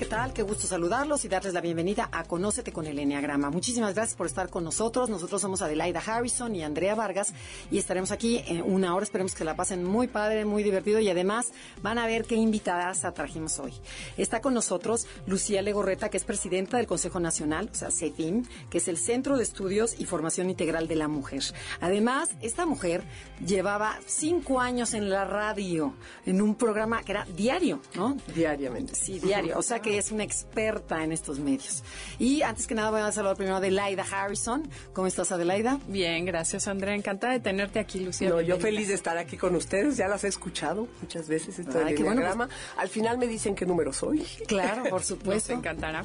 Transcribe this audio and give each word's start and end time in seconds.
¿Qué 0.00 0.06
tal? 0.06 0.32
Qué 0.32 0.40
gusto 0.40 0.66
saludarlos 0.66 1.26
y 1.26 1.28
darles 1.28 1.52
la 1.52 1.60
bienvenida 1.60 2.08
a 2.10 2.24
Conócete 2.24 2.72
con 2.72 2.86
el 2.86 2.98
Enneagrama. 2.98 3.50
Muchísimas 3.50 3.94
gracias 3.94 4.16
por 4.16 4.26
estar 4.26 4.48
con 4.48 4.64
nosotros. 4.64 5.10
Nosotros 5.10 5.42
somos 5.42 5.60
Adelaida 5.60 6.00
Harrison 6.00 6.56
y 6.56 6.62
Andrea 6.62 6.94
Vargas 6.94 7.34
y 7.70 7.76
estaremos 7.76 8.10
aquí 8.10 8.42
en 8.46 8.62
una 8.62 8.94
hora. 8.94 9.04
Esperemos 9.04 9.34
que 9.34 9.44
la 9.44 9.56
pasen 9.56 9.84
muy 9.84 10.08
padre, 10.08 10.46
muy 10.46 10.62
divertido 10.62 11.00
y 11.00 11.10
además 11.10 11.52
van 11.82 11.98
a 11.98 12.06
ver 12.06 12.24
qué 12.24 12.34
invitadas 12.34 13.02
trajimos 13.12 13.58
hoy. 13.58 13.74
Está 14.16 14.40
con 14.40 14.54
nosotros 14.54 15.06
Lucía 15.26 15.60
Legorreta, 15.60 16.08
que 16.08 16.16
es 16.16 16.24
presidenta 16.24 16.78
del 16.78 16.86
Consejo 16.86 17.20
Nacional, 17.20 17.68
o 17.70 17.74
sea, 17.74 17.90
CEFIM, 17.90 18.46
que 18.70 18.78
es 18.78 18.88
el 18.88 18.96
Centro 18.96 19.36
de 19.36 19.42
Estudios 19.42 20.00
y 20.00 20.06
Formación 20.06 20.48
Integral 20.48 20.88
de 20.88 20.96
la 20.96 21.08
Mujer. 21.08 21.42
Además, 21.82 22.30
esta 22.40 22.64
mujer 22.64 23.02
llevaba 23.46 23.98
cinco 24.06 24.60
años 24.60 24.94
en 24.94 25.10
la 25.10 25.26
radio, 25.26 25.92
en 26.24 26.40
un 26.40 26.54
programa 26.54 27.02
que 27.02 27.12
era 27.12 27.26
diario, 27.36 27.82
¿no? 27.94 28.16
Diariamente. 28.34 28.94
Sí, 28.94 29.18
diario. 29.18 29.58
O 29.58 29.62
sea 29.62 29.80
que 29.80 29.89
es 29.98 30.12
una 30.12 30.24
experta 30.24 31.02
en 31.02 31.12
estos 31.12 31.38
medios. 31.38 31.82
Y 32.18 32.42
antes 32.42 32.66
que 32.66 32.74
nada 32.74 32.90
voy 32.90 33.00
a 33.00 33.12
saludar 33.12 33.36
primero 33.36 33.56
a 33.56 33.58
Adelaida 33.58 34.04
Harrison. 34.10 34.68
¿Cómo 34.92 35.06
estás, 35.06 35.32
Adelaida? 35.32 35.78
Bien, 35.86 36.24
gracias, 36.24 36.68
Andrea. 36.68 36.94
Encantada 36.94 37.32
de 37.32 37.40
tenerte 37.40 37.78
aquí, 37.78 38.00
Lucía. 38.00 38.28
No, 38.28 38.40
yo 38.40 38.58
feliz 38.58 38.88
de 38.88 38.94
estar 38.94 39.18
aquí 39.18 39.36
con 39.36 39.54
ustedes. 39.56 39.96
Ya 39.96 40.08
las 40.08 40.24
he 40.24 40.28
escuchado 40.28 40.88
muchas 41.00 41.28
veces 41.28 41.58
esto 41.58 41.78
Ay, 41.84 41.94
del 41.94 42.04
bueno, 42.04 42.22
pues 42.36 42.50
Al 42.76 42.88
final 42.88 43.18
me 43.18 43.26
dicen 43.26 43.54
qué 43.54 43.66
número 43.66 43.92
soy. 43.92 44.24
Claro, 44.46 44.84
por 44.84 45.02
supuesto. 45.04 45.52
Nos 45.52 45.60
encantará. 45.60 46.04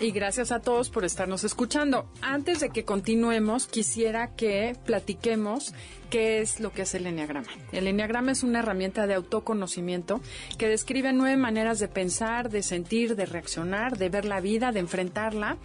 Y 0.00 0.10
gracias 0.10 0.52
a 0.52 0.60
todos 0.60 0.90
por 0.90 1.04
estarnos 1.04 1.44
escuchando. 1.44 2.06
Antes 2.20 2.60
de 2.60 2.70
que 2.70 2.84
continuemos, 2.84 3.66
quisiera 3.66 4.34
que 4.34 4.76
platiquemos 4.84 5.72
¿Qué 6.12 6.42
es 6.42 6.60
lo 6.60 6.70
que 6.74 6.82
es 6.82 6.94
el 6.94 7.06
Enneagrama? 7.06 7.48
El 7.72 7.86
Enneagrama 7.86 8.32
es 8.32 8.42
una 8.42 8.58
herramienta 8.58 9.06
de 9.06 9.14
autoconocimiento 9.14 10.20
que 10.58 10.68
describe 10.68 11.10
nueve 11.14 11.38
maneras 11.38 11.78
de 11.78 11.88
pensar, 11.88 12.50
de 12.50 12.62
sentir, 12.62 13.11
de 13.14 13.26
reaccionar, 13.26 13.98
de 13.98 14.08
ver 14.08 14.24
la 14.24 14.40
vida, 14.40 14.72
de 14.72 14.80
enfrentarla. 14.80 15.58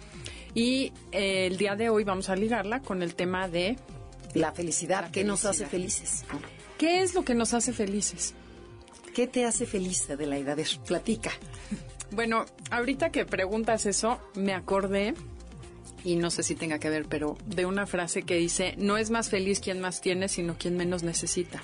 Y 0.54 0.92
eh, 1.12 1.46
el 1.46 1.56
día 1.56 1.76
de 1.76 1.90
hoy 1.90 2.04
vamos 2.04 2.28
a 2.28 2.36
ligarla 2.36 2.80
con 2.80 3.02
el 3.02 3.14
tema 3.14 3.48
de... 3.48 3.76
La 4.34 4.52
felicidad, 4.52 5.10
¿qué 5.10 5.24
nos 5.24 5.44
hace 5.46 5.66
felices? 5.66 6.24
¿Qué 6.76 7.02
es 7.02 7.14
lo 7.14 7.24
que 7.24 7.34
nos 7.34 7.54
hace 7.54 7.72
felices? 7.72 8.34
¿Qué 9.14 9.26
te 9.26 9.46
hace 9.46 9.66
feliz, 9.66 10.06
de 10.06 10.26
la 10.26 10.36
edad? 10.36 10.58
Platica. 10.86 11.30
Bueno, 12.10 12.46
ahorita 12.70 13.10
que 13.10 13.26
preguntas 13.26 13.84
eso, 13.84 14.18
me 14.34 14.54
acordé 14.54 15.12
y 16.04 16.16
no 16.16 16.30
sé 16.30 16.42
si 16.42 16.54
tenga 16.54 16.78
que 16.78 16.90
ver, 16.90 17.06
pero 17.08 17.36
de 17.46 17.66
una 17.66 17.86
frase 17.86 18.22
que 18.22 18.36
dice, 18.36 18.74
no 18.78 18.96
es 18.96 19.10
más 19.10 19.28
feliz 19.28 19.60
quien 19.60 19.80
más 19.80 20.00
tiene, 20.00 20.28
sino 20.28 20.56
quien 20.56 20.76
menos 20.76 21.02
necesita. 21.02 21.62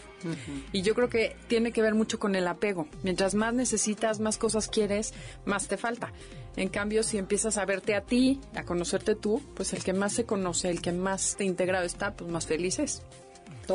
Y 0.73 0.83
yo 0.83 0.95
creo 0.95 1.09
que 1.09 1.37
tiene 1.49 1.71
que 1.73 1.83
ver 1.83 1.95
mucho 1.95 2.19
con 2.19 2.35
el 2.35 2.47
apego. 2.49 2.89
Mientras 3.03 3.35
más 3.35 3.53
necesitas, 3.55 4.21
más 4.21 4.39
cosas 4.39 4.69
quieres, 4.69 5.13
más 5.45 5.69
te 5.69 5.77
falta. 5.77 6.13
En 6.57 6.69
cambio, 6.69 7.03
si 7.03 7.19
empiezas 7.19 7.59
a 7.59 7.65
verte 7.65 7.95
a 7.95 8.01
ti, 8.03 8.41
a 8.55 8.65
conocerte 8.65 9.15
tú, 9.15 9.43
pues 9.55 9.73
el 9.73 9.83
que 9.83 9.93
más 9.93 10.13
se 10.13 10.25
conoce, 10.25 10.71
el 10.71 10.81
que 10.81 10.93
más 10.93 11.37
te 11.37 11.45
integrado 11.45 11.85
está, 11.85 12.15
pues 12.15 12.31
más 12.31 12.47
feliz 12.47 12.79
es. 12.79 13.03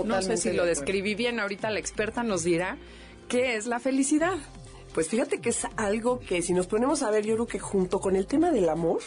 no 0.06 0.22
sé 0.22 0.38
si 0.38 0.53
lo 0.53 0.66
describí 0.66 1.14
bien, 1.16 1.40
ahorita 1.40 1.70
la 1.70 1.80
experta 1.80 2.24
nos 2.24 2.44
dirá 2.44 2.78
qué 3.28 3.56
es 3.56 3.68
la 3.68 3.80
felicidad. 3.80 4.38
Pues 4.94 5.08
fíjate 5.08 5.40
que 5.40 5.50
es 5.50 5.68
algo 5.76 6.20
que 6.20 6.41
si 6.41 6.53
nos 6.53 6.68
ponemos 6.68 7.03
a 7.03 7.12
ver, 7.12 7.26
yo 7.26 7.36
creo 7.36 7.47
que 7.47 7.59
junto 7.59 8.00
con 8.00 8.16
el 8.16 8.26
tema 8.26 8.52
del 8.52 8.70
amor, 8.70 9.00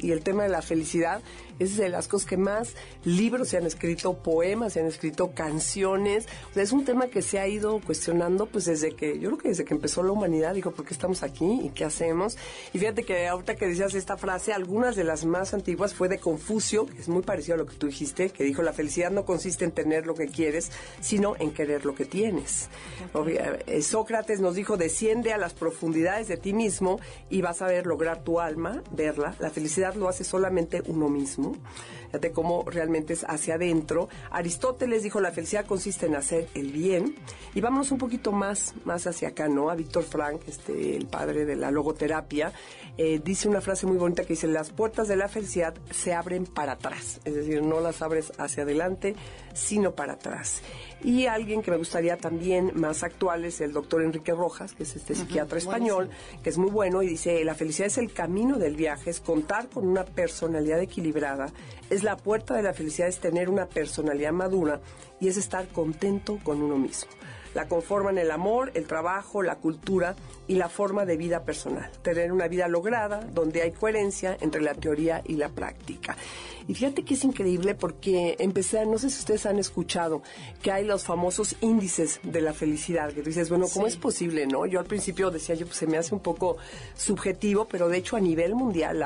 y 0.00 0.12
el 0.12 0.22
tema 0.22 0.42
de 0.44 0.48
la 0.48 0.62
felicidad 0.62 1.22
es 1.60 1.76
de 1.76 1.88
las 1.88 2.08
cosas 2.08 2.26
que 2.26 2.36
más 2.36 2.74
libros 3.04 3.48
se 3.48 3.58
han 3.58 3.66
escrito, 3.66 4.14
poemas 4.14 4.72
se 4.72 4.80
han 4.80 4.86
escrito, 4.86 5.32
canciones. 5.32 6.26
O 6.50 6.54
sea, 6.54 6.62
es 6.62 6.72
un 6.72 6.84
tema 6.84 7.06
que 7.08 7.22
se 7.22 7.38
ha 7.38 7.46
ido 7.46 7.80
cuestionando 7.80 8.46
pues 8.46 8.64
desde 8.64 8.92
que, 8.92 9.18
yo 9.18 9.28
creo 9.28 9.38
que 9.38 9.48
desde 9.50 9.64
que 9.64 9.74
empezó 9.74 10.02
la 10.02 10.12
humanidad, 10.12 10.54
digo, 10.54 10.72
¿por 10.72 10.84
qué 10.84 10.94
estamos 10.94 11.22
aquí 11.22 11.60
y 11.64 11.68
qué 11.70 11.84
hacemos? 11.84 12.36
Y 12.72 12.78
fíjate 12.78 13.04
que 13.04 13.28
ahorita 13.28 13.54
que 13.54 13.68
decías 13.68 13.94
esta 13.94 14.16
frase, 14.16 14.52
algunas 14.52 14.96
de 14.96 15.04
las 15.04 15.24
más 15.24 15.54
antiguas 15.54 15.94
fue 15.94 16.08
de 16.08 16.18
Confucio, 16.18 16.86
que 16.86 16.98
es 16.98 17.08
muy 17.08 17.22
parecido 17.22 17.54
a 17.54 17.58
lo 17.58 17.66
que 17.66 17.76
tú 17.76 17.86
dijiste, 17.86 18.30
que 18.30 18.42
dijo, 18.42 18.62
la 18.62 18.72
felicidad 18.72 19.10
no 19.10 19.24
consiste 19.24 19.64
en 19.66 19.72
tener 19.72 20.06
lo 20.06 20.14
que 20.14 20.28
quieres, 20.28 20.72
sino 21.00 21.36
en 21.38 21.52
querer 21.52 21.84
lo 21.84 21.94
que 21.94 22.06
tienes. 22.06 22.68
Eh, 23.66 23.82
Sócrates 23.82 24.40
nos 24.40 24.54
dijo, 24.54 24.78
desciende 24.78 25.34
a 25.34 25.38
las 25.38 25.52
profundidades 25.52 26.26
de 26.28 26.38
ti 26.38 26.54
mismo 26.54 27.00
y 27.28 27.42
vas 27.42 27.60
a 27.60 27.66
ver 27.66 27.86
lograr 27.86 28.24
tu 28.24 28.40
alma, 28.40 28.82
verla. 28.92 29.34
La 29.38 29.50
felicidad 29.50 29.94
lo 29.94 30.08
hace 30.08 30.24
solamente 30.24 30.82
uno 30.86 31.08
mismo 31.08 31.49
vous. 31.50 31.60
De 32.18 32.32
cómo 32.32 32.64
realmente 32.66 33.12
es 33.12 33.24
hacia 33.24 33.54
adentro. 33.54 34.08
Aristóteles 34.30 35.02
dijo, 35.02 35.20
la 35.20 35.32
felicidad 35.32 35.66
consiste 35.66 36.06
en 36.06 36.16
hacer 36.16 36.48
el 36.54 36.72
bien. 36.72 37.14
Y 37.54 37.60
vámonos 37.60 37.90
un 37.90 37.98
poquito 37.98 38.32
más, 38.32 38.74
más 38.84 39.06
hacia 39.06 39.28
acá, 39.28 39.48
¿no? 39.48 39.70
A 39.70 39.74
Víctor 39.74 40.04
Frank, 40.04 40.42
este, 40.46 40.96
el 40.96 41.06
padre 41.06 41.44
de 41.44 41.56
la 41.56 41.70
logoterapia, 41.70 42.52
eh, 42.96 43.20
dice 43.22 43.48
una 43.48 43.60
frase 43.60 43.86
muy 43.86 43.96
bonita 43.96 44.22
que 44.22 44.34
dice, 44.34 44.46
las 44.46 44.70
puertas 44.70 45.08
de 45.08 45.16
la 45.16 45.28
felicidad 45.28 45.74
se 45.90 46.12
abren 46.12 46.44
para 46.44 46.72
atrás. 46.72 47.20
Es 47.24 47.34
decir, 47.34 47.62
no 47.62 47.80
las 47.80 48.02
abres 48.02 48.32
hacia 48.38 48.64
adelante, 48.64 49.14
sino 49.54 49.92
para 49.92 50.14
atrás. 50.14 50.62
Y 51.02 51.26
alguien 51.26 51.62
que 51.62 51.70
me 51.70 51.78
gustaría 51.78 52.16
también 52.18 52.72
más 52.74 53.02
actual 53.02 53.44
es 53.44 53.60
el 53.60 53.72
doctor 53.72 54.02
Enrique 54.02 54.32
Rojas, 54.32 54.74
que 54.74 54.82
es 54.82 54.96
este 54.96 55.14
psiquiatra 55.14 55.58
español, 55.58 56.10
que 56.42 56.50
es 56.50 56.58
muy 56.58 56.70
bueno 56.70 57.02
y 57.02 57.06
dice, 57.06 57.42
la 57.44 57.54
felicidad 57.54 57.86
es 57.86 57.98
el 57.98 58.12
camino 58.12 58.58
del 58.58 58.76
viaje, 58.76 59.10
es 59.10 59.20
contar 59.20 59.68
con 59.68 59.86
una 59.86 60.04
personalidad 60.04 60.80
equilibrada, 60.80 61.46
es 61.90 62.04
la 62.04 62.16
puerta 62.16 62.54
de 62.54 62.62
la 62.62 62.72
felicidad, 62.72 63.08
es 63.08 63.18
tener 63.18 63.50
una 63.50 63.66
personalidad 63.66 64.32
madura 64.32 64.80
y 65.20 65.28
es 65.28 65.36
estar 65.36 65.66
contento 65.68 66.38
con 66.42 66.62
uno 66.62 66.76
mismo. 66.76 67.10
La 67.52 67.66
conforman 67.66 68.16
el 68.18 68.30
amor, 68.30 68.70
el 68.74 68.86
trabajo, 68.86 69.42
la 69.42 69.56
cultura 69.56 70.14
y 70.46 70.54
la 70.54 70.68
forma 70.68 71.04
de 71.04 71.16
vida 71.16 71.42
personal. 71.44 71.90
Tener 72.02 72.30
una 72.30 72.46
vida 72.46 72.68
lograda 72.68 73.26
donde 73.32 73.62
hay 73.62 73.72
coherencia 73.72 74.36
entre 74.40 74.62
la 74.62 74.74
teoría 74.74 75.20
y 75.26 75.34
la 75.34 75.48
práctica. 75.48 76.16
Y 76.70 76.74
fíjate 76.74 77.02
que 77.02 77.14
es 77.14 77.24
increíble 77.24 77.74
porque 77.74 78.36
empecé, 78.38 78.86
no 78.86 78.96
sé 78.96 79.10
si 79.10 79.18
ustedes 79.18 79.44
han 79.44 79.58
escuchado, 79.58 80.22
que 80.62 80.70
hay 80.70 80.84
los 80.84 81.02
famosos 81.02 81.56
índices 81.62 82.20
de 82.22 82.40
la 82.40 82.52
felicidad, 82.52 83.12
que 83.12 83.22
tú 83.22 83.30
dices, 83.30 83.48
bueno, 83.48 83.66
¿cómo 83.74 83.88
es 83.88 83.96
posible, 83.96 84.46
no? 84.46 84.66
Yo 84.66 84.78
al 84.78 84.84
principio 84.84 85.32
decía, 85.32 85.56
yo 85.56 85.66
pues 85.66 85.78
se 85.78 85.88
me 85.88 85.98
hace 85.98 86.14
un 86.14 86.20
poco 86.20 86.58
subjetivo, 86.96 87.66
pero 87.68 87.88
de 87.88 87.98
hecho 87.98 88.14
a 88.14 88.20
nivel 88.20 88.54
mundial, 88.54 89.04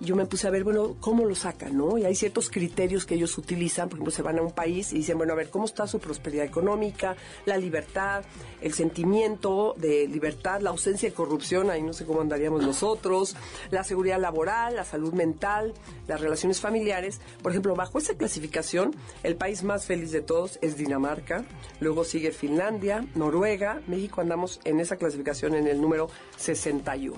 yo 0.00 0.16
me 0.16 0.26
puse 0.26 0.48
a 0.48 0.50
ver, 0.50 0.64
bueno, 0.64 0.96
¿cómo 1.00 1.24
lo 1.24 1.34
sacan, 1.34 1.78
no? 1.78 1.96
Y 1.96 2.04
hay 2.04 2.14
ciertos 2.14 2.50
criterios 2.50 3.06
que 3.06 3.14
ellos 3.14 3.38
utilizan, 3.38 3.88
por 3.88 3.96
ejemplo, 3.96 4.12
se 4.12 4.20
van 4.20 4.38
a 4.38 4.42
un 4.42 4.52
país 4.52 4.92
y 4.92 4.96
dicen, 4.96 5.16
bueno, 5.16 5.32
a 5.32 5.36
ver, 5.36 5.48
¿cómo 5.48 5.64
está 5.64 5.86
su 5.86 6.00
prosperidad 6.00 6.44
económica, 6.44 7.16
la 7.46 7.56
libertad, 7.56 8.22
el 8.60 8.74
sentimiento 8.74 9.74
de 9.78 10.06
libertad, 10.08 10.60
la 10.60 10.68
ausencia 10.68 11.08
de 11.08 11.14
corrupción, 11.14 11.70
ahí 11.70 11.80
no 11.80 11.94
sé 11.94 12.04
cómo 12.04 12.20
andaríamos 12.20 12.60
nosotros, 12.66 13.34
la 13.70 13.82
seguridad 13.82 14.20
laboral, 14.20 14.76
la 14.76 14.84
salud 14.84 15.14
mental, 15.14 15.72
las 16.06 16.20
relaciones 16.20 16.60
familiares, 16.60 16.97
por 17.42 17.52
ejemplo, 17.52 17.74
bajo 17.74 17.98
esa 17.98 18.14
clasificación, 18.14 18.94
el 19.22 19.36
país 19.36 19.62
más 19.62 19.86
feliz 19.86 20.10
de 20.10 20.20
todos 20.20 20.58
es 20.62 20.76
Dinamarca, 20.76 21.44
luego 21.80 22.04
sigue 22.04 22.32
Finlandia, 22.32 23.04
Noruega, 23.14 23.80
México 23.86 24.20
andamos 24.20 24.60
en 24.64 24.80
esa 24.80 24.96
clasificación 24.96 25.54
en 25.54 25.66
el 25.66 25.80
número 25.80 26.10
61. 26.36 27.14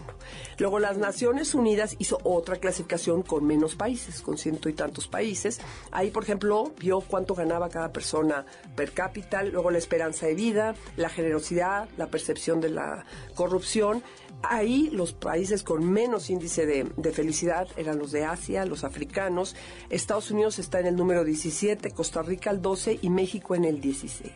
Luego 0.58 0.78
las 0.78 0.98
Naciones 0.98 1.54
Unidas 1.54 1.96
hizo 1.98 2.18
otra 2.24 2.56
clasificación 2.56 3.22
con 3.22 3.46
menos 3.46 3.74
países, 3.74 4.20
con 4.20 4.38
ciento 4.38 4.68
y 4.68 4.74
tantos 4.74 5.08
países. 5.08 5.60
Ahí, 5.90 6.10
por 6.10 6.24
ejemplo, 6.24 6.72
vio 6.78 7.00
cuánto 7.00 7.34
ganaba 7.34 7.68
cada 7.68 7.92
persona 7.92 8.44
per 8.76 8.92
cápita, 8.92 9.42
luego 9.42 9.70
la 9.70 9.78
esperanza 9.78 10.26
de 10.26 10.34
vida, 10.34 10.74
la 10.96 11.08
generosidad, 11.08 11.88
la 11.96 12.08
percepción 12.08 12.60
de 12.60 12.70
la 12.70 13.04
corrupción, 13.34 14.02
Ahí 14.42 14.88
los 14.90 15.12
países 15.12 15.62
con 15.62 15.84
menos 15.90 16.30
índice 16.30 16.64
de, 16.64 17.12
felicidad 17.12 17.68
eran 17.76 17.98
los 17.98 18.10
de 18.10 18.24
Asia, 18.24 18.64
los 18.64 18.84
africanos. 18.84 19.54
Estados 19.90 20.30
Unidos 20.30 20.58
está 20.58 20.80
en 20.80 20.86
el 20.86 20.96
número 20.96 21.24
17, 21.24 21.90
Costa 21.90 22.22
Rica 22.22 22.50
el 22.50 22.62
12 22.62 23.00
y 23.02 23.10
México 23.10 23.54
en 23.54 23.64
el 23.64 23.80
16. 23.80 24.32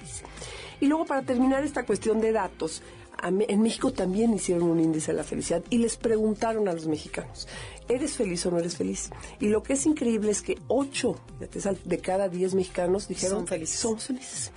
Y 0.81 0.87
luego 0.87 1.07
para 1.07 1.23
terminar 1.23 1.65
esta 1.65 1.87
cuestión 1.87 2.21
de 2.21 2.33
datos, 2.33 2.83
en 3.23 3.63
México 3.63 3.93
también 3.93 4.35
hicieron 4.35 4.65
un 4.65 4.81
índice 4.81 5.13
de 5.13 5.19
la 5.19 5.25
felicidad 5.25 5.63
y 5.71 5.79
les 5.79 5.97
preguntaron 5.97 6.69
a 6.69 6.75
los 6.75 6.87
mexicanos, 6.87 7.49
¿eres 7.89 8.13
feliz 8.13 8.45
o 8.47 8.51
no 8.51 8.59
eres 8.59 8.77
feliz? 8.77 9.11
Y 9.41 9.49
lo 9.49 9.63
que 9.63 9.75
es 9.75 9.87
increíble 9.87 10.31
es 10.31 10.43
que 10.43 10.59
8 10.69 11.17
de 11.85 11.99
cada 11.99 12.29
10 12.29 12.55
mexicanos 12.55 13.09
dijeron, 13.09 13.39
Son 13.39 13.47
felices. 13.47 13.79
somos 13.79 14.05
felices. 14.07 14.53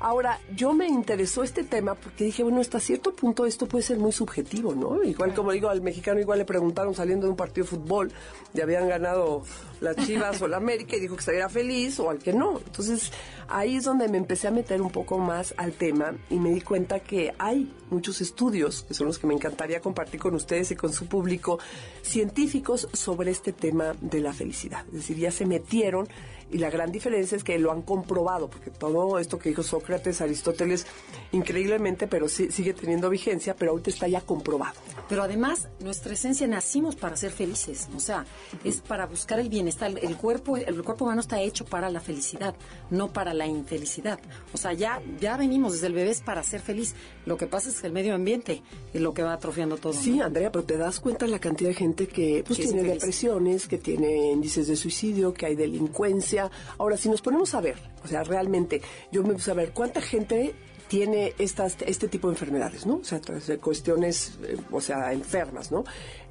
Ahora, 0.00 0.40
yo 0.54 0.72
me 0.72 0.86
interesó 0.86 1.42
este 1.42 1.64
tema 1.64 1.94
porque 1.94 2.24
dije, 2.24 2.42
bueno, 2.42 2.60
hasta 2.60 2.80
cierto 2.80 3.14
punto 3.14 3.46
esto 3.46 3.66
puede 3.66 3.84
ser 3.84 3.98
muy 3.98 4.12
subjetivo, 4.12 4.74
¿no? 4.74 5.02
Igual 5.02 5.34
como 5.34 5.52
digo, 5.52 5.68
al 5.68 5.80
mexicano 5.80 6.20
igual 6.20 6.38
le 6.38 6.44
preguntaron 6.44 6.94
saliendo 6.94 7.26
de 7.26 7.30
un 7.30 7.36
partido 7.36 7.64
de 7.64 7.70
fútbol, 7.70 8.12
ya 8.52 8.64
habían 8.64 8.88
ganado 8.88 9.42
las 9.80 9.96
Chivas 9.96 10.42
o 10.42 10.48
la 10.48 10.56
América 10.56 10.96
y 10.96 11.00
dijo 11.00 11.14
que 11.14 11.20
estaría 11.20 11.48
feliz 11.48 12.00
o 12.00 12.10
al 12.10 12.18
que 12.18 12.32
no. 12.32 12.58
Entonces, 12.58 13.12
ahí 13.48 13.76
es 13.76 13.84
donde 13.84 14.08
me 14.08 14.18
empecé 14.18 14.48
a 14.48 14.50
meter 14.50 14.82
un 14.82 14.90
poco 14.90 15.18
más 15.18 15.54
al 15.56 15.72
tema 15.72 16.16
y 16.30 16.38
me 16.38 16.50
di 16.50 16.60
cuenta 16.60 17.00
que 17.00 17.32
hay 17.38 17.72
muchos 17.90 18.20
estudios, 18.20 18.82
que 18.82 18.94
son 18.94 19.06
los 19.06 19.18
que 19.18 19.26
me 19.26 19.34
encantaría 19.34 19.80
compartir 19.80 20.20
con 20.20 20.34
ustedes 20.34 20.70
y 20.72 20.76
con 20.76 20.92
su 20.92 21.06
público, 21.06 21.58
científicos 22.02 22.57
sobre 22.92 23.30
este 23.30 23.52
tema 23.52 23.94
de 24.00 24.20
la 24.20 24.32
felicidad. 24.32 24.84
Es 24.88 24.94
decir, 24.94 25.16
ya 25.16 25.30
se 25.30 25.46
metieron 25.46 26.08
y 26.50 26.58
la 26.58 26.70
gran 26.70 26.90
diferencia 26.90 27.36
es 27.36 27.44
que 27.44 27.58
lo 27.58 27.72
han 27.72 27.82
comprobado, 27.82 28.48
porque 28.48 28.70
todo 28.70 29.18
esto 29.18 29.38
que 29.38 29.50
dijo 29.50 29.62
Sócrates, 29.62 30.20
Aristóteles, 30.20 30.86
increíblemente, 31.32 32.06
pero 32.06 32.28
sí, 32.28 32.50
sigue 32.50 32.74
teniendo 32.74 33.10
vigencia, 33.10 33.54
pero 33.54 33.72
ahorita 33.72 33.90
está 33.90 34.08
ya 34.08 34.20
comprobado. 34.20 34.80
Pero 35.08 35.22
además, 35.22 35.68
nuestra 35.80 36.14
esencia 36.14 36.46
nacimos 36.46 36.96
para 36.96 37.16
ser 37.16 37.30
felices, 37.30 37.88
o 37.96 38.00
sea, 38.00 38.26
es 38.64 38.80
para 38.80 39.06
buscar 39.06 39.38
el 39.38 39.48
bienestar. 39.48 39.92
El 40.00 40.16
cuerpo, 40.16 40.56
el 40.56 40.82
cuerpo 40.82 41.04
humano 41.04 41.20
está 41.20 41.40
hecho 41.40 41.64
para 41.64 41.90
la 41.90 42.00
felicidad, 42.00 42.54
no 42.90 43.12
para 43.12 43.34
la 43.34 43.46
infelicidad. 43.46 44.18
O 44.52 44.56
sea, 44.56 44.72
ya, 44.72 45.00
ya 45.20 45.36
venimos 45.36 45.74
desde 45.74 45.86
el 45.86 45.94
bebé 45.94 46.08
para 46.24 46.42
ser 46.42 46.60
feliz. 46.60 46.94
Lo 47.26 47.36
que 47.36 47.46
pasa 47.46 47.68
es 47.68 47.80
que 47.80 47.86
el 47.86 47.92
medio 47.92 48.14
ambiente 48.14 48.62
es 48.92 49.00
lo 49.00 49.12
que 49.12 49.22
va 49.22 49.34
atrofiando 49.34 49.76
todo. 49.76 49.92
Sí, 49.92 50.20
Andrea, 50.20 50.50
pero 50.50 50.64
te 50.64 50.76
das 50.76 51.00
cuenta 51.00 51.26
la 51.26 51.38
cantidad 51.38 51.70
de 51.70 51.74
gente 51.74 52.08
que 52.08 52.42
pues, 52.46 52.58
tiene 52.58 52.82
depresiones, 52.82 53.68
que 53.68 53.78
tiene 53.78 54.32
índices 54.32 54.68
de 54.68 54.76
suicidio, 54.76 55.34
que 55.34 55.46
hay 55.46 55.54
delincuencia. 55.54 56.37
Ahora, 56.78 56.96
si 56.96 57.08
nos 57.08 57.22
ponemos 57.22 57.54
a 57.54 57.60
ver, 57.60 57.76
o 58.04 58.08
sea, 58.08 58.22
realmente, 58.22 58.80
yo 59.10 59.22
me 59.22 59.34
puse 59.34 59.50
a 59.50 59.54
ver 59.54 59.72
cuánta 59.72 60.00
gente 60.00 60.54
tiene 60.88 61.34
estas, 61.38 61.76
este 61.86 62.08
tipo 62.08 62.28
de 62.28 62.34
enfermedades, 62.34 62.86
¿no? 62.86 62.96
O 62.96 63.04
sea, 63.04 63.20
cuestiones, 63.60 64.38
eh, 64.42 64.56
o 64.70 64.80
sea, 64.80 65.12
enfermas, 65.12 65.70
¿no? 65.70 65.84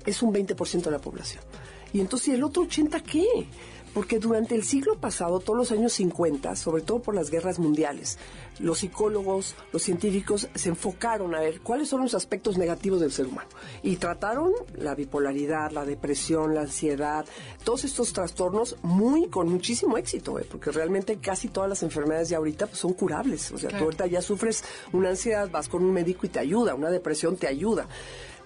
Es 0.06 0.22
un 0.22 0.34
20% 0.34 0.84
de 0.84 0.92
la 0.92 1.00
población. 1.00 1.44
Y 1.94 2.00
entonces, 2.02 2.30
¿y 2.30 2.32
el 2.32 2.44
otro 2.44 2.64
80 2.64 3.00
qué? 3.02 3.48
Porque 3.98 4.20
durante 4.20 4.54
el 4.54 4.64
siglo 4.64 4.94
pasado, 5.00 5.40
todos 5.40 5.58
los 5.58 5.72
años 5.72 5.92
50, 5.94 6.56
sobre 6.56 6.84
todo 6.84 7.00
por 7.00 7.16
las 7.16 7.32
guerras 7.32 7.58
mundiales, 7.58 8.20
los 8.60 8.78
psicólogos, 8.78 9.56
los 9.74 9.82
científicos 9.82 10.50
se 10.54 10.70
enfocaron 10.70 11.34
a 11.34 11.40
ver 11.40 11.62
cuáles 11.62 11.90
son 11.90 12.02
los 12.02 12.14
aspectos 12.14 12.60
negativos 12.60 13.00
del 13.00 13.12
ser 13.12 13.26
humano. 13.26 13.50
Y 13.82 13.96
trataron 13.96 14.54
la 14.76 14.94
bipolaridad, 14.94 15.72
la 15.72 15.84
depresión, 15.84 16.54
la 16.54 16.62
ansiedad, 16.62 17.26
todos 17.64 17.86
estos 17.86 18.14
trastornos 18.14 18.76
muy 18.84 19.30
con 19.30 19.50
muchísimo 19.50 19.98
éxito, 19.98 20.38
¿eh? 20.38 20.46
porque 20.48 20.70
realmente 20.70 21.18
casi 21.18 21.48
todas 21.48 21.68
las 21.68 21.82
enfermedades 21.82 22.30
de 22.30 22.36
ahorita 22.36 22.68
pues, 22.68 22.78
son 22.78 22.94
curables. 22.94 23.52
O 23.52 23.58
sea, 23.58 23.72
tú 23.72 23.84
ahorita 23.84 24.06
ya 24.06 24.22
sufres 24.22 24.64
una 24.94 25.10
ansiedad, 25.10 25.50
vas 25.50 25.70
con 25.70 25.84
un 25.84 25.92
médico 25.92 26.28
y 26.28 26.30
te 26.30 26.38
ayuda, 26.38 26.76
una 26.76 26.92
depresión 26.92 27.36
te 27.36 27.48
ayuda. 27.48 27.88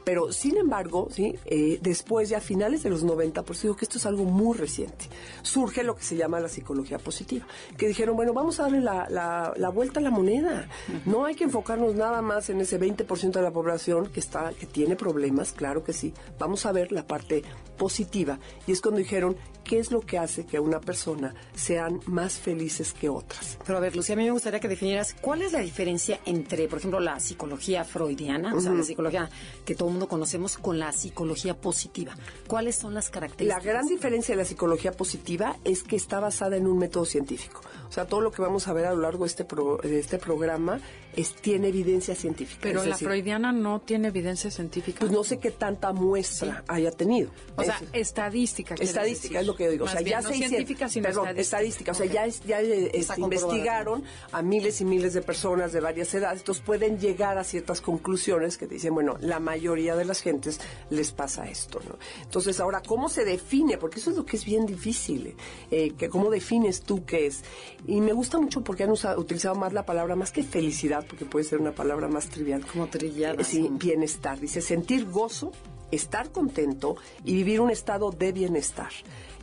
Pero, 0.04 0.32
sin 0.32 0.58
embargo, 0.58 1.08
¿sí? 1.12 1.36
Eh, 1.46 1.80
después, 1.82 2.30
ya 2.30 2.38
a 2.38 2.42
finales 2.42 2.84
de 2.84 2.90
los 2.90 3.04
90, 3.04 3.44
por 3.44 3.56
eso 3.56 3.64
digo 3.64 3.76
que 3.76 3.86
esto 3.86 3.98
es 3.98 4.06
algo 4.06 4.24
muy 4.24 4.58
reciente, 4.58 5.06
surge 5.42 5.84
lo 5.84 5.96
que 5.96 6.04
se 6.04 6.16
llama 6.16 6.40
la 6.40 6.50
psicología 6.50 6.98
positiva, 6.98 7.46
que 7.78 7.88
dijeron, 7.88 8.16
bueno, 8.16 8.34
vamos 8.34 8.60
a 8.60 8.64
darle 8.64 8.82
la, 8.82 9.08
la, 9.10 9.70
vuelta 9.70 10.00
a 10.00 10.04
la 10.04 10.12
moneda. 10.12 10.68
No 11.06 11.26
hay 11.26 11.36
que 11.36 11.46
enfocarnos 11.46 11.96
nada 11.96 12.22
más 12.22 12.50
en 12.50 12.62
ese 12.62 12.80
20% 12.80 13.32
de 13.32 13.42
la 13.42 13.52
población 13.52 14.08
que, 14.08 14.20
está, 14.20 14.52
que 14.54 14.66
tiene 14.66 14.96
problemas, 14.96 15.54
claro 15.54 15.84
que 15.84 15.94
sí. 15.94 16.14
Vamos 16.40 16.66
a 16.66 16.72
ver 16.72 16.92
la 16.92 17.06
parte 17.08 17.44
positiva. 17.78 18.40
Y 18.68 18.72
es 18.72 18.82
cuando 18.82 19.00
dijeron, 19.00 19.36
¿qué 19.64 19.80
es 19.80 19.92
lo 19.92 20.02
que 20.02 20.18
hace 20.18 20.46
que 20.46 20.60
una 20.60 20.80
persona 20.80 21.34
sean 21.56 22.00
más 22.06 22.34
felices 22.34 22.94
que 22.94 23.10
otras? 23.10 23.58
Pero 23.66 23.78
a 23.78 23.82
ver, 23.82 23.96
Lucía, 23.96 24.14
a 24.14 24.18
mí 24.18 24.26
me 24.26 24.32
gustaría 24.32 24.60
que 24.60 24.68
definieras 24.68 25.16
cuál 25.20 25.42
es 25.42 25.52
la 25.54 25.60
diferencia 25.60 26.20
entre, 26.26 26.68
por 26.68 26.80
ejemplo, 26.80 27.00
la 27.00 27.20
psicología 27.20 27.84
freudiana, 27.84 28.54
o 28.54 28.62
sea, 28.62 28.72
la 28.74 28.84
psicología 28.84 29.30
que 29.66 29.76
todo 29.76 29.90
el 29.92 29.94
mundo 29.94 30.08
conocemos, 30.08 30.58
con 30.58 30.80
la 30.80 30.92
psicología 30.92 31.56
positiva. 31.60 32.16
¿Cuáles 32.48 32.76
son 32.76 32.94
las 32.94 33.10
características? 33.10 33.64
La 33.66 33.72
gran 33.72 33.88
diferencia 33.88 34.34
de 34.36 34.42
la 34.42 34.48
psicología 34.48 34.92
positiva 34.92 35.58
es 35.64 35.84
que 35.84 35.96
está 35.96 36.20
basada 36.20 36.58
en 36.58 36.68
un 36.68 36.78
método 36.78 37.06
científico. 37.06 37.62
O 37.92 37.94
sea, 37.94 38.06
todo 38.06 38.22
lo 38.22 38.32
que 38.32 38.42
vamos 38.42 38.70
a 38.70 38.74
ver 38.74 38.86
a 38.86 38.94
lo 38.94 39.02
largo 39.02 39.26
de 39.26 39.28
este, 39.28 39.44
de 39.44 40.00
este 40.00 40.18
programa 40.18 40.80
es, 41.14 41.34
tiene 41.34 41.68
evidencia 41.68 42.16
científica. 42.16 42.62
Pero 42.62 42.86
la 42.86 42.96
freudiana 42.96 43.52
no 43.52 43.82
tiene 43.82 44.08
evidencia 44.08 44.50
científica. 44.50 45.02
Pues 45.02 45.12
no 45.12 45.26
sé 45.26 45.40
qué 45.40 45.52
tanta 45.52 45.92
muestra 45.92 46.64
haya 46.70 46.92
tenido. 46.92 47.32
O 47.58 47.64
sea, 47.64 47.82
estadística. 47.92 48.76
Estadística 48.76 49.42
es 49.42 49.46
lo 49.46 49.58
que 49.58 49.66
yo 49.66 49.72
digo. 49.72 49.84
o 49.84 49.88
sea, 49.90 50.00
ya 50.00 50.22
se 50.22 50.36
científica, 50.36 50.88
sino 50.88 51.04
perdón, 51.04 51.38
estadística. 51.38 51.92
O 51.92 51.94
sea, 51.94 52.06
ya, 52.06 52.26
ya 52.28 52.62
este, 52.62 53.20
investigaron 53.20 54.06
a 54.32 54.42
miles 54.42 54.80
y 54.80 54.86
miles 54.86 55.14
de 55.14 55.22
personas 55.22 55.74
de 55.74 55.82
varias 55.82 56.14
edades. 56.14 56.40
Entonces 56.40 56.64
pueden 56.66 56.98
llegar 56.98 57.38
a 57.38 57.44
ciertas 57.44 57.82
conclusiones 57.82 58.58
que 58.58 58.68
dicen, 58.68 58.94
bueno, 58.94 59.18
la 59.20 59.42
mayoría 59.42 59.98
de 59.98 60.06
las 60.06 60.22
gentes 60.22 60.62
les 60.90 61.12
pasa 61.12 61.50
esto. 61.50 61.82
¿no? 61.90 61.98
Entonces, 62.22 62.58
ahora, 62.62 62.82
¿cómo 62.82 63.10
se 63.10 63.26
define? 63.26 63.78
Porque 63.78 64.00
eso 64.00 64.12
es 64.12 64.16
lo 64.16 64.26
que 64.26 64.38
es 64.38 64.46
bien 64.46 64.66
difícil. 64.66 65.36
Eh, 65.72 65.92
que 65.98 66.08
¿Cómo 66.08 66.30
defines 66.30 66.84
tú 66.84 67.04
qué 67.04 67.28
es? 67.28 67.44
Y 67.88 68.00
me 68.00 68.14
gusta 68.14 68.40
mucho 68.40 68.64
porque 68.64 68.84
han 68.84 68.92
utilizado 68.92 69.56
más 69.56 69.74
la 69.74 69.86
palabra, 69.86 70.16
más 70.16 70.32
que 70.32 70.44
felicidad, 70.44 71.06
porque 71.08 71.26
puede 71.26 71.46
ser 71.46 71.60
una 71.60 71.72
palabra 71.72 72.08
más 72.08 72.28
trivial. 72.30 72.66
Como 72.66 72.88
trillada. 72.88 73.44
Sí, 73.44 73.70
bienestar. 73.72 74.40
Dice 74.40 74.62
sentir 74.62 75.10
gozo, 75.10 75.52
estar 75.90 76.32
contento 76.32 76.96
y 77.24 77.34
vivir 77.34 77.60
un 77.60 77.72
estado 77.72 78.12
de 78.12 78.32
bienestar 78.32 78.92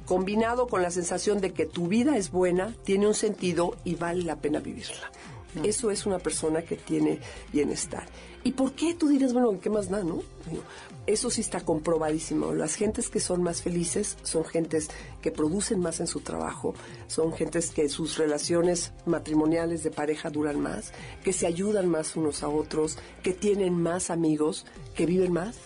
combinado 0.08 0.68
con 0.68 0.80
la 0.80 0.90
sensación 0.90 1.38
de 1.42 1.52
que 1.52 1.66
tu 1.66 1.86
vida 1.86 2.16
es 2.16 2.30
buena, 2.30 2.74
tiene 2.82 3.06
un 3.06 3.12
sentido 3.12 3.76
y 3.84 3.94
vale 3.94 4.22
la 4.24 4.36
pena 4.36 4.58
vivirla. 4.58 5.12
Eso 5.62 5.90
es 5.90 6.06
una 6.06 6.18
persona 6.18 6.62
que 6.62 6.76
tiene 6.76 7.18
bienestar. 7.52 8.06
¿Y 8.44 8.52
por 8.52 8.72
qué 8.72 8.94
tú 8.94 9.08
dirás, 9.08 9.32
bueno, 9.32 9.58
qué 9.60 9.68
más 9.68 9.90
da, 9.90 10.02
no? 10.02 10.22
Eso 11.06 11.30
sí 11.30 11.40
está 11.40 11.60
comprobadísimo. 11.60 12.52
Las 12.52 12.74
gentes 12.76 13.08
que 13.08 13.20
son 13.20 13.42
más 13.42 13.62
felices 13.62 14.16
son 14.22 14.44
gentes 14.44 14.88
que 15.20 15.30
producen 15.30 15.80
más 15.80 16.00
en 16.00 16.06
su 16.06 16.20
trabajo, 16.20 16.74
son 17.06 17.32
gentes 17.32 17.70
que 17.70 17.88
sus 17.88 18.16
relaciones 18.16 18.92
matrimoniales 19.06 19.82
de 19.82 19.90
pareja 19.90 20.30
duran 20.30 20.60
más, 20.60 20.92
que 21.24 21.32
se 21.32 21.46
ayudan 21.46 21.88
más 21.88 22.14
unos 22.16 22.42
a 22.42 22.48
otros, 22.48 22.98
que 23.22 23.32
tienen 23.32 23.74
más 23.74 24.10
amigos, 24.10 24.66
que 24.94 25.06
viven 25.06 25.32
más 25.32 25.56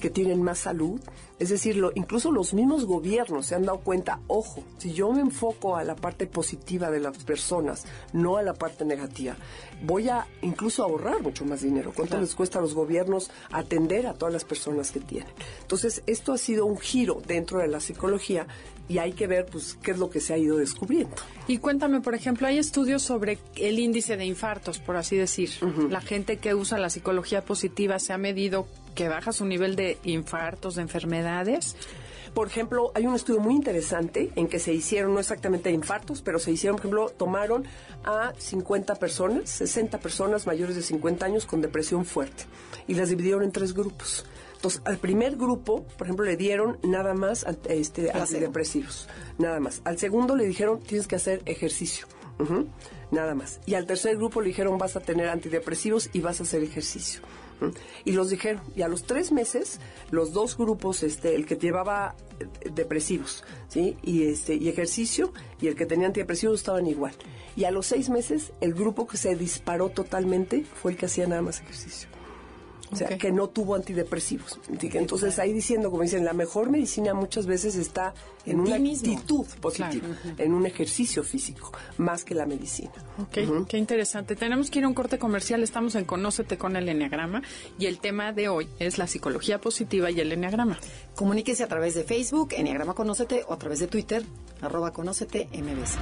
que 0.00 0.10
tienen 0.10 0.42
más 0.42 0.58
salud. 0.58 1.00
Es 1.38 1.48
decir, 1.48 1.82
incluso 1.94 2.32
los 2.32 2.52
mismos 2.52 2.84
gobiernos 2.84 3.46
se 3.46 3.54
han 3.54 3.64
dado 3.64 3.78
cuenta, 3.78 4.20
ojo, 4.26 4.62
si 4.78 4.92
yo 4.92 5.12
me 5.12 5.20
enfoco 5.20 5.76
a 5.76 5.84
la 5.84 5.96
parte 5.96 6.26
positiva 6.26 6.90
de 6.90 7.00
las 7.00 7.16
personas, 7.24 7.84
no 8.12 8.36
a 8.36 8.42
la 8.42 8.54
parte 8.54 8.84
negativa, 8.84 9.36
voy 9.82 10.08
a 10.08 10.26
incluso 10.42 10.82
ahorrar 10.82 11.22
mucho 11.22 11.44
más 11.44 11.62
dinero. 11.62 11.92
¿Cuánto 11.94 12.20
les 12.20 12.34
cuesta 12.34 12.58
a 12.58 12.62
los 12.62 12.74
gobiernos 12.74 13.30
atender 13.52 14.06
a 14.06 14.14
todas 14.14 14.34
las 14.34 14.44
personas 14.44 14.90
que 14.90 15.00
tienen? 15.00 15.32
Entonces, 15.62 16.02
esto 16.06 16.32
ha 16.32 16.38
sido 16.38 16.66
un 16.66 16.78
giro 16.78 17.22
dentro 17.26 17.60
de 17.60 17.68
la 17.68 17.80
psicología 17.80 18.46
y 18.90 18.98
hay 18.98 19.12
que 19.12 19.28
ver 19.28 19.46
pues 19.46 19.78
qué 19.80 19.92
es 19.92 19.98
lo 19.98 20.10
que 20.10 20.20
se 20.20 20.34
ha 20.34 20.38
ido 20.38 20.56
descubriendo. 20.56 21.14
Y 21.46 21.58
cuéntame, 21.58 22.00
por 22.00 22.16
ejemplo, 22.16 22.48
hay 22.48 22.58
estudios 22.58 23.02
sobre 23.02 23.38
el 23.54 23.78
índice 23.78 24.16
de 24.16 24.24
infartos, 24.24 24.80
por 24.80 24.96
así 24.96 25.16
decir. 25.16 25.50
La 25.88 26.00
gente 26.00 26.38
que 26.38 26.56
usa 26.56 26.76
la 26.76 26.90
psicología 26.90 27.44
positiva 27.44 28.00
se 28.00 28.12
ha 28.12 28.18
medido 28.18 28.66
que 28.96 29.08
baja 29.08 29.32
su 29.32 29.46
nivel 29.46 29.76
de 29.76 29.98
infartos, 30.02 30.74
de 30.74 30.82
enfermedades? 30.82 31.76
Por 32.34 32.48
ejemplo, 32.48 32.90
hay 32.94 33.06
un 33.06 33.14
estudio 33.14 33.40
muy 33.40 33.54
interesante 33.54 34.30
en 34.34 34.48
que 34.48 34.58
se 34.58 34.72
hicieron, 34.72 35.14
no 35.14 35.20
exactamente 35.20 35.70
infartos, 35.70 36.20
pero 36.20 36.40
se 36.40 36.50
hicieron, 36.50 36.76
por 36.76 36.86
ejemplo, 36.86 37.10
tomaron 37.10 37.64
a 38.04 38.32
50 38.36 38.96
personas, 38.96 39.50
60 39.50 39.98
personas 39.98 40.46
mayores 40.46 40.74
de 40.74 40.82
50 40.82 41.26
años 41.26 41.46
con 41.46 41.60
depresión 41.60 42.04
fuerte 42.04 42.44
y 42.88 42.94
las 42.94 43.08
dividieron 43.08 43.44
en 43.44 43.52
tres 43.52 43.72
grupos. 43.72 44.24
Entonces, 44.60 44.82
al 44.84 44.98
primer 44.98 45.36
grupo, 45.36 45.86
por 45.96 46.06
ejemplo, 46.06 46.26
le 46.26 46.36
dieron 46.36 46.78
nada 46.82 47.14
más 47.14 47.46
este, 47.66 48.12
antidepresivos, 48.12 49.08
nada 49.38 49.58
más. 49.58 49.80
Al 49.84 49.98
segundo 49.98 50.36
le 50.36 50.46
dijeron, 50.46 50.80
tienes 50.80 51.06
que 51.06 51.16
hacer 51.16 51.40
ejercicio, 51.46 52.06
nada 53.10 53.34
más. 53.34 53.58
Y 53.64 53.72
al 53.72 53.86
tercer 53.86 54.18
grupo 54.18 54.42
le 54.42 54.48
dijeron, 54.48 54.76
vas 54.76 54.96
a 54.96 55.00
tener 55.00 55.30
antidepresivos 55.30 56.10
y 56.12 56.20
vas 56.20 56.40
a 56.40 56.42
hacer 56.42 56.62
ejercicio. 56.62 57.22
Y 58.04 58.12
los 58.12 58.28
dijeron, 58.28 58.60
y 58.76 58.82
a 58.82 58.88
los 58.88 59.04
tres 59.04 59.32
meses, 59.32 59.80
los 60.10 60.34
dos 60.34 60.58
grupos, 60.58 61.02
este, 61.04 61.34
el 61.36 61.46
que 61.46 61.56
llevaba 61.56 62.14
eh, 62.38 62.70
depresivos, 62.74 63.44
¿sí? 63.68 63.96
Y 64.02 64.24
este, 64.24 64.56
y 64.56 64.68
ejercicio, 64.68 65.32
y 65.58 65.68
el 65.68 65.74
que 65.74 65.86
tenía 65.86 66.06
antidepresivos 66.06 66.60
estaban 66.60 66.86
igual. 66.86 67.14
Y 67.56 67.64
a 67.64 67.70
los 67.70 67.86
seis 67.86 68.10
meses, 68.10 68.52
el 68.60 68.74
grupo 68.74 69.06
que 69.06 69.16
se 69.16 69.34
disparó 69.36 69.88
totalmente 69.88 70.64
fue 70.64 70.92
el 70.92 70.98
que 70.98 71.06
hacía 71.06 71.26
nada 71.26 71.40
más 71.40 71.60
ejercicio. 71.60 72.10
O 72.92 72.96
sea, 72.96 73.06
que 73.18 73.30
no 73.30 73.48
tuvo 73.48 73.76
antidepresivos. 73.76 74.58
Entonces 74.68 75.38
ahí 75.38 75.52
diciendo, 75.52 75.90
como 75.90 76.02
dicen, 76.02 76.24
la 76.24 76.32
mejor 76.32 76.70
medicina 76.70 77.14
muchas 77.14 77.46
veces 77.46 77.76
está 77.76 78.14
en, 78.46 78.60
una 78.60 78.78
mismo. 78.78 79.12
actitud 79.12 79.46
positiva, 79.60 80.08
en 80.38 80.52
un 80.52 80.66
ejercicio 80.66 81.22
físico, 81.22 81.72
más 81.98 82.24
que 82.24 82.34
la 82.34 82.46
medicina. 82.46 82.92
Ok, 83.18 83.66
qué 83.68 83.78
interesante. 83.78 84.34
Tenemos 84.34 84.70
que 84.70 84.80
ir 84.80 84.84
a 84.84 84.88
un 84.88 84.94
corte 84.94 85.18
comercial. 85.18 85.62
Estamos 85.62 85.94
en 85.94 86.04
Conócete 86.04 86.58
con 86.58 86.76
el 86.76 86.88
Enneagrama 86.88 87.42
y 87.78 87.86
el 87.86 88.00
tema 88.00 88.32
de 88.32 88.48
hoy 88.48 88.68
es 88.78 88.98
la 88.98 89.06
psicología 89.06 89.60
positiva 89.60 90.10
y 90.10 90.20
el 90.20 90.32
Enneagrama. 90.32 90.78
Comuníquese 91.14 91.62
a 91.62 91.68
través 91.68 91.94
de 91.94 92.04
Facebook, 92.04 92.54
Enneagrama 92.56 92.94
Conócete, 92.94 93.44
o 93.46 93.52
a 93.52 93.58
través 93.58 93.78
de 93.78 93.86
Twitter, 93.86 94.24
arroba 94.60 94.92
Conócete 94.92 95.48
MBS. 95.52 95.98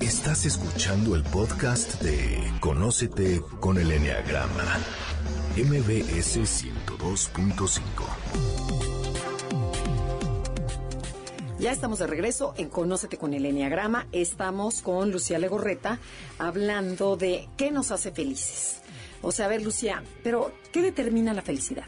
Estás 0.00 0.44
escuchando 0.44 1.16
el 1.16 1.22
podcast 1.22 2.02
de 2.02 2.52
Conócete 2.60 3.40
con 3.60 3.78
el 3.78 3.90
Enneagrama. 3.90 4.78
MBS 5.56 6.36
102.5. 6.36 7.80
Ya 11.58 11.72
estamos 11.72 11.98
de 11.98 12.06
regreso 12.06 12.52
en 12.58 12.68
Conócete 12.68 13.16
con 13.16 13.32
el 13.32 13.46
Enneagrama. 13.46 14.06
Estamos 14.12 14.82
con 14.82 15.10
Lucía 15.10 15.38
Legorreta 15.38 15.98
hablando 16.38 17.16
de 17.16 17.48
qué 17.56 17.70
nos 17.70 17.90
hace 17.90 18.10
felices. 18.10 18.82
O 19.22 19.32
sea, 19.32 19.46
a 19.46 19.48
ver, 19.48 19.62
Lucía, 19.62 20.02
pero 20.22 20.52
¿qué 20.72 20.82
determina 20.82 21.32
la 21.32 21.40
felicidad? 21.40 21.86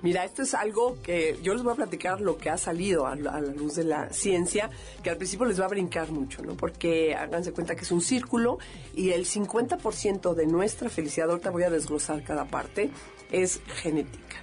Mira, 0.00 0.24
esto 0.24 0.42
es 0.42 0.54
algo 0.54 0.96
que 1.02 1.38
yo 1.42 1.54
les 1.54 1.62
voy 1.64 1.72
a 1.72 1.76
platicar 1.76 2.20
lo 2.20 2.36
que 2.36 2.50
ha 2.50 2.56
salido 2.56 3.06
a 3.06 3.16
la, 3.16 3.40
luz 3.40 3.74
de 3.74 3.84
la 3.84 4.10
ciencia, 4.12 4.70
que 5.02 5.10
al 5.10 5.16
principio 5.16 5.44
les 5.46 5.60
va 5.60 5.64
a 5.64 5.68
brincar 5.68 6.12
mucho, 6.12 6.40
¿no? 6.42 6.56
Porque 6.56 7.16
háganse 7.16 7.52
cuenta 7.52 7.74
que 7.74 7.82
es 7.82 7.90
un 7.90 8.00
círculo 8.00 8.58
y 8.94 9.10
el 9.10 9.26
50% 9.26 10.34
de 10.34 10.46
nuestra 10.46 10.88
felicidad, 10.88 11.30
ahorita 11.30 11.50
voy 11.50 11.64
a 11.64 11.70
desglosar 11.70 12.22
cada 12.22 12.44
parte, 12.44 12.90
es 13.32 13.60
genética. 13.82 14.36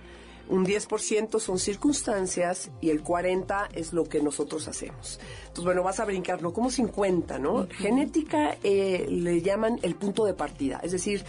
Un 0.47 0.65
10% 0.65 1.39
son 1.39 1.57
circunstancias 1.57 2.69
y 2.79 2.91
el 2.91 3.03
40% 3.03 3.69
es 3.73 3.93
lo 3.93 4.03
que 4.03 4.21
nosotros 4.21 4.67
hacemos. 4.67 5.19
Entonces, 5.39 5.63
bueno, 5.63 5.81
vas 5.81 5.99
a 5.99 6.05
brincarlo 6.05 6.53
como 6.53 6.69
50, 6.69 7.39
¿no? 7.39 7.65
Genética 7.71 8.57
eh, 8.61 9.07
le 9.09 9.41
llaman 9.41 9.79
el 9.81 9.95
punto 9.95 10.25
de 10.25 10.33
partida, 10.33 10.79
es 10.83 10.91
decir, 10.91 11.23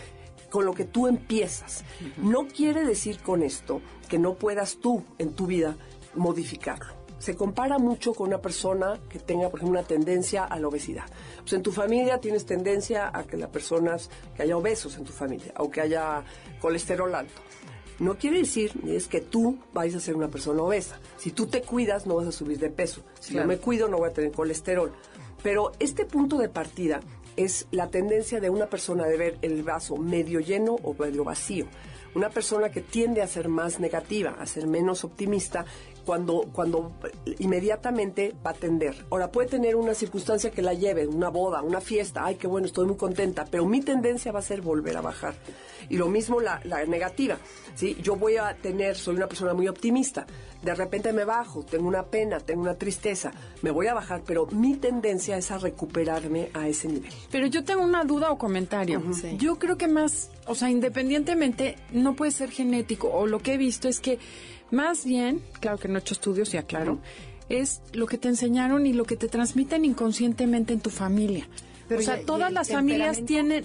con 0.51 0.65
lo 0.65 0.75
que 0.75 0.85
tú 0.85 1.07
empiezas. 1.07 1.85
No 2.17 2.47
quiere 2.49 2.85
decir 2.85 3.19
con 3.21 3.43
esto 3.43 3.81
que 4.09 4.19
no 4.19 4.35
puedas 4.35 4.77
tú 4.77 5.05
en 5.19 5.33
tu 5.35 5.47
vida 5.47 5.77
modificarlo. 6.15 6.95
Se 7.19 7.35
compara 7.35 7.79
mucho 7.79 8.13
con 8.13 8.29
una 8.29 8.43
persona 8.43 9.01
que 9.09 9.19
tenga, 9.19 9.49
por 9.49 9.59
ejemplo, 9.61 9.79
una 9.81 9.89
tendencia 9.89 10.45
a 10.45 10.59
la 10.61 10.69
obesidad. 10.69 11.05
Pues 11.41 11.55
en 11.55 11.63
tu 11.63 11.73
familia 11.73 12.19
tienes 12.21 12.45
tendencia 12.45 13.11
a 13.13 13.25
que 13.25 13.37
la 13.39 13.49
personas, 13.49 14.11
que 14.37 14.43
haya 14.43 14.57
obesos 14.57 14.97
en 14.99 15.05
tu 15.05 15.13
familia 15.13 15.53
o 15.59 15.71
que 15.71 15.81
haya 15.81 16.23
colesterol 16.61 17.15
alto. 17.15 17.41
No 17.99 18.19
quiere 18.19 18.39
decir 18.41 18.73
es 18.87 19.09
que 19.09 19.23
tú 19.23 19.57
vayas 19.73 19.97
a 19.97 20.01
ser 20.01 20.15
una 20.15 20.29
persona 20.29 20.63
obesa. 20.63 20.99
Si 21.17 21.31
tú 21.31 21.47
te 21.47 21.63
cuidas, 21.63 22.07
no 22.07 22.17
vas 22.17 22.27
a 22.27 22.33
subir 22.33 22.59
de 22.59 22.69
peso. 22.69 23.01
Si 23.19 23.33
Claro. 23.33 23.47
no 23.47 23.55
me 23.55 23.59
cuido, 23.59 23.89
no 23.89 23.97
voy 23.97 24.11
a 24.11 24.13
tener 24.13 24.33
colesterol. 24.33 24.93
Pero 25.43 25.73
este 25.79 26.05
punto 26.05 26.37
de 26.37 26.51
partida 26.51 27.01
es 27.37 27.67
la 27.71 27.89
tendencia 27.89 28.41
de 28.41 28.51
una 28.51 28.67
persona 28.67 29.07
de 29.07 29.17
ver 29.17 29.39
el 29.43 29.63
vaso 29.63 29.97
medio 29.97 30.41
lleno 30.41 30.77
o 30.83 30.95
medio 30.95 31.25
vacío. 31.25 31.67
Una 32.15 32.31
persona 32.31 32.71
que 32.71 32.81
tiende 32.81 33.23
a 33.23 33.27
ser 33.27 33.49
más 33.49 33.79
negativa, 33.79 34.37
a 34.41 34.47
ser 34.47 34.67
menos 34.67 35.05
optimista, 35.05 35.67
cuando, 36.07 36.49
cuando 36.53 36.93
inmediatamente 37.41 38.33
va 38.47 38.53
a 38.53 38.55
tender. 38.55 39.05
Ahora, 39.11 39.31
puede 39.31 39.49
tener 39.49 39.75
una 39.75 39.93
circunstancia 39.93 40.53
que 40.53 40.63
la 40.63 40.73
lleve, 40.73 41.07
una 41.07 41.29
boda, 41.29 41.63
una 41.63 41.81
fiesta, 41.81 42.25
ay, 42.25 42.37
qué 42.37 42.47
bueno, 42.47 42.67
estoy 42.67 42.87
muy 42.87 42.97
contenta, 42.97 43.45
pero 43.51 43.67
mi 43.67 43.83
tendencia 43.83 44.31
va 44.31 44.39
a 44.39 44.43
ser 44.43 44.63
volver 44.63 44.97
a 44.97 45.01
bajar. 45.01 45.35
Y 45.89 45.97
lo 45.97 46.09
mismo 46.09 46.41
la, 46.41 46.61
la 46.65 46.85
negativa, 46.87 47.37
¿sí? 47.75 47.97
Yo 48.03 48.17
voy 48.17 48.37
a 48.37 48.55
tener, 48.55 48.97
soy 48.97 49.17
una 49.17 49.27
persona 49.27 49.53
muy 49.53 49.69
optimista, 49.69 50.27
de 50.63 50.75
repente 50.75 51.13
me 51.13 51.25
bajo, 51.25 51.65
tengo 51.65 51.87
una 51.87 52.05
pena, 52.05 52.41
tengo 52.41 52.63
una 52.63 52.75
tristeza, 52.75 53.33
me 53.63 53.71
voy 53.71 53.87
a 53.87 53.95
bajar, 53.95 54.23
pero 54.27 54.47
mi 54.47 54.75
tendencia 54.75 55.37
es 55.37 55.51
a 55.51 55.59
recuperarme 55.59 56.51
a 56.55 56.67
ese 56.69 56.89
nivel. 56.89 57.13
Pero 57.31 57.47
yo 57.47 57.65
tengo 57.65 57.83
una 57.83 58.05
duda 58.05 58.31
o 58.31 58.39
comentario. 58.39 59.03
Sí. 59.13 59.37
Yo 59.39 59.59
creo 59.59 59.77
que 59.77 59.87
más, 59.87 60.31
o 60.47 60.55
sea, 60.55 60.71
independientemente, 60.71 61.77
no 61.93 62.17
puede 62.17 62.33
ser 62.33 62.51
genético. 62.51 63.09
O 63.09 63.27
lo 63.27 63.39
que 63.41 63.55
he 63.55 63.57
visto 63.57 63.89
es 63.89 64.01
que 64.01 64.19
más 64.71 65.05
bien, 65.05 65.43
claro 65.61 65.79
que 65.79 65.89
no 65.89 65.97
he 65.97 66.01
hecho 66.01 66.15
estudios, 66.15 66.53
ya 66.53 66.63
claro, 66.63 66.99
es 67.49 67.81
lo 67.93 68.07
que 68.07 68.19
te 68.19 68.29
enseñaron 68.29 68.87
y 68.87 68.93
lo 68.93 69.05
que 69.05 69.17
te 69.17 69.29
transmiten 69.29 69.85
inconscientemente 69.85 70.73
en 70.73 70.81
tu 70.81 70.91
familia. 70.91 71.49
Pero 71.89 72.01
o 72.01 72.05
sea, 72.05 72.21
todas 72.23 72.53
las 72.53 72.69
familias 72.71 73.25
tienen 73.25 73.65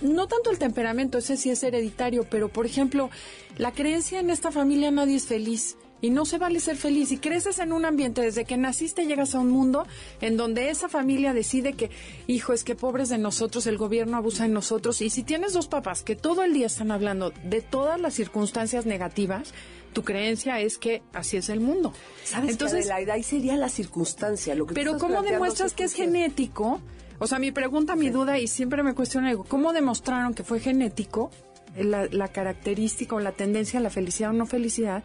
no 0.00 0.26
tanto 0.26 0.50
el 0.50 0.58
temperamento, 0.58 1.18
ese 1.18 1.36
sí 1.36 1.50
es 1.50 1.62
hereditario, 1.62 2.26
pero 2.28 2.48
por 2.48 2.66
ejemplo, 2.66 3.10
la 3.56 3.72
creencia 3.72 4.20
en 4.20 4.30
esta 4.30 4.50
familia 4.50 4.90
nadie 4.90 5.16
es 5.16 5.26
feliz. 5.26 5.76
Y 6.00 6.10
no 6.10 6.26
se 6.26 6.38
vale 6.38 6.60
ser 6.60 6.76
feliz. 6.76 7.12
Y 7.12 7.18
creces 7.18 7.58
en 7.58 7.72
un 7.72 7.84
ambiente, 7.84 8.20
desde 8.20 8.44
que 8.44 8.56
naciste 8.56 9.06
llegas 9.06 9.34
a 9.34 9.40
un 9.40 9.50
mundo 9.50 9.86
en 10.20 10.36
donde 10.36 10.68
esa 10.68 10.88
familia 10.88 11.32
decide 11.32 11.72
que, 11.72 11.90
hijo, 12.26 12.52
es 12.52 12.62
que 12.62 12.74
pobres 12.74 13.08
de 13.08 13.18
nosotros, 13.18 13.66
el 13.66 13.78
gobierno 13.78 14.16
abusa 14.16 14.42
de 14.42 14.50
nosotros. 14.50 15.00
Y 15.00 15.08
si 15.08 15.22
tienes 15.22 15.54
dos 15.54 15.66
papás 15.66 16.02
que 16.02 16.14
todo 16.14 16.42
el 16.42 16.52
día 16.52 16.66
están 16.66 16.90
hablando 16.90 17.32
de 17.44 17.62
todas 17.62 17.98
las 17.98 18.14
circunstancias 18.14 18.84
negativas, 18.84 19.54
tu 19.94 20.02
creencia 20.02 20.60
es 20.60 20.76
que 20.76 21.02
así 21.14 21.38
es 21.38 21.48
el 21.48 21.60
mundo. 21.60 21.94
¿Sabes 22.24 22.50
Entonces, 22.50 22.86
Adelaida, 22.86 23.14
ahí 23.14 23.22
sería 23.22 23.56
la 23.56 23.70
circunstancia. 23.70 24.54
Lo 24.54 24.66
que 24.66 24.74
pero 24.74 24.98
¿cómo 24.98 25.22
demuestras 25.22 25.72
que 25.72 25.84
es 25.84 25.94
genético? 25.94 26.82
O 27.18 27.26
sea, 27.26 27.38
mi 27.38 27.52
pregunta, 27.52 27.96
mi 27.96 28.10
duda, 28.10 28.38
y 28.38 28.48
siempre 28.48 28.82
me 28.82 28.94
cuestiono, 28.94 29.28
digo, 29.28 29.44
¿cómo 29.44 29.72
demostraron 29.72 30.34
que 30.34 30.42
fue 30.42 30.60
genético 30.60 31.30
la, 31.76 32.06
la 32.10 32.28
característica 32.28 33.14
o 33.14 33.20
la 33.20 33.32
tendencia 33.32 33.78
a 33.78 33.82
la 33.82 33.90
felicidad 33.90 34.30
o 34.30 34.32
no 34.34 34.46
felicidad? 34.46 35.04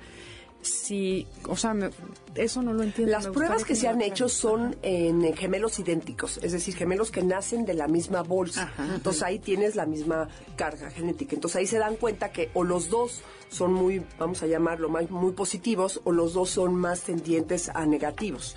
Si, 0.61 1.25
o 1.47 1.55
sea, 1.55 1.73
me- 1.73 1.89
eso 2.35 2.61
no 2.61 2.73
lo 2.73 2.83
entiendo. 2.83 3.11
Las 3.11 3.27
pruebas 3.27 3.63
que 3.63 3.75
se 3.75 3.87
han 3.87 4.01
hecho 4.01 4.27
son 4.27 4.75
en 4.81 5.33
gemelos 5.35 5.79
idénticos, 5.79 6.37
es 6.43 6.51
decir, 6.51 6.75
gemelos 6.75 7.11
que 7.11 7.23
nacen 7.23 7.65
de 7.65 7.73
la 7.73 7.87
misma 7.87 8.23
bolsa. 8.23 8.63
Ajá. 8.63 8.95
Entonces 8.95 9.23
ahí 9.23 9.39
tienes 9.39 9.75
la 9.75 9.85
misma 9.85 10.27
carga 10.57 10.89
genética. 10.91 11.35
Entonces 11.35 11.55
ahí 11.57 11.67
se 11.67 11.77
dan 11.77 11.95
cuenta 11.95 12.31
que 12.31 12.49
o 12.53 12.63
los 12.63 12.89
dos 12.89 13.21
son 13.49 13.73
muy, 13.73 14.03
vamos 14.19 14.43
a 14.43 14.47
llamarlo, 14.47 14.89
muy 14.89 15.31
positivos 15.31 16.01
o 16.03 16.11
los 16.11 16.33
dos 16.33 16.49
son 16.49 16.75
más 16.75 17.01
tendientes 17.01 17.69
a 17.73 17.85
negativos. 17.85 18.55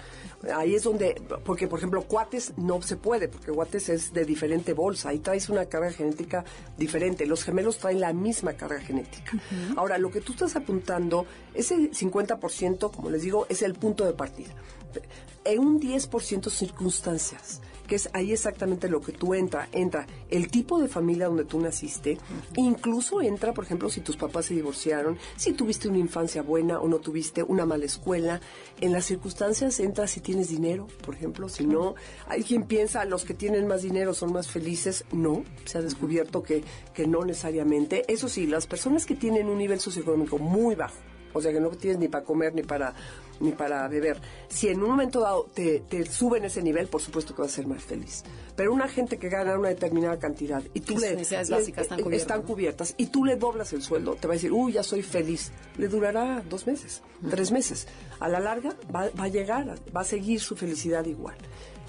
Ahí 0.55 0.75
es 0.75 0.83
donde, 0.83 1.21
porque 1.45 1.69
por 1.69 1.79
ejemplo, 1.79 2.03
cuates 2.03 2.53
no 2.57 2.83
se 2.83 2.97
puede, 2.97 3.29
porque 3.29 3.53
cuates 3.53 3.89
es 3.89 4.13
de 4.13 4.25
diferente 4.25 4.73
bolsa, 4.73 5.11
ahí 5.11 5.19
traes 5.19 5.49
una 5.49 5.67
carga 5.67 5.93
genética 5.93 6.45
diferente. 6.77 7.27
Los 7.27 7.45
gemelos 7.45 7.79
traen 7.79 8.01
la 8.01 8.13
misma 8.13 8.55
carga 8.55 8.81
genética. 8.81 9.33
Ahora, 9.77 9.99
lo 9.99 10.11
que 10.11 10.21
tú 10.21 10.33
estás 10.33 10.57
apuntando, 10.57 11.27
ese 11.55 11.91
50%, 11.91 12.91
como 12.91 13.11
les 13.11 13.23
digo, 13.23 13.47
es 13.49 13.63
el 13.63 13.75
punto 13.75 14.05
de 14.05 14.13
partida. 14.13 14.51
En 15.45 15.59
un 15.61 15.81
10% 15.81 16.51
circunstancias, 16.51 17.61
que 17.93 17.97
es 17.97 18.09
ahí 18.15 18.33
exactamente 18.33 18.89
lo 18.89 19.03
que 19.03 19.13
tú 19.13 19.35
entra, 19.35 19.69
entra 19.71 20.07
el 20.31 20.51
tipo 20.51 20.81
de 20.81 20.89
familia 20.89 21.27
donde 21.27 21.45
tú 21.45 21.61
naciste, 21.61 22.17
incluso 22.57 23.21
entra, 23.21 23.53
por 23.53 23.65
ejemplo, 23.65 23.91
si 23.91 24.01
tus 24.01 24.17
papás 24.17 24.47
se 24.47 24.55
divorciaron, 24.55 25.19
si 25.37 25.53
tuviste 25.53 25.89
una 25.89 25.99
infancia 25.99 26.41
buena 26.41 26.81
o 26.81 26.89
no 26.89 27.01
tuviste 27.01 27.43
una 27.43 27.67
mala 27.67 27.85
escuela, 27.85 28.41
en 28.81 28.93
las 28.93 29.05
circunstancias 29.05 29.79
entra 29.79 30.07
si 30.07 30.21
tienes 30.21 30.49
dinero, 30.49 30.87
por 31.05 31.17
ejemplo, 31.17 31.51
si 31.51 31.67
no, 31.67 31.95
hay 32.29 32.45
quien 32.45 32.63
piensa 32.63 33.05
los 33.05 33.27
que 33.27 33.35
tienen 33.35 33.67
más 33.67 33.83
dinero 33.83 34.15
son 34.15 34.33
más 34.33 34.49
felices, 34.49 35.05
no, 35.13 35.45
se 35.67 35.77
ha 35.77 35.83
descubierto 35.83 36.43
que, 36.43 36.65
que 36.95 37.07
no 37.07 37.27
necesariamente, 37.27 38.11
eso 38.11 38.31
sí, 38.31 38.47
las 38.47 38.67
personas 38.67 39.05
que 39.05 39.17
tienen 39.17 39.49
un 39.49 39.59
nivel 39.59 39.81
socioeconómico 39.81 40.39
muy 40.39 40.77
bajo, 40.77 40.97
o 41.35 41.43
sea 41.43 41.53
que 41.53 41.61
no 41.61 41.69
tienes 41.69 41.99
ni 41.99 42.09
para 42.09 42.25
comer 42.25 42.55
ni 42.55 42.63
para 42.63 42.95
ni 43.43 43.53
para 43.53 43.87
beber. 43.89 44.21
Si 44.49 44.69
en 44.69 44.83
un 44.83 44.91
momento 44.91 45.21
dado 45.21 45.51
te, 45.53 45.81
te 45.81 46.07
suben 46.07 46.45
ese 46.45 46.63
nivel, 46.63 46.87
por 46.89 47.03
supuesto 47.03 47.35
que 47.35 47.43
vas 47.43 47.53
a 47.53 47.57
ser 47.57 47.67
más 47.67 47.83
feliz. 47.83 48.23
Pero 48.57 48.73
una 48.73 48.89
gente 48.89 49.19
que 49.19 49.29
gana 49.29 49.59
una 49.59 49.69
determinada 49.71 50.19
cantidad 50.19 50.63
y 50.75 50.81
tú 50.81 50.95
Sus 50.95 51.03
le, 51.03 51.11
necesidades 51.17 51.51
le- 51.51 51.57
básicas 51.57 51.83
están 51.83 51.99
cubiertas, 52.03 52.23
están 52.23 52.41
¿no? 52.41 52.47
cubiertas 52.47 52.95
y 52.97 53.07
tú 53.07 53.25
le 53.25 53.37
doblas 53.37 53.73
el 53.73 53.83
sueldo, 53.83 54.15
te 54.15 54.27
va 54.29 54.35
a 54.35 54.37
decir, 54.37 54.53
uy, 54.53 54.73
ya 54.73 54.83
soy 54.83 55.03
feliz. 55.03 55.53
Le 55.77 55.89
durará 55.89 56.43
dos 56.49 56.67
meses, 56.67 57.03
tres 57.31 57.51
meses. 57.53 57.89
A 58.21 58.29
la 58.29 58.41
larga 58.41 58.77
va, 58.95 59.09
va 59.19 59.25
a 59.25 59.29
llegar, 59.29 59.75
va 59.95 60.01
a 60.03 60.05
seguir 60.05 60.41
su 60.41 60.55
felicidad 60.57 61.05
igual. 61.07 61.37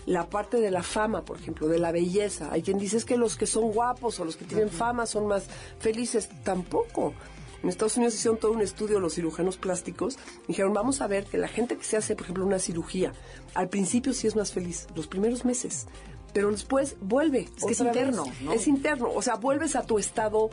La 0.05 0.29
parte 0.29 0.57
de 0.59 0.69
la 0.69 0.83
fama, 0.83 1.23
por 1.23 1.37
ejemplo, 1.37 1.69
de 1.69 1.79
la 1.79 1.93
belleza. 1.93 2.49
Hay 2.51 2.61
quien 2.61 2.77
dice 2.77 2.97
es 2.97 3.05
que 3.05 3.15
los 3.15 3.37
que 3.37 3.45
son 3.45 3.71
guapos 3.71 4.19
o 4.19 4.25
los 4.25 4.35
que 4.35 4.43
tienen 4.43 4.69
fama 4.69 5.05
son 5.05 5.27
más 5.27 5.45
felices. 5.79 6.27
Tampoco. 6.43 7.13
En 7.63 7.69
Estados 7.69 7.95
Unidos 7.95 8.15
hicieron 8.15 8.37
todo 8.37 8.51
un 8.51 8.61
estudio 8.61 8.99
los 8.99 9.15
cirujanos 9.15 9.55
plásticos. 9.55 10.19
Dijeron, 10.47 10.73
vamos 10.73 10.99
a 10.99 11.07
ver 11.07 11.25
que 11.25 11.37
la 11.37 11.47
gente 11.47 11.77
que 11.77 11.85
se 11.85 11.95
hace, 11.95 12.13
por 12.13 12.25
ejemplo, 12.25 12.45
una 12.45 12.59
cirugía, 12.59 13.13
al 13.55 13.69
principio 13.69 14.13
sí 14.13 14.27
es 14.27 14.35
más 14.35 14.51
feliz, 14.51 14.87
los 14.95 15.07
primeros 15.07 15.45
meses. 15.45 15.87
Pero 16.33 16.51
después 16.51 16.97
vuelve. 16.99 17.47
Es 17.55 17.63
que 17.63 17.71
es 17.71 17.79
vez. 17.79 17.87
interno, 17.87 18.25
¿no? 18.41 18.53
Es 18.53 18.67
interno. 18.67 19.09
O 19.15 19.21
sea, 19.21 19.35
vuelves 19.35 19.77
a 19.77 19.83
tu 19.83 19.97
estado, 19.97 20.49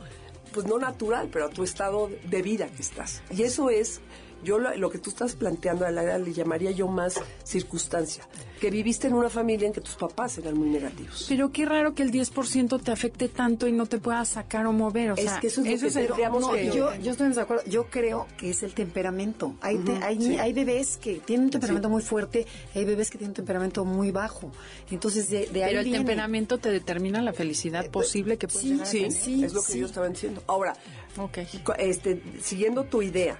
pues 0.53 0.65
no 0.65 0.79
natural, 0.79 1.29
pero 1.31 1.47
a 1.47 1.49
tu 1.49 1.63
estado 1.63 2.09
de 2.29 2.41
vida 2.41 2.67
que 2.69 2.81
estás. 2.81 3.21
Y 3.29 3.43
eso 3.43 3.69
es 3.69 3.99
Yo 4.43 4.57
lo, 4.59 4.75
lo 4.75 4.89
que 4.89 4.97
tú 4.97 5.09
estás 5.09 5.35
planteando 5.35 5.85
a 5.85 5.91
la 5.91 6.17
le 6.17 6.33
llamaría 6.33 6.71
yo 6.71 6.87
más 6.87 7.15
circunstancia. 7.43 8.27
Que 8.59 8.69
viviste 8.69 9.07
en 9.07 9.13
una 9.13 9.29
familia 9.29 9.67
en 9.67 9.73
que 9.73 9.81
tus 9.81 9.95
papás 9.95 10.37
eran 10.37 10.57
muy 10.57 10.69
negativos. 10.69 11.25
Pero 11.27 11.51
qué 11.51 11.65
raro 11.65 11.93
que 11.95 12.03
el 12.03 12.11
10% 12.11 12.81
te 12.81 12.91
afecte 12.91 13.27
tanto 13.27 13.67
y 13.67 13.71
no 13.71 13.85
te 13.87 13.97
puedas 13.97 14.29
sacar 14.29 14.65
o 14.67 14.71
mover. 14.71 15.11
O 15.11 15.15
Es 15.15 15.23
sea, 15.25 15.39
que 15.39 15.47
eso 15.47 15.61
es 15.61 15.67
lo 15.67 15.79
que 15.79 15.87
es 15.87 15.95
el- 15.95 16.09
No, 16.39 16.51
que- 16.51 16.65
yo, 16.71 16.95
yo 16.95 17.11
estoy 17.11 17.29
de 17.33 17.41
acuerdo. 17.41 17.63
Yo 17.67 17.85
creo 17.89 18.27
que 18.37 18.51
es 18.51 18.61
el 18.63 18.73
temperamento. 18.73 19.55
Hay, 19.61 19.77
te- 19.79 20.03
hay, 20.03 20.37
hay 20.37 20.53
bebés 20.53 20.97
que 20.97 21.15
tienen 21.19 21.45
un 21.45 21.51
temperamento 21.51 21.89
muy 21.89 22.01
fuerte, 22.01 22.45
hay 22.75 22.85
bebés 22.85 23.09
que 23.09 23.17
tienen 23.17 23.31
un 23.31 23.35
temperamento 23.35 23.83
muy 23.85 24.11
bajo. 24.11 24.51
Entonces, 24.91 25.29
de, 25.29 25.47
de 25.47 25.63
ahí 25.63 25.69
Pero 25.71 25.79
el 25.79 25.85
viene. 25.85 25.97
temperamento 25.99 26.57
te 26.59 26.69
determina 26.69 27.21
la 27.21 27.33
felicidad 27.33 27.89
posible 27.89 28.37
que 28.37 28.47
puedes 28.47 28.61
sí, 28.61 28.69
llegar 28.73 28.83
a 28.87 28.89
Sí, 28.89 28.97
tener. 28.99 29.11
sí, 29.11 29.43
es 29.43 29.53
lo 29.53 29.61
que 29.63 29.71
sí. 29.73 29.79
yo 29.79 29.85
estaba 29.87 30.07
diciendo. 30.07 30.43
Ahora, 30.47 30.73
Ok. 31.17 31.39
co- 31.63 31.73
este, 31.75 32.21
siguiendo 32.41 32.83
tu 32.83 33.01
idea, 33.01 33.39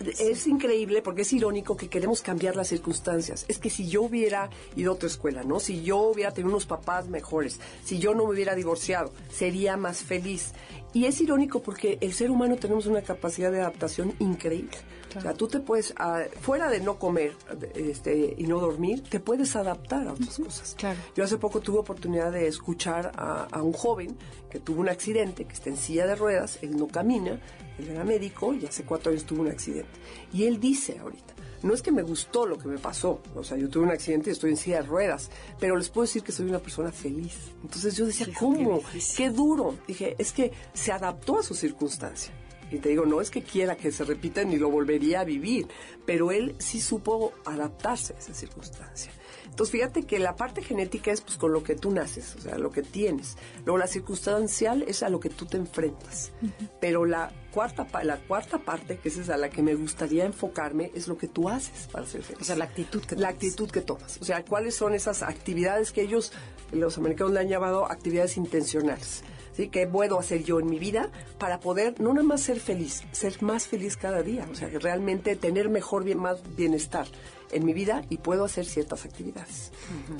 es 0.00 0.46
increíble 0.46 1.02
porque 1.02 1.22
es 1.22 1.32
irónico 1.32 1.76
que 1.76 1.88
queremos 1.88 2.22
cambiar 2.22 2.56
las 2.56 2.68
circunstancias. 2.68 3.44
Es 3.48 3.58
que 3.58 3.70
si 3.70 3.88
yo 3.88 4.02
hubiera 4.02 4.48
ido 4.76 4.92
a 4.92 4.94
otra 4.94 5.08
escuela, 5.08 5.42
¿no? 5.44 5.60
Si 5.60 5.82
yo 5.82 5.98
hubiera 5.98 6.32
tenido 6.32 6.50
unos 6.50 6.66
papás 6.66 7.08
mejores, 7.08 7.60
si 7.84 7.98
yo 7.98 8.14
no 8.14 8.24
me 8.24 8.32
hubiera 8.32 8.54
divorciado, 8.54 9.12
sería 9.30 9.76
más 9.76 9.98
feliz. 9.98 10.52
Y 10.92 11.04
es 11.04 11.20
irónico 11.20 11.62
porque 11.62 11.98
el 12.00 12.12
ser 12.12 12.30
humano 12.30 12.56
tenemos 12.56 12.86
una 12.86 13.02
capacidad 13.02 13.52
de 13.52 13.60
adaptación 13.60 14.14
increíble. 14.18 14.76
O 15.16 15.20
sea, 15.20 15.34
tú 15.34 15.48
te 15.48 15.58
puedes, 15.58 15.92
ah, 15.96 16.22
fuera 16.40 16.70
de 16.70 16.80
no 16.80 16.98
comer 16.98 17.32
este, 17.74 18.34
y 18.36 18.44
no 18.44 18.60
dormir, 18.60 19.02
te 19.02 19.18
puedes 19.18 19.56
adaptar 19.56 20.06
a 20.06 20.12
otras 20.12 20.38
cosas. 20.38 20.76
claro. 20.78 20.98
Yo 21.16 21.24
hace 21.24 21.36
poco 21.36 21.60
tuve 21.60 21.78
oportunidad 21.78 22.30
de 22.30 22.46
escuchar 22.46 23.10
a, 23.16 23.48
a 23.50 23.62
un 23.62 23.72
joven 23.72 24.16
que 24.50 24.60
tuvo 24.60 24.80
un 24.80 24.88
accidente, 24.88 25.44
que 25.46 25.52
está 25.52 25.68
en 25.68 25.76
silla 25.76 26.06
de 26.06 26.14
ruedas, 26.14 26.58
él 26.62 26.76
no 26.76 26.86
camina, 26.86 27.40
él 27.78 27.88
era 27.88 28.04
médico 28.04 28.54
y 28.54 28.66
hace 28.66 28.84
cuatro 28.84 29.10
años 29.10 29.24
tuvo 29.24 29.42
un 29.42 29.48
accidente. 29.48 29.90
Y 30.32 30.44
él 30.44 30.60
dice 30.60 30.98
ahorita, 31.00 31.34
no 31.62 31.74
es 31.74 31.82
que 31.82 31.92
me 31.92 32.02
gustó 32.02 32.46
lo 32.46 32.58
que 32.58 32.68
me 32.68 32.78
pasó, 32.78 33.20
o 33.34 33.44
sea, 33.44 33.56
yo 33.56 33.68
tuve 33.68 33.84
un 33.84 33.90
accidente 33.90 34.30
y 34.30 34.32
estoy 34.32 34.50
en 34.50 34.56
silla 34.56 34.82
de 34.82 34.88
ruedas, 34.88 35.30
pero 35.58 35.76
les 35.76 35.88
puedo 35.88 36.06
decir 36.06 36.22
que 36.22 36.32
soy 36.32 36.46
una 36.46 36.58
persona 36.58 36.90
feliz. 36.90 37.34
Entonces 37.62 37.96
yo 37.96 38.06
decía, 38.06 38.26
¿cómo? 38.38 38.82
Qué 39.16 39.30
duro. 39.30 39.76
Dije, 39.86 40.16
es 40.18 40.32
que 40.32 40.52
se 40.72 40.92
adaptó 40.92 41.38
a 41.38 41.42
su 41.42 41.54
circunstancia. 41.54 42.32
Y 42.70 42.78
te 42.78 42.90
digo, 42.90 43.04
no 43.04 43.20
es 43.20 43.30
que 43.30 43.42
quiera 43.42 43.76
que 43.76 43.90
se 43.90 44.04
repita 44.04 44.44
ni 44.44 44.56
lo 44.56 44.70
volvería 44.70 45.20
a 45.20 45.24
vivir, 45.24 45.66
pero 46.06 46.30
él 46.30 46.54
sí 46.58 46.80
supo 46.80 47.32
adaptarse 47.44 48.14
a 48.14 48.18
esa 48.18 48.32
circunstancia. 48.32 49.10
Entonces, 49.50 49.72
fíjate 49.72 50.04
que 50.04 50.18
la 50.18 50.36
parte 50.36 50.62
genética 50.62 51.12
es 51.12 51.20
pues 51.20 51.36
con 51.36 51.52
lo 51.52 51.62
que 51.62 51.74
tú 51.74 51.90
naces, 51.90 52.34
o 52.36 52.40
sea, 52.40 52.56
lo 52.56 52.70
que 52.70 52.82
tienes. 52.82 53.36
Luego 53.66 53.76
la 53.78 53.86
circunstancial 53.86 54.82
es 54.88 55.02
a 55.02 55.08
lo 55.10 55.20
que 55.20 55.28
tú 55.28 55.44
te 55.46 55.58
enfrentas. 55.58 56.32
Pero 56.80 57.04
la 57.04 57.30
cuarta, 57.52 57.86
la 58.04 58.16
cuarta 58.18 58.58
parte, 58.58 58.98
que 58.98 59.08
esa 59.10 59.20
es 59.20 59.28
a 59.28 59.36
la 59.36 59.50
que 59.50 59.62
me 59.62 59.74
gustaría 59.74 60.24
enfocarme, 60.24 60.90
es 60.94 61.08
lo 61.08 61.18
que 61.18 61.28
tú 61.28 61.48
haces 61.48 61.88
para 61.92 62.06
ser 62.06 62.22
feliz. 62.22 62.40
O 62.40 62.44
sea, 62.44 62.56
la 62.56 62.64
actitud 62.64 63.00
que 63.02 63.16
La 63.16 63.28
tomas. 63.28 63.34
actitud 63.34 63.70
que 63.70 63.80
tomas. 63.82 64.18
O 64.20 64.24
sea, 64.24 64.44
cuáles 64.44 64.74
son 64.76 64.94
esas 64.94 65.22
actividades 65.22 65.92
que 65.92 66.02
ellos, 66.02 66.32
los 66.72 66.96
americanos 66.96 67.32
le 67.32 67.40
han 67.40 67.48
llamado 67.48 67.84
actividades 67.90 68.36
intencionales. 68.36 69.22
¿Sí? 69.52 69.68
¿Qué 69.68 69.86
puedo 69.86 70.18
hacer 70.18 70.44
yo 70.44 70.60
en 70.60 70.68
mi 70.68 70.78
vida 70.78 71.10
para 71.38 71.60
poder 71.60 72.00
no 72.00 72.12
nada 72.12 72.26
más 72.26 72.40
ser 72.40 72.60
feliz, 72.60 73.02
ser 73.12 73.42
más 73.42 73.66
feliz 73.66 73.96
cada 73.96 74.22
día? 74.22 74.46
O 74.50 74.54
sea, 74.54 74.70
que 74.70 74.78
realmente 74.78 75.36
tener 75.36 75.68
mejor, 75.68 76.04
bien, 76.04 76.18
más 76.18 76.38
bienestar 76.56 77.06
en 77.52 77.64
mi 77.64 77.72
vida 77.72 78.02
y 78.08 78.18
puedo 78.18 78.44
hacer 78.44 78.64
ciertas 78.64 79.04
actividades, 79.04 79.72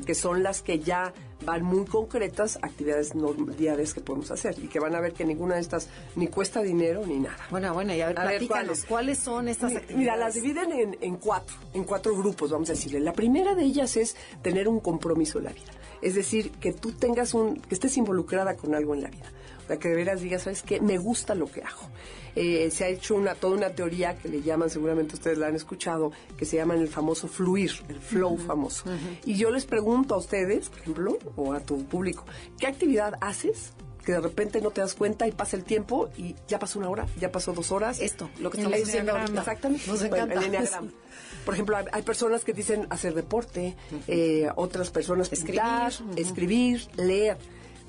que 0.04 0.14
son 0.14 0.42
las 0.42 0.62
que 0.62 0.80
ya 0.80 1.12
van 1.44 1.62
muy 1.62 1.86
concretas, 1.86 2.58
actividades 2.62 3.12
diarias 3.56 3.94
que 3.94 4.00
podemos 4.00 4.30
hacer 4.30 4.56
y 4.58 4.68
que 4.68 4.80
van 4.80 4.94
a 4.94 5.00
ver 5.00 5.12
que 5.12 5.24
ninguna 5.24 5.54
de 5.54 5.60
estas 5.60 5.88
ni 6.16 6.26
cuesta 6.26 6.60
dinero 6.60 7.06
ni 7.06 7.18
nada. 7.18 7.46
Bueno, 7.50 7.72
bueno, 7.72 7.94
y 7.94 8.00
a 8.00 8.08
ver, 8.08 8.18
A 8.18 8.24
ver, 8.24 8.38
platícanos, 8.38 8.84
¿cuáles? 8.84 8.84
¿cuáles 8.86 9.18
son 9.18 9.48
estas 9.48 9.72
actividades? 9.72 9.96
Mira, 9.96 10.16
las 10.16 10.34
dividen 10.34 10.72
en, 10.72 10.98
en 11.00 11.16
cuatro, 11.16 11.56
en 11.72 11.84
cuatro 11.84 12.16
grupos, 12.16 12.50
vamos 12.50 12.68
a 12.70 12.72
decirle. 12.72 13.00
La 13.00 13.12
primera 13.12 13.54
de 13.54 13.64
ellas 13.64 13.96
es 13.96 14.16
tener 14.42 14.68
un 14.68 14.80
compromiso 14.80 15.38
en 15.38 15.44
la 15.44 15.52
vida. 15.52 15.70
Es 16.02 16.14
decir, 16.14 16.50
que 16.52 16.72
tú 16.72 16.92
tengas 16.92 17.34
un, 17.34 17.56
que 17.56 17.74
estés 17.74 17.96
involucrada 17.96 18.56
con 18.56 18.74
algo 18.74 18.94
en 18.94 19.02
la 19.02 19.10
vida. 19.10 19.30
O 19.64 19.66
sea, 19.66 19.78
que 19.78 19.88
de 19.88 19.94
veras 19.94 20.20
digas, 20.20 20.42
¿sabes 20.42 20.62
qué? 20.62 20.80
Me 20.80 20.98
gusta 20.98 21.34
lo 21.34 21.46
que 21.46 21.62
hago. 21.62 21.90
Eh, 22.34 22.70
se 22.72 22.84
ha 22.84 22.88
hecho 22.88 23.14
una, 23.14 23.34
toda 23.34 23.56
una 23.56 23.70
teoría 23.70 24.14
que 24.16 24.28
le 24.28 24.42
llaman, 24.42 24.70
seguramente 24.70 25.14
ustedes 25.14 25.38
la 25.38 25.46
han 25.48 25.54
escuchado, 25.56 26.12
que 26.36 26.44
se 26.44 26.56
llama 26.56 26.74
el 26.74 26.88
famoso 26.88 27.28
fluir, 27.28 27.72
el 27.88 28.00
flow 28.00 28.36
famoso. 28.36 28.84
Y 29.24 29.36
yo 29.36 29.50
les 29.50 29.66
pregunto 29.66 30.14
a 30.14 30.18
ustedes, 30.18 30.68
por 30.70 30.78
ejemplo, 30.80 31.18
o 31.36 31.52
a 31.52 31.60
tu 31.60 31.84
público, 31.84 32.24
¿qué 32.58 32.66
actividad 32.66 33.14
haces? 33.20 33.72
Que 34.04 34.12
de 34.12 34.20
repente 34.20 34.60
no 34.60 34.70
te 34.70 34.80
das 34.80 34.94
cuenta 34.94 35.26
y 35.28 35.32
pasa 35.32 35.56
el 35.56 35.64
tiempo 35.64 36.08
y 36.16 36.34
ya 36.48 36.58
pasó 36.58 36.78
una 36.78 36.88
hora, 36.88 37.06
ya 37.20 37.30
pasó 37.30 37.52
dos 37.52 37.70
horas. 37.70 38.00
Esto, 38.00 38.30
lo 38.40 38.50
que 38.50 38.58
estamos 38.58 38.80
haciendo 38.80 39.12
ahorita. 39.12 39.40
Exactamente. 39.40 39.86
Nos 39.86 40.08
Bueno, 40.08 40.24
encanta. 40.34 40.78
el. 40.78 40.92
Por 41.44 41.54
ejemplo, 41.54 41.76
hay, 41.76 41.84
hay 41.92 42.02
personas 42.02 42.44
que 42.44 42.52
dicen 42.52 42.86
hacer 42.90 43.14
deporte, 43.14 43.76
eh, 44.08 44.48
otras 44.56 44.90
personas 44.90 45.32
Escribir, 45.32 45.60
pintar, 45.60 45.92
escribir, 46.16 46.86
leer. 46.96 47.36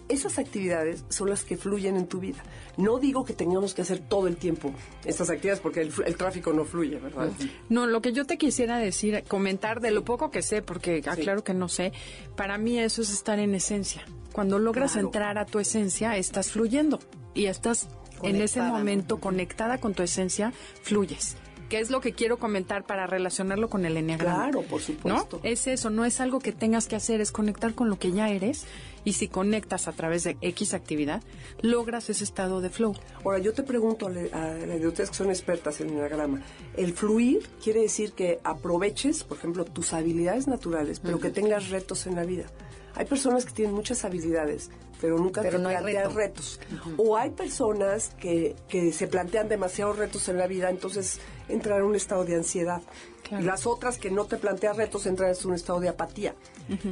Esas 0.09 0.39
actividades 0.39 1.05
son 1.07 1.29
las 1.29 1.45
que 1.45 1.55
fluyen 1.55 1.95
en 1.95 2.05
tu 2.05 2.19
vida. 2.19 2.43
No 2.75 2.99
digo 2.99 3.23
que 3.23 3.31
tengamos 3.31 3.73
que 3.73 3.81
hacer 3.81 3.99
todo 3.99 4.27
el 4.27 4.35
tiempo 4.35 4.73
estas 5.05 5.29
actividades 5.29 5.61
porque 5.61 5.79
el, 5.81 5.93
el 6.05 6.17
tráfico 6.17 6.51
no 6.51 6.65
fluye, 6.65 6.97
¿verdad? 6.99 7.29
No, 7.69 7.87
lo 7.87 8.01
que 8.01 8.11
yo 8.11 8.25
te 8.25 8.37
quisiera 8.37 8.77
decir, 8.77 9.23
comentar 9.29 9.79
de 9.79 9.91
lo 9.91 10.03
poco 10.03 10.29
que 10.29 10.41
sé, 10.41 10.61
porque 10.61 11.01
aclaro 11.07 11.45
que 11.45 11.53
no 11.53 11.69
sé, 11.69 11.93
para 12.35 12.57
mí 12.57 12.77
eso 12.77 13.01
es 13.03 13.09
estar 13.11 13.39
en 13.39 13.55
esencia. 13.55 14.03
Cuando 14.33 14.59
logras 14.59 14.93
Claro. 14.93 15.07
entrar 15.07 15.37
a 15.37 15.45
tu 15.45 15.59
esencia, 15.59 16.17
estás 16.17 16.51
fluyendo 16.51 16.99
y 17.33 17.45
estás 17.45 17.87
en 18.21 18.35
ese 18.41 18.61
momento 18.61 19.19
conectada 19.21 19.77
con 19.79 19.93
tu 19.93 20.03
esencia, 20.03 20.51
fluyes. 20.83 21.37
¿Qué 21.71 21.79
es 21.79 21.89
lo 21.89 22.01
que 22.01 22.11
quiero 22.11 22.35
comentar 22.37 22.83
para 22.83 23.07
relacionarlo 23.07 23.69
con 23.69 23.85
el 23.85 23.95
enneagrama? 23.95 24.49
Claro, 24.49 24.61
por 24.63 24.81
supuesto. 24.81 25.39
¿No? 25.41 25.49
Es 25.49 25.67
eso, 25.67 25.89
no 25.89 26.03
es 26.03 26.19
algo 26.19 26.39
que 26.39 26.51
tengas 26.51 26.85
que 26.85 26.97
hacer, 26.97 27.21
es 27.21 27.31
conectar 27.31 27.73
con 27.73 27.89
lo 27.89 27.97
que 27.97 28.11
ya 28.11 28.29
eres 28.29 28.65
y 29.05 29.13
si 29.13 29.29
conectas 29.29 29.87
a 29.87 29.93
través 29.93 30.25
de 30.25 30.35
X 30.41 30.73
actividad, 30.73 31.23
logras 31.61 32.09
ese 32.09 32.25
estado 32.25 32.59
de 32.59 32.69
flow. 32.71 32.93
Ahora, 33.23 33.39
yo 33.39 33.53
te 33.53 33.63
pregunto 33.63 34.07
a, 34.07 34.09
las 34.09 34.81
de 34.81 34.85
ustedes 34.85 35.11
que 35.11 35.15
son 35.15 35.29
expertas 35.29 35.79
en 35.79 35.91
enneagrama, 35.91 36.41
el 36.75 36.91
fluir 36.91 37.47
quiere 37.63 37.79
decir 37.79 38.11
que 38.11 38.41
aproveches, 38.43 39.23
por 39.23 39.37
ejemplo, 39.37 39.63
tus 39.63 39.93
habilidades 39.93 40.49
naturales, 40.49 40.99
pero 40.99 41.19
que 41.19 41.29
tengas 41.29 41.69
retos 41.69 42.05
en 42.05 42.15
la 42.15 42.25
vida. 42.25 42.47
Hay 42.95 43.05
personas 43.05 43.45
que 43.45 43.53
tienen 43.53 43.73
muchas 43.73 44.03
habilidades, 44.03 44.69
pero 44.99 45.17
nunca 45.17 45.41
Pero 45.41 45.57
te 45.57 45.63
no 45.63 45.69
plantean 45.69 46.13
reto. 46.13 46.17
retos. 46.17 46.59
O 46.97 47.17
hay 47.17 47.31
personas 47.31 48.09
que, 48.19 48.55
que 48.67 48.91
se 48.91 49.07
plantean 49.07 49.47
demasiados 49.47 49.97
retos 49.97 50.27
en 50.29 50.37
la 50.37 50.45
vida, 50.45 50.69
entonces 50.69 51.19
entran 51.51 51.79
en 51.79 51.85
un 51.85 51.95
estado 51.95 52.25
de 52.25 52.35
ansiedad. 52.35 52.81
Claro. 53.23 53.45
Las 53.45 53.65
otras 53.65 53.97
que 53.97 54.11
no 54.11 54.25
te 54.25 54.37
plantean 54.37 54.75
retos 54.75 55.05
entran 55.05 55.31
en 55.39 55.47
un 55.47 55.53
estado 55.55 55.79
de 55.79 55.89
apatía. 55.89 56.35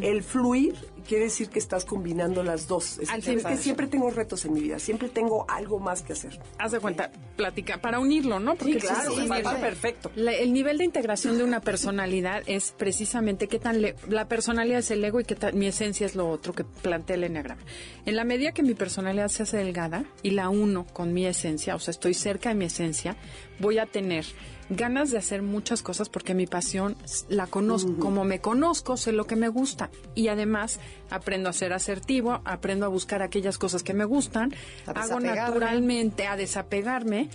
El 0.01 0.23
fluir 0.23 0.75
quiere 1.07 1.25
decir 1.25 1.49
que 1.49 1.59
estás 1.59 1.85
combinando 1.85 2.43
las 2.43 2.67
dos. 2.67 2.97
Es, 2.99 3.09
que 3.25 3.57
siempre 3.57 3.87
tengo 3.87 4.09
retos 4.09 4.43
en 4.45 4.53
mi 4.53 4.61
vida, 4.61 4.79
siempre 4.79 5.09
tengo 5.09 5.45
algo 5.49 5.79
más 5.79 6.01
que 6.01 6.13
hacer. 6.13 6.39
Haz 6.57 6.71
de 6.73 6.79
cuenta, 6.79 7.11
platica, 7.37 7.79
para 7.79 7.99
unirlo, 7.99 8.39
¿no? 8.39 8.55
Sí, 8.61 8.73
el 8.73 8.79
claro, 8.79 9.13
unirlo. 9.13 9.59
perfecto. 9.61 10.11
La- 10.15 10.33
el 10.33 10.51
nivel 10.53 10.77
de 10.77 10.85
integración 10.85 11.37
de 11.37 11.43
una 11.43 11.61
personalidad 11.61 12.43
es 12.45 12.73
precisamente 12.77 13.47
qué 13.47 13.59
tan 13.59 13.81
le- 13.81 13.95
la 14.07 14.27
personalidad 14.27 14.79
es 14.79 14.91
el 14.91 15.03
ego 15.03 15.19
y 15.19 15.23
qué 15.25 15.35
tan 15.35 15.57
mi 15.57 15.67
esencia 15.67 16.05
es 16.05 16.15
lo 16.15 16.29
otro 16.29 16.53
que 16.53 16.63
plantea 16.63 17.15
el 17.15 17.23
enneagrama. 17.23 17.61
En 18.05 18.15
la 18.15 18.23
medida 18.23 18.51
que 18.51 18.63
mi 18.63 18.73
personalidad 18.75 19.29
se 19.29 19.43
hace 19.43 19.57
delgada 19.57 20.03
y 20.23 20.31
la 20.31 20.49
uno 20.49 20.85
con 20.91 21.13
mi 21.13 21.25
esencia, 21.25 21.75
o 21.75 21.79
sea, 21.79 21.91
estoy 21.91 22.13
cerca 22.13 22.49
de 22.49 22.55
mi 22.55 22.65
esencia, 22.65 23.15
voy 23.59 23.77
a 23.79 23.85
tener 23.85 24.25
ganas 24.69 25.11
de 25.11 25.17
hacer 25.17 25.41
muchas 25.41 25.81
cosas 25.81 26.09
porque 26.09 26.33
mi 26.33 26.47
pasión 26.47 26.95
la 27.27 27.47
conozco. 27.47 27.97
Como 27.97 28.23
me 28.23 28.39
conozco, 28.39 28.97
sé 28.97 29.11
lo 29.11 29.25
que 29.25 29.35
me 29.35 29.49
gusta. 29.49 29.89
Y 30.15 30.27
además 30.27 30.79
aprendo 31.09 31.49
a 31.49 31.53
ser 31.53 31.73
asertivo, 31.73 32.41
aprendo 32.45 32.85
a 32.85 32.89
buscar 32.89 33.21
aquellas 33.21 33.57
cosas 33.57 33.83
que 33.83 33.93
me 33.93 34.05
gustan, 34.05 34.53
hago 34.85 35.19
naturalmente 35.19 36.27
a 36.27 36.35
desapegarme, 36.35 37.29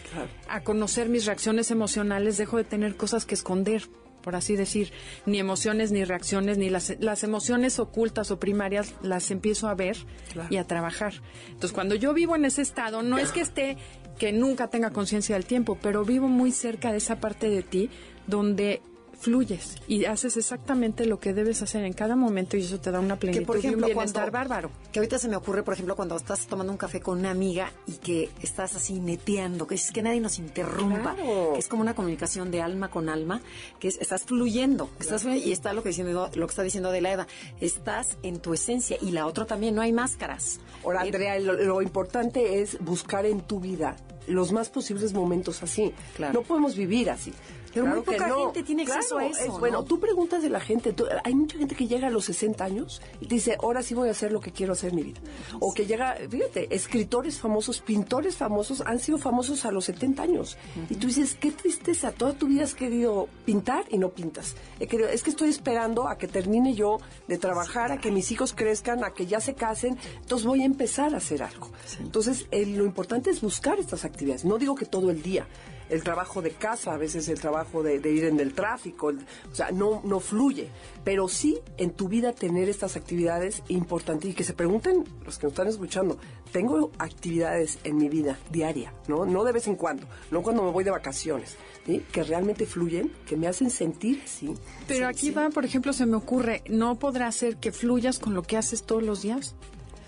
a 0.49 0.62
conocer 0.62 1.09
mis 1.09 1.27
reacciones 1.27 1.70
emocionales, 1.70 2.37
dejo 2.37 2.57
de 2.57 2.64
tener 2.64 2.97
cosas 2.97 3.25
que 3.25 3.35
esconder 3.35 3.88
por 4.24 4.34
así 4.34 4.56
decir, 4.56 4.90
ni 5.26 5.38
emociones, 5.38 5.92
ni 5.92 6.02
reacciones, 6.04 6.56
ni 6.56 6.70
las, 6.70 6.96
las 6.98 7.22
emociones 7.22 7.78
ocultas 7.78 8.30
o 8.30 8.40
primarias 8.40 8.94
las 9.02 9.30
empiezo 9.30 9.68
a 9.68 9.74
ver 9.74 9.96
Claro. 10.32 10.48
y 10.50 10.56
a 10.56 10.64
trabajar. 10.64 11.12
Entonces, 11.48 11.72
cuando 11.72 11.94
yo 11.94 12.14
vivo 12.14 12.34
en 12.34 12.46
ese 12.46 12.62
estado, 12.62 13.02
no 13.02 13.18
es 13.18 13.30
que 13.32 13.42
esté, 13.42 13.76
que 14.18 14.32
nunca 14.32 14.68
tenga 14.68 14.90
conciencia 14.90 15.34
del 15.34 15.44
tiempo, 15.44 15.78
pero 15.80 16.04
vivo 16.04 16.26
muy 16.28 16.50
cerca 16.52 16.90
de 16.90 16.98
esa 16.98 17.20
parte 17.20 17.48
de 17.50 17.62
ti 17.62 17.90
donde 18.26 18.80
fluyes 19.18 19.77
y 19.88 20.05
haces 20.05 20.37
exactamente 20.37 21.07
lo 21.07 21.18
que 21.20 21.33
debes 21.35 21.62
hacer 21.62 21.85
en 21.85 21.92
cada 21.92 22.16
momento 22.16 22.57
y 22.57 22.61
eso 22.62 22.79
te 22.81 22.90
da 22.90 23.00
una 23.00 23.14
Que 23.14 23.20
plenitud 23.20 23.46
por 23.46 23.57
ejemplo, 23.57 23.87
y 23.88 23.90
un 23.90 23.96
bienestar 23.96 24.31
cuando, 24.31 24.38
bárbaro. 24.38 24.70
Que 24.92 24.98
ahorita 25.00 25.18
se 25.18 25.29
me 25.29 25.37
ocurre, 25.37 25.62
por 25.62 25.74
ejemplo, 25.74 25.96
cuando 25.96 26.16
estás 26.16 26.46
tomando 26.46 26.72
un 26.72 26.79
café 26.79 27.00
con 27.00 27.18
una 27.18 27.31
amiga 27.31 27.70
y 27.87 27.92
que 27.92 28.31
estás 28.42 28.74
así 28.77 29.00
neteando, 29.00 29.66
que 29.66 29.74
es 29.77 29.90
que 29.92 30.03
nadie 30.03 30.20
nos 30.20 30.38
interrumpa, 30.38 31.14
Claro. 31.14 31.53
que 31.55 31.59
es 31.59 31.68
como 31.68 31.83
una 31.83 31.94
comunicación 31.94 32.50
de 32.50 32.62
alma 32.62 32.90
con 32.90 33.09
alma, 33.09 33.40
que 33.81 33.88
es, 33.88 33.98
estás 34.00 34.22
fluyendo, 34.24 34.90
estás 35.00 35.22
fluyendo, 35.22 35.48
y 35.48 35.53
está 35.53 35.72
lo 35.72 35.83
que 35.83 35.90
diciendo, 35.90 36.31
lo 36.35 36.46
que 36.46 36.50
está 36.50 36.62
diciendo 36.62 36.88
Adelaida, 36.90 37.27
estás 37.61 38.16
en 38.22 38.40
tu 38.40 38.55
esencia 38.55 38.96
y 39.00 39.11
la 39.11 39.27
otra 39.27 39.44
también, 39.46 39.74
no 39.74 39.81
hay 39.83 39.92
máscaras. 39.92 40.61
Ahora, 40.85 41.00
Andrea, 41.03 41.38
lo, 41.38 41.55
lo 41.55 41.83
importante 41.83 42.61
es 42.61 42.79
buscar 42.81 43.27
en 43.27 43.40
tu 43.40 43.61
vida 43.61 43.96
los 44.27 44.53
más 44.53 44.70
posibles 44.70 45.12
momentos 45.12 45.62
así. 45.62 45.92
Claro. 46.16 46.33
No 46.33 46.42
podemos 46.42 46.77
vivir 46.77 47.11
así. 47.11 47.33
Pero 47.74 47.87
muy 47.87 48.02
Claro 48.02 48.04
que 48.04 48.12
poca 48.18 48.28
no. 48.28 48.44
gente 48.46 48.62
tiene 48.62 48.82
acceso 48.84 49.16
Claro, 49.16 49.26
a 49.26 49.30
eso, 49.30 49.52
es 49.52 49.60
bueno, 49.60 49.78
¿no? 49.78 49.84
tú 49.84 49.98
preguntas 50.00 50.42
de 50.42 50.48
la 50.48 50.60
gente, 50.60 50.92
tú- 50.92 51.06
hay 51.24 51.34
mucha 51.34 51.58
gente 51.58 51.74
que 51.74 51.87
llega 51.88 52.06
a 52.06 52.10
los 52.10 52.24
60 52.26 52.64
años 52.64 53.02
y 53.20 53.26
dice, 53.26 53.56
ahora 53.60 53.82
sí 53.82 53.94
voy 53.94 54.08
a 54.08 54.12
hacer 54.12 54.30
lo 54.32 54.40
que 54.40 54.52
quiero 54.52 54.72
hacer 54.74 54.90
en 54.90 54.96
mi 54.96 55.02
vida. 55.02 55.20
O 55.60 55.74
que 55.74 55.84
llega, 55.87 56.16
fíjate, 56.30 56.74
escritores 56.74 57.38
famosos, 57.40 57.80
pintores 57.80 58.37
famosos, 58.37 58.82
han 58.87 58.98
sido 59.00 59.18
famosos 59.18 59.64
a 59.64 59.72
los 59.72 59.84
70 59.87 60.22
años. 60.22 60.56
Y 60.88 60.94
tú 60.94 61.08
dices, 61.08 61.37
qué 61.38 61.50
tristeza, 61.50 62.12
toda 62.12 62.32
tu 62.34 62.46
vida 62.46 62.62
has 62.64 62.74
querido 62.74 63.28
pintar 63.44 63.84
y 63.90 63.98
no 63.98 64.10
pintas. 64.10 64.54
He 64.78 64.87
querido- 64.87 65.08
es 65.08 65.22
que 65.22 65.30
estoy 65.30 65.48
esperando 65.50 66.06
a 66.08 66.16
que 66.16 66.28
termine 66.28 66.74
yo 66.74 66.98
de 67.26 67.38
trabajar, 67.38 67.90
a 67.90 67.98
que 67.98 68.10
mis 68.12 68.30
hijos 68.30 68.52
crezcan, 68.52 69.02
a 69.04 69.10
que 69.12 69.26
ya 69.26 69.40
se 69.40 69.54
casen, 69.54 69.98
entonces 70.20 70.46
voy 70.46 70.62
a 70.62 70.64
empezar 70.64 71.12
a 71.14 71.16
hacer 71.18 71.42
algo. 71.42 71.70
Entonces, 72.00 72.46
eh, 72.52 72.66
lo 72.66 72.84
importante 72.84 73.30
es 73.30 73.40
buscar 73.40 73.80
estas 73.80 74.04
actividades. 74.04 74.44
No 74.44 74.58
digo 74.58 74.74
que 74.74 74.84
todo 74.84 75.10
el 75.10 75.22
día, 75.22 75.46
el 75.94 76.02
trabajo 76.02 76.42
de 76.42 76.50
casa, 76.50 76.92
a 76.92 76.96
veces 76.98 77.28
el 77.28 77.40
trabajo 77.40 77.83
de, 77.83 77.98
de 78.00 78.11
ir 78.12 78.24
en 78.24 78.40
el 78.40 78.52
tráfico, 78.54 79.11
el- 79.11 79.18
o 79.50 79.54
sea, 79.54 79.70
no, 79.70 80.02
no 80.04 80.20
fluye, 80.20 80.68
pero 81.04 81.28
sí 81.28 81.59
en 81.78 81.90
tu 81.92 82.09
vida 82.09 82.33
tener 82.33 82.68
estas 82.68 82.96
actividades 82.96 83.62
importantes 83.68 84.30
y 84.30 84.35
que 84.35 84.44
se 84.44 84.52
pregunten 84.54 85.04
los 85.24 85.38
que 85.38 85.46
nos 85.46 85.52
están 85.52 85.68
escuchando, 85.68 86.18
tengo 86.52 86.90
actividades 86.98 87.78
en 87.85 87.96
mi 87.96 88.09
vida 88.09 88.38
diaria, 88.50 88.92
¿no? 89.09 89.24
No 89.24 89.44
de 89.44 89.52
vez 89.52 89.66
en 89.68 89.76
cuando, 89.76 90.07
no 90.30 90.42
cuando 90.42 90.62
me 90.62 90.70
voy 90.70 90.85
de 90.85 90.90
vacaciones, 90.90 91.57
¿sí? 91.87 92.04
que 92.12 92.22
realmente 92.22 92.66
fluyen, 92.66 93.12
que 93.26 93.37
me 93.37 93.46
hacen 93.46 93.70
sentir 93.70 94.22
así. 94.24 94.54
Pero 94.88 95.07
aquí 95.09 95.30
va, 95.30 95.50
por 95.50 95.64
ejemplo, 95.64 95.92
se 95.92 96.07
me 96.07 96.16
ocurre, 96.16 96.62
¿no 96.68 96.96
podrá 96.98 97.30
ser 97.33 97.57
que 97.57 97.72
fluyas 97.72 98.18
con 98.18 98.35
lo 98.35 98.42
que 98.42 98.57
haces 98.57 98.83
todos 98.85 99.02
los 99.02 99.22
días? 99.22 99.54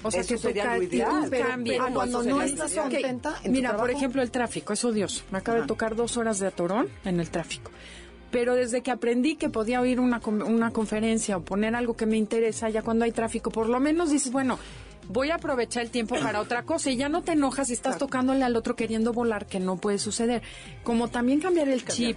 O 0.03 0.11
sea, 0.11 0.21
Eso 0.21 0.29
que 0.29 0.35
tu 0.37 0.41
sería 0.43 0.77
lo 0.77 0.83
ideal. 0.83 1.27
Pero- 1.31 1.47
pero 1.65 1.85
Ah, 1.85 1.89
no, 1.89 1.95
cuando 1.95 2.23
no 2.23 2.43
estás 2.43 2.73
contenta 2.75 3.37
en 3.39 3.45
tu 3.45 3.51
Mira, 3.51 3.77
por 3.77 3.91
ejemplo, 3.91 4.23
el 4.23 4.31
tráfico, 4.31 4.73
es 4.73 4.85
odioso. 4.85 5.25
Me 5.31 5.39
acaba 5.39 5.61
de 5.61 5.67
tocar 5.67 5.97
dos 5.97 6.17
horas 6.17 6.39
de 6.39 6.47
atorón 6.47 6.89
en 7.05 7.19
el 7.21 7.31
tráfico. 7.31 7.71
Pero 8.31 8.55
desde 8.55 8.83
que 8.83 8.91
aprendí 8.91 9.37
que 9.37 9.49
podía 9.49 9.81
oír 9.81 9.99
una, 10.01 10.21
una 10.27 10.71
conferencia 10.71 11.37
o 11.39 11.43
poner 11.43 11.75
algo 11.75 11.97
que 11.97 12.07
me 12.07 12.17
interesa, 12.17 12.69
ya 12.69 12.83
cuando 12.83 13.05
hay 13.05 13.13
tráfico, 13.13 13.51
por 13.51 13.69
lo 13.69 13.81
menos 13.81 14.11
dices, 14.11 14.31
bueno, 14.33 14.59
voy 15.09 15.31
a 15.31 15.37
aprovechar 15.37 15.83
el 15.83 15.91
tiempo 15.91 16.17
para 16.17 16.41
otra 16.41 16.63
cosa. 16.63 16.91
Y 16.91 16.97
ya 16.97 17.09
no 17.09 17.23
te 17.23 17.33
enojas 17.33 17.71
y 17.71 17.73
estás 17.73 17.99
tocándole 17.99 18.45
al 18.45 18.57
otro 18.57 18.77
queriendo 18.77 19.13
volar, 19.13 19.47
que 19.47 19.61
no 19.61 19.77
puede 19.77 19.99
suceder. 19.99 20.43
Como 20.85 21.09
también 21.09 21.41
cambiar 21.41 21.69
el 21.69 21.85
chip. 21.85 22.17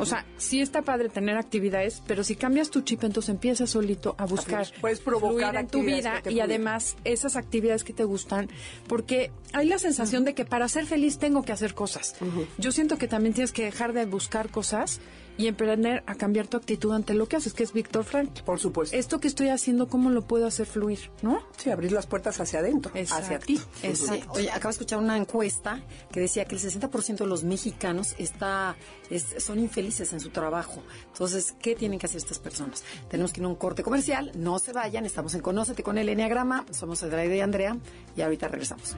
O 0.00 0.06
sea, 0.06 0.24
sí 0.36 0.60
está 0.60 0.82
padre 0.82 1.08
tener 1.08 1.36
actividades, 1.36 2.02
pero 2.06 2.24
si 2.24 2.36
cambias 2.36 2.70
tu 2.70 2.82
chip, 2.82 3.04
entonces 3.04 3.30
empiezas 3.30 3.70
solito 3.70 4.14
a 4.18 4.26
buscar 4.26 4.66
Puedes 4.80 5.00
provocar 5.00 5.50
fluir 5.50 5.56
en 5.56 5.66
tu 5.68 5.82
vida 5.82 6.22
y 6.28 6.40
además 6.40 6.96
esas 7.04 7.36
actividades 7.36 7.84
que 7.84 7.92
te 7.92 8.04
gustan, 8.04 8.48
porque 8.86 9.30
hay 9.52 9.68
la 9.68 9.78
sensación 9.78 10.24
de 10.24 10.34
que 10.34 10.44
para 10.44 10.68
ser 10.68 10.86
feliz 10.86 11.18
tengo 11.18 11.42
que 11.42 11.52
hacer 11.52 11.74
cosas. 11.74 12.16
Yo 12.58 12.72
siento 12.72 12.98
que 12.98 13.08
también 13.08 13.34
tienes 13.34 13.52
que 13.52 13.64
dejar 13.64 13.92
de 13.92 14.04
buscar 14.06 14.50
cosas 14.50 15.00
y 15.36 15.46
emprender 15.48 16.02
a 16.06 16.14
cambiar 16.14 16.46
tu 16.46 16.56
actitud 16.56 16.92
ante 16.92 17.14
lo 17.14 17.26
que 17.26 17.36
haces, 17.36 17.52
que 17.54 17.62
es 17.64 17.72
Víctor 17.72 18.04
Frank. 18.04 18.42
Por 18.42 18.60
supuesto. 18.60 18.96
Esto 18.96 19.20
que 19.20 19.28
estoy 19.28 19.48
haciendo, 19.48 19.88
¿cómo 19.88 20.10
lo 20.10 20.22
puedo 20.22 20.46
hacer 20.46 20.66
fluir? 20.66 21.10
¿No? 21.22 21.42
Sí, 21.56 21.70
abrir 21.70 21.92
las 21.92 22.06
puertas 22.06 22.40
hacia 22.40 22.60
adentro, 22.60 22.92
hacia 22.94 23.38
ti. 23.38 23.60
Exacto. 23.82 24.32
Oye, 24.32 24.50
acabo 24.50 24.68
de 24.68 24.72
escuchar 24.72 24.98
una 24.98 25.16
encuesta 25.16 25.80
que 26.12 26.20
decía 26.20 26.44
que 26.44 26.54
el 26.54 26.60
60% 26.60 27.24
de 27.24 27.26
los 27.26 27.42
mexicanos 27.44 28.14
está, 28.18 28.76
es- 29.10 29.34
son 29.38 29.58
infelices 29.58 30.12
en 30.12 30.20
su 30.20 30.30
trabajo. 30.30 30.82
Entonces, 31.08 31.54
¿qué 31.60 31.74
tienen 31.74 31.98
que 31.98 32.06
hacer 32.06 32.18
estas 32.18 32.38
personas? 32.38 32.84
Tenemos 33.08 33.32
que 33.32 33.40
ir 33.40 33.44
a 33.44 33.48
un 33.48 33.56
corte 33.56 33.82
comercial, 33.82 34.30
no 34.36 34.58
se 34.58 34.72
vayan, 34.72 35.04
estamos 35.04 35.34
en 35.34 35.40
Conócete 35.40 35.82
con 35.82 35.98
el 35.98 36.08
Enneagrama, 36.08 36.64
somos 36.70 37.02
Adelaide 37.02 37.36
y 37.36 37.40
Andrea, 37.40 37.76
y 38.16 38.22
ahorita 38.22 38.48
regresamos. 38.48 38.96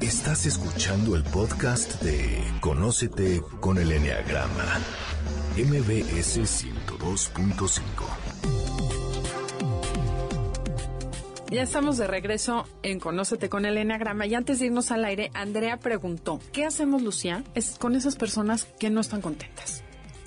Estás 0.00 0.46
escuchando 0.46 1.16
el 1.16 1.24
podcast 1.24 2.00
de 2.02 2.40
Conócete 2.60 3.42
con 3.58 3.78
el 3.78 3.90
Enneagrama. 3.90 4.78
MBS 5.56 6.38
102.5. 6.38 7.82
Ya 11.50 11.62
estamos 11.62 11.98
de 11.98 12.06
regreso 12.06 12.64
en 12.84 13.00
Conócete 13.00 13.48
con 13.48 13.66
el 13.66 13.76
Enneagrama 13.76 14.24
y 14.26 14.36
antes 14.36 14.60
de 14.60 14.66
irnos 14.66 14.92
al 14.92 15.04
aire, 15.04 15.32
Andrea 15.34 15.78
preguntó, 15.78 16.38
¿qué 16.52 16.64
hacemos, 16.64 17.02
Lucía, 17.02 17.42
es 17.56 17.76
con 17.76 17.96
esas 17.96 18.14
personas 18.14 18.66
que 18.78 18.90
no 18.90 19.00
están 19.00 19.20
contentas? 19.20 19.77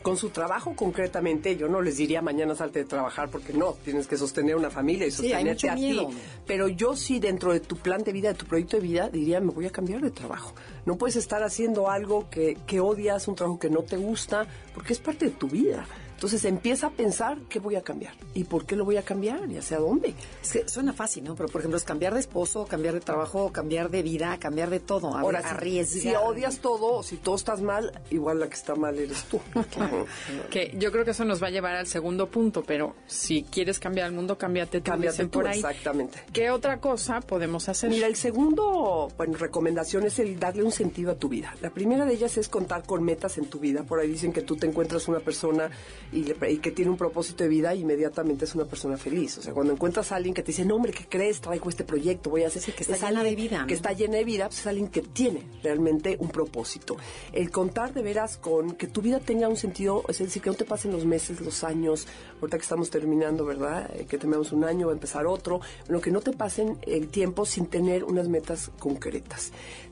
Con 0.01 0.17
su 0.17 0.29
trabajo 0.29 0.75
concretamente, 0.75 1.55
yo 1.55 1.67
no 1.67 1.81
les 1.81 1.97
diría 1.97 2.21
mañana 2.21 2.55
salte 2.55 2.79
de 2.79 2.85
trabajar 2.85 3.29
porque 3.29 3.53
no, 3.53 3.73
tienes 3.83 4.07
que 4.07 4.17
sostener 4.17 4.55
una 4.55 4.69
familia 4.69 5.05
y 5.05 5.11
Sí, 5.11 5.29
sostenerte 5.29 5.69
mucho 5.69 5.71
a 5.71 5.75
ti. 5.75 6.17
Pero 6.47 6.67
yo 6.67 6.95
sí 6.95 7.19
dentro 7.19 7.53
de 7.53 7.59
tu 7.59 7.77
plan 7.77 8.03
de 8.03 8.11
vida, 8.11 8.29
de 8.29 8.35
tu 8.35 8.45
proyecto 8.45 8.77
de 8.77 8.83
vida, 8.83 9.09
diría 9.09 9.39
me 9.39 9.51
voy 9.51 9.67
a 9.67 9.71
cambiar 9.71 10.01
de 10.01 10.11
trabajo. 10.11 10.55
No 10.85 10.97
puedes 10.97 11.15
estar 11.15 11.43
haciendo 11.43 11.89
algo 11.89 12.29
que, 12.29 12.57
que 12.65 12.79
odias, 12.79 13.27
un 13.27 13.35
trabajo 13.35 13.59
que 13.59 13.69
no 13.69 13.83
te 13.83 13.97
gusta, 13.97 14.47
porque 14.73 14.93
es 14.93 14.99
parte 14.99 15.25
de 15.25 15.31
tu 15.31 15.47
vida. 15.47 15.85
Entonces 16.21 16.45
empieza 16.45 16.85
a 16.85 16.89
pensar 16.91 17.39
qué 17.49 17.57
voy 17.57 17.75
a 17.77 17.81
cambiar 17.81 18.13
y 18.35 18.43
por 18.43 18.67
qué 18.67 18.75
lo 18.75 18.85
voy 18.85 18.95
a 18.97 19.01
cambiar 19.01 19.49
y 19.49 19.57
hacia 19.57 19.79
dónde. 19.79 20.13
Es 20.43 20.51
que 20.51 20.69
suena 20.69 20.93
fácil, 20.93 21.23
¿no? 21.23 21.33
Pero, 21.35 21.49
por 21.49 21.61
ejemplo, 21.61 21.77
es 21.77 21.83
cambiar 21.83 22.13
de 22.13 22.19
esposo, 22.19 22.67
cambiar 22.67 22.93
de 22.93 22.99
trabajo, 22.99 23.51
cambiar 23.51 23.89
de 23.89 24.03
vida, 24.03 24.37
cambiar 24.37 24.69
de 24.69 24.79
todo. 24.79 25.15
A 25.15 25.21
Ahora, 25.21 25.39
ver, 25.39 25.49
si- 25.49 25.55
arriesgar. 25.55 26.01
si 26.03 26.15
odias 26.15 26.59
todo, 26.59 26.93
o 26.97 27.01
si 27.01 27.17
todo 27.17 27.33
estás 27.33 27.61
mal, 27.61 27.91
igual 28.11 28.39
la 28.39 28.47
que 28.49 28.53
está 28.53 28.75
mal 28.75 28.99
eres 28.99 29.23
tú. 29.23 29.39
Que 30.51 30.75
yo 30.77 30.91
creo 30.91 31.03
que 31.05 31.09
eso 31.11 31.25
nos 31.25 31.41
va 31.41 31.47
a 31.47 31.49
llevar 31.49 31.75
al 31.75 31.87
segundo 31.87 32.29
punto, 32.29 32.63
pero 32.63 32.93
si 33.07 33.41
quieres 33.43 33.79
cambiar 33.79 34.05
el 34.07 34.13
mundo, 34.13 34.37
cámbiate 34.37 34.81
tú, 34.81 34.91
Cámbiate 34.91 35.23
tú, 35.23 35.29
por 35.31 35.47
ahí. 35.47 35.57
exactamente. 35.59 36.19
¿Qué 36.31 36.51
otra 36.51 36.79
cosa 36.79 37.21
podemos 37.21 37.67
hacer? 37.67 37.89
Mira, 37.89 38.05
el 38.05 38.15
segundo, 38.15 39.07
bueno, 39.17 39.37
recomendación 39.37 40.05
es 40.05 40.19
el 40.19 40.39
darle 40.39 40.63
un 40.63 40.71
sentido 40.71 41.11
a 41.11 41.15
tu 41.15 41.29
vida. 41.29 41.55
La 41.61 41.71
primera 41.71 42.05
de 42.05 42.13
ellas 42.13 42.37
es 42.37 42.47
contar 42.47 42.83
con 42.83 43.03
metas 43.03 43.37
en 43.39 43.45
tu 43.45 43.59
vida. 43.59 43.83
Por 43.83 43.99
ahí 43.99 44.07
dicen 44.09 44.33
que 44.33 44.41
tú 44.41 44.55
te 44.55 44.67
encuentras 44.67 45.07
una 45.07 45.19
persona 45.19 45.69
y, 46.11 46.23
le- 46.23 46.51
y 46.51 46.57
que 46.57 46.71
tiene 46.71 46.91
un 46.91 46.97
propósito 46.97 47.43
de 47.43 47.49
vida, 47.49 47.73
inmediatamente 47.75 48.45
es 48.45 48.55
una 48.55 48.65
persona 48.65 48.97
feliz. 48.97 49.37
O 49.37 49.41
sea, 49.41 49.53
cuando 49.53 49.73
encuentras 49.73 50.11
a 50.11 50.15
alguien 50.17 50.33
que 50.33 50.41
te 50.43 50.47
dice, 50.51 50.65
no, 50.65 50.75
hombre, 50.75 50.91
¿qué 50.91 51.05
crees? 51.07 51.41
Traigo 51.41 51.69
este 51.69 51.83
proyecto, 51.83 52.29
voy 52.29 52.43
a 52.43 52.47
hacer... 52.47 52.61
que 52.73 52.83
está 52.83 52.93
es 52.95 53.01
llena 53.01 53.19
alguien 53.21 53.35
de 53.35 53.41
vida, 53.41 53.61
¿no? 53.61 53.67
Que 53.67 53.73
está 53.73 53.93
llena 53.93 54.17
de 54.17 54.23
vida, 54.25 54.47
pues 54.47 54.59
es 54.59 54.67
alguien 54.67 54.87
que 54.89 55.01
tiene 55.01 55.43
realmente 55.63 56.17
un 56.19 56.29
propósito. 56.29 56.97
El 57.33 57.49
contar 57.51 57.93
de 57.93 58.01
veras 58.01 58.37
con 58.37 58.73
que 58.73 58.87
tu 58.87 59.01
vida 59.01 59.19
tenga 59.19 59.47
un 59.47 59.57
sentido, 59.57 60.03
es 60.07 60.19
decir, 60.19 60.41
que 60.41 60.49
no 60.49 60.55
te 60.55 60.65
pasen 60.65 60.91
los 60.91 61.05
meses, 61.05 61.41
los 61.41 61.63
años, 61.63 62.07
ahorita 62.41 62.57
que 62.57 62.63
estamos 62.63 62.89
terminando, 62.89 63.45
¿verdad? 63.45 63.89
Eh, 63.95 64.05
que 64.05 64.17
tenemos 64.17 64.51
un 64.51 64.63
año, 64.63 64.87
va 64.87 64.93
a 64.93 64.95
empezar 64.95 65.25
otro, 65.25 65.61
lo 65.87 66.01
que 66.01 66.11
no 66.11 66.21
te 66.21 66.31
pasen 66.31 66.77
el 66.83 67.07
tiempo 67.07 67.45
sin 67.45 67.67
tener 67.67 68.03
unas 68.03 68.27
metas 68.27 68.71
concretas. 68.79 69.51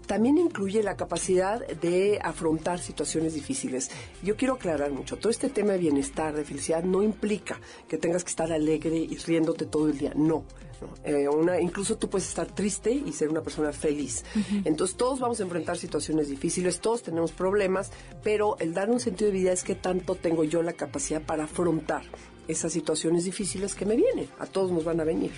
También 0.10 0.40
incluye 0.40 0.82
la 0.82 0.98
capacidad 0.98 1.60
de 1.68 2.18
afrontar 2.24 2.80
situaciones 2.80 3.36
difíciles. 3.36 3.92
Yo 4.24 4.36
quiero 4.36 4.56
aclarar 4.56 4.90
mucho, 4.90 5.18
todo 5.18 5.30
este 5.30 5.50
tema 5.50 5.74
de 5.74 5.78
bienestar, 5.78 6.36
de 6.36 6.44
felicidad, 6.44 6.84
no 6.84 7.04
implica 7.04 7.62
que 7.88 8.00
tengas 8.00 8.24
que 8.24 8.32
estar 8.32 8.52
alegre 8.52 8.98
y 8.98 9.16
riéndote 9.18 9.68
todo 9.68 9.88
el 9.88 10.00
día, 10.00 10.14
no. 10.16 10.46
¿no? 10.82 10.90
Eh, 11.04 11.30
una, 11.30 11.62
incluso 11.62 12.00
tú 12.00 12.10
puedes 12.10 12.28
estar 12.28 12.48
triste 12.48 12.92
y 12.92 13.14
ser 13.14 13.30
una 13.30 13.44
persona 13.44 13.72
feliz. 13.72 14.26
Entonces 14.66 14.98
todos 14.98 15.20
vamos 15.20 15.42
a 15.42 15.44
enfrentar 15.44 15.78
situaciones 15.78 16.28
difíciles, 16.28 16.80
todos 16.80 17.04
tenemos 17.04 17.32
problemas, 17.32 17.92
pero 18.24 18.58
el 18.58 18.74
dar 18.74 18.90
un 18.90 19.00
sentido 19.00 19.30
de 19.30 19.38
vida 19.38 19.52
es 19.52 19.64
que 19.64 19.76
tanto 19.76 20.16
tengo 20.16 20.44
yo 20.44 20.64
la 20.64 20.74
capacidad 20.74 21.22
para 21.22 21.44
afrontar 21.44 22.02
esas 22.48 22.74
situaciones 22.74 23.26
difíciles 23.26 23.76
que 23.76 23.86
me 23.86 23.96
vienen. 23.96 24.28
A 24.40 24.48
todos 24.48 24.72
nos 24.72 24.84
van 24.84 25.02
a 25.02 25.04
venir. 25.04 25.34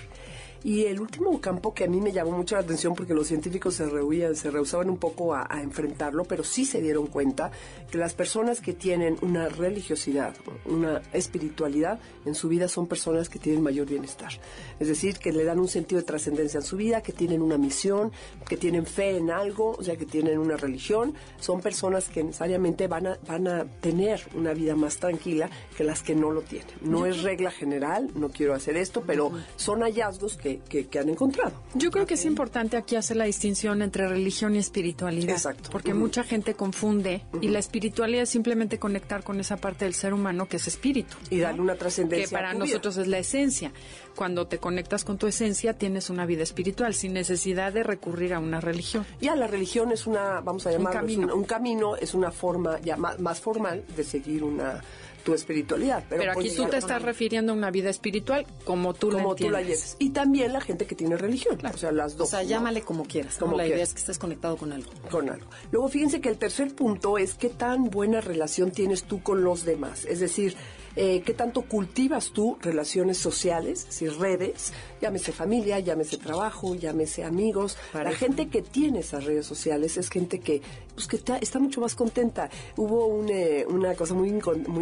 Y 0.64 0.84
el 0.84 1.00
último 1.00 1.40
campo 1.40 1.74
que 1.74 1.84
a 1.84 1.88
mí 1.88 2.00
me 2.00 2.12
llamó 2.12 2.32
mucho 2.32 2.54
la 2.54 2.62
atención 2.62 2.94
porque 2.94 3.14
los 3.14 3.26
científicos 3.26 3.74
se 3.74 3.86
rehuían, 3.86 4.36
se 4.36 4.50
rehusaban 4.50 4.90
un 4.90 4.98
poco 4.98 5.34
a, 5.34 5.46
a 5.48 5.62
enfrentarlo, 5.62 6.24
pero 6.24 6.44
sí 6.44 6.64
se 6.64 6.80
dieron 6.80 7.06
cuenta 7.06 7.50
que 7.90 7.98
las 7.98 8.14
personas 8.14 8.60
que 8.60 8.72
tienen 8.72 9.16
una 9.22 9.48
religiosidad, 9.48 10.34
una 10.66 11.02
espiritualidad 11.12 11.98
en 12.24 12.34
su 12.34 12.48
vida 12.48 12.68
son 12.68 12.86
personas 12.86 13.28
que 13.28 13.38
tienen 13.38 13.62
mayor 13.62 13.86
bienestar. 13.86 14.32
Es 14.78 14.88
decir, 14.88 15.18
que 15.18 15.32
le 15.32 15.44
dan 15.44 15.58
un 15.58 15.68
sentido 15.68 16.00
de 16.00 16.06
trascendencia 16.06 16.58
en 16.58 16.64
su 16.64 16.76
vida, 16.76 17.02
que 17.02 17.12
tienen 17.12 17.42
una 17.42 17.58
misión, 17.58 18.12
que 18.48 18.56
tienen 18.56 18.86
fe 18.86 19.16
en 19.16 19.30
algo, 19.30 19.76
o 19.78 19.82
sea, 19.82 19.96
que 19.96 20.06
tienen 20.06 20.38
una 20.38 20.56
religión. 20.56 21.14
Son 21.40 21.60
personas 21.60 22.08
que 22.08 22.22
necesariamente 22.22 22.86
van 22.86 23.06
a, 23.06 23.18
van 23.26 23.48
a 23.48 23.64
tener 23.64 24.22
una 24.34 24.52
vida 24.54 24.76
más 24.76 24.98
tranquila 24.98 25.50
que 25.76 25.84
las 25.84 26.02
que 26.02 26.14
no 26.14 26.30
lo 26.30 26.42
tienen. 26.42 26.74
No 26.80 27.06
es 27.06 27.22
regla 27.22 27.50
general, 27.50 28.10
no 28.14 28.28
quiero 28.28 28.54
hacer 28.54 28.76
esto, 28.76 29.02
pero 29.06 29.32
son 29.56 29.80
hallazgos 29.80 30.36
que, 30.36 30.51
que- 30.68 30.86
que 30.86 30.98
han 30.98 31.08
encontrado. 31.08 31.52
Yo 31.74 31.90
creo 31.90 32.06
que 32.06 32.14
es 32.14 32.24
importante 32.24 32.76
aquí 32.76 32.96
hacer 32.96 33.16
la 33.16 33.24
distinción 33.24 33.82
entre 33.82 34.08
religión 34.08 34.54
y 34.56 34.58
espiritualidad. 34.58 35.30
Exacto. 35.30 35.70
Porque 35.70 35.94
mucha 35.94 36.24
gente 36.24 36.54
confunde 36.54 37.22
y 37.40 37.48
la 37.48 37.58
espiritualidad 37.58 38.22
es 38.24 38.30
simplemente 38.30 38.78
conectar 38.78 39.22
con 39.22 39.40
esa 39.40 39.56
parte 39.56 39.84
del 39.84 39.94
ser 39.94 40.12
humano 40.14 40.46
que 40.48 40.56
es 40.56 40.66
espíritu. 40.68 41.16
Y 41.30 41.38
darle 41.38 41.60
una 41.60 41.74
trascendencia 41.76 42.28
Que 42.28 42.32
para 42.32 42.50
a 42.50 42.52
tu 42.52 42.58
vida. 42.58 42.66
nosotros 42.66 42.96
es 42.98 43.06
la 43.08 43.18
esencia. 43.18 43.72
Cuando 44.16 44.46
te 44.46 44.58
conectas 44.58 45.04
con 45.04 45.16
tu 45.18 45.26
esencia, 45.26 45.72
tienes 45.74 46.10
una 46.10 46.26
vida 46.26 46.42
espiritual 46.42 46.94
sin 46.94 47.14
necesidad 47.14 47.72
de 47.72 47.82
recurrir 47.82 48.34
a 48.34 48.38
una 48.40 48.60
religión. 48.60 49.06
Ya 49.20 49.34
la 49.36 49.46
religión 49.46 49.90
es 49.92 50.06
una, 50.06 50.40
vamos 50.40 50.66
a 50.66 50.70
llamarlo, 50.72 51.00
es 51.00 51.06
camino. 51.16 51.26
un, 51.34 51.40
un 51.40 51.44
camino, 51.44 51.96
es 51.96 52.12
una 52.14 52.30
forma 52.30 52.78
ya 52.80 52.96
más, 52.96 53.18
más 53.20 53.40
formal 53.40 53.84
de 53.96 54.04
seguir 54.04 54.44
una 54.44 54.82
tu 55.22 55.34
espiritualidad. 55.34 56.04
Pero, 56.08 56.22
aquí 56.30 56.34
puedes 56.34 56.56
tú 56.56 56.66
te 56.66 56.76
estás 56.78 57.02
refiriendo 57.02 57.52
a 57.52 57.54
una 57.56 57.70
vida 57.70 57.90
espiritual 57.90 58.46
como 58.64 58.94
tú 58.94 59.10
la 59.10 59.22
como 59.22 59.34
tú 59.34 59.50
la 59.50 59.60
lleves. 59.62 59.96
Y 59.98 60.10
también 60.10 60.52
la 60.52 60.60
gente 60.60 60.86
que 60.86 60.94
tiene 60.94 61.16
religión, 61.16 61.58
o 61.64 61.76
sea, 61.76 61.92
las 61.92 62.14
O 62.14 62.18
dos. 62.18 62.30
sea, 62.30 62.42
¿no? 62.42 62.48
llámale 62.48 62.82
como 62.82 63.04
quieras. 63.04 63.34
¿no? 63.40 63.46
Como 63.46 63.56
La 63.56 63.66
idea 63.66 63.82
es 63.82 63.92
que 63.94 64.00
estés 64.00 64.18
conectado 64.18 64.56
con 64.56 64.72
algo. 64.72 64.90
con 65.10 65.28
algo. 65.30 65.46
Luego 65.70 65.88
fíjense 65.88 66.20
que 66.20 66.28
el 66.28 66.38
tercer 66.38 66.74
punto 66.74 67.18
es 67.18 67.34
qué 67.34 67.48
tan 67.48 67.90
buena 67.90 68.20
relación 68.20 68.70
tienes 68.70 69.04
tú 69.04 69.22
con 69.22 69.44
los 69.44 69.64
demás. 69.64 70.04
Es 70.04 70.20
decir, 70.20 70.56
eh, 70.96 71.22
qué 71.24 71.32
tanto 71.34 71.62
cultivas 71.62 72.32
tú 72.32 72.58
relaciones 72.60 73.16
sociales, 73.18 73.80
es 73.88 74.00
decir, 74.00 74.18
redes, 74.18 74.72
llámese 75.02 75.32
familia, 75.32 75.80
llámese 75.80 76.16
trabajo, 76.16 76.76
llámese 76.76 77.24
amigos. 77.24 77.76
La 77.92 78.12
gente 78.12 78.48
que 78.48 78.62
tiene 78.62 79.00
esas 79.00 79.24
redes 79.24 79.44
sociales 79.44 79.96
es 79.96 80.08
gente 80.08 80.38
que, 80.38 80.62
pues, 80.94 81.08
que 81.08 81.16
está, 81.16 81.38
está 81.38 81.58
mucho 81.58 81.80
más 81.80 81.96
contenta. 81.96 82.48
Hubo 82.76 83.06
un, 83.06 83.28
eh, 83.28 83.66
una 83.68 83.94
cosa 83.94 84.14
muy, 84.14 84.28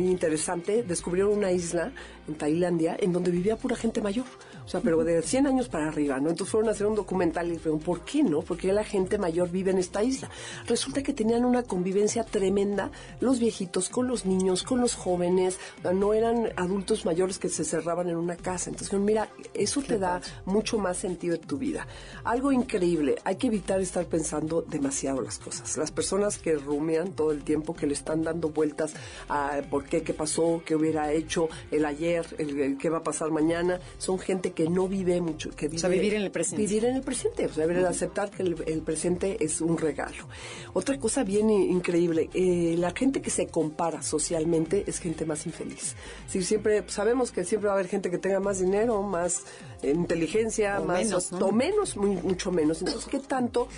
interesante, 0.07 0.83
descubrieron 0.83 1.33
una 1.33 1.51
isla 1.53 1.93
en 2.29 2.35
Tailandia 2.35 2.97
en 3.01 3.13
donde 3.13 3.31
vivía 3.31 3.57
pura 3.57 3.77
gente 3.77 4.03
mayor. 4.03 4.27
O 4.67 4.69
sea, 4.69 4.81
pero 4.83 5.03
de 5.03 5.23
100 5.23 5.47
años 5.47 5.69
para 5.69 5.89
arriba, 5.89 6.21
¿no? 6.21 6.29
Entonces 6.29 6.53
fueron 6.53 6.69
a 6.69 6.73
hacer 6.73 6.87
un 6.87 6.95
documental 6.95 7.49
y 7.49 7.53
dijeron, 7.53 7.81
¿por 7.81 8.05
qué 8.05 8.23
no? 8.23 8.43
Porque 8.43 8.73
la 8.73 8.85
gente 8.85 9.19
mayor 9.19 9.51
vive 9.51 9.71
en 9.71 9.79
esta 9.79 10.03
isla. 10.03 10.29
Resulta 10.67 11.03
que 11.03 11.15
tenían 11.15 11.45
una 11.45 11.63
convivencia 11.63 12.25
tremenda 12.25 12.91
los 13.21 13.41
viejitos 13.41 13.89
con 13.89 14.07
los 14.07 14.27
niños, 14.27 14.63
con 14.63 14.81
los 14.81 14.95
jóvenes. 14.95 15.59
No 15.95 16.13
eran 16.13 16.53
adultos 16.57 17.05
mayores 17.07 17.39
que 17.39 17.49
se 17.49 17.65
cerraban 17.65 18.11
en 18.11 18.17
una 18.17 18.37
casa. 18.37 18.71
Entonces, 18.71 19.01
mira, 19.01 19.31
eso 19.55 19.81
te 19.83 19.99
da 19.99 20.10
mucho 20.45 20.79
más 20.79 20.97
sentido 20.97 21.35
en 21.35 21.43
tu 21.43 21.59
vida. 21.59 21.87
Algo 22.25 22.53
increíble, 22.53 23.17
hay 23.25 23.37
que 23.37 23.49
evitar 23.49 23.81
estar 23.81 24.07
pensando 24.07 24.63
demasiado 24.63 25.21
las 25.21 25.39
cosas. 25.39 25.77
Las 25.77 25.91
personas 25.91 26.39
que 26.39 26.55
rumean 26.55 27.13
todo 27.13 27.33
el 27.33 27.43
tiempo, 27.43 27.75
que 27.75 27.87
le 27.87 27.95
están 27.95 28.23
dando 28.23 28.49
vueltas 28.49 28.95
a 29.29 29.61
por 29.71 29.85
qué, 29.85 30.03
qué 30.03 30.15
pasó, 30.15 30.63
qué 30.65 30.75
hubiera 30.75 31.13
hecho 31.13 31.49
el 31.71 31.85
ayer, 31.85 32.27
el, 32.39 32.59
el 32.61 32.79
qué 32.79 32.89
va 32.89 32.99
a 32.99 33.03
pasar 33.03 33.31
mañana, 33.31 33.81
son 33.99 34.19
gente 34.19 34.53
que 34.53 34.69
no 34.69 34.89
vive 34.89 35.21
mucho, 35.21 35.51
que 35.51 35.69
vive, 35.69 35.81
sea, 35.81 35.89
vivir 35.89 36.15
en 36.15 36.23
el 36.23 36.31
presente. 36.31 36.63
Vivir 36.63 36.85
en 36.85 36.97
el 36.97 37.03
presente, 37.03 37.47
o 37.47 37.53
sea, 37.53 37.67
ver, 37.67 37.85
aceptar 37.87 38.31
que 38.31 38.43
el, 38.43 38.57
el 38.67 38.83
presente 38.83 39.37
es 39.45 39.61
un 39.61 39.77
regalo. 39.79 40.27
Otra 40.73 40.99
cosa 40.99 41.25
bien 41.25 41.51
increíble, 41.51 42.31
eh, 42.35 42.75
la 42.79 42.93
gente 42.93 43.21
que 43.21 43.31
se 43.31 43.47
compara 43.47 44.03
socialmente 44.03 44.85
es 44.87 44.99
gente 44.99 45.25
más 45.25 45.47
infeliz. 45.47 45.95
Si 46.29 46.43
siempre 46.43 46.85
sabemos 46.89 47.31
que 47.31 47.45
siempre 47.45 47.69
va 47.69 47.75
a 47.75 47.79
haber 47.79 47.89
gente 47.89 48.11
que 48.11 48.19
tenga 48.19 48.41
más 48.41 48.61
dinero, 48.61 49.03
más 49.03 49.45
eh, 49.83 49.95
inteligencia, 50.01 50.81
O 50.81 50.85
más 50.85 51.05
menos, 51.05 51.33
¿no? 51.33 51.47
o 51.47 51.53
menos, 51.53 51.97
muy- 51.97 52.17
mucho 52.17 52.51
menos. 52.51 52.81
Entonces, 52.81 53.07
¿qué 53.11 53.21
tanto 53.21 53.69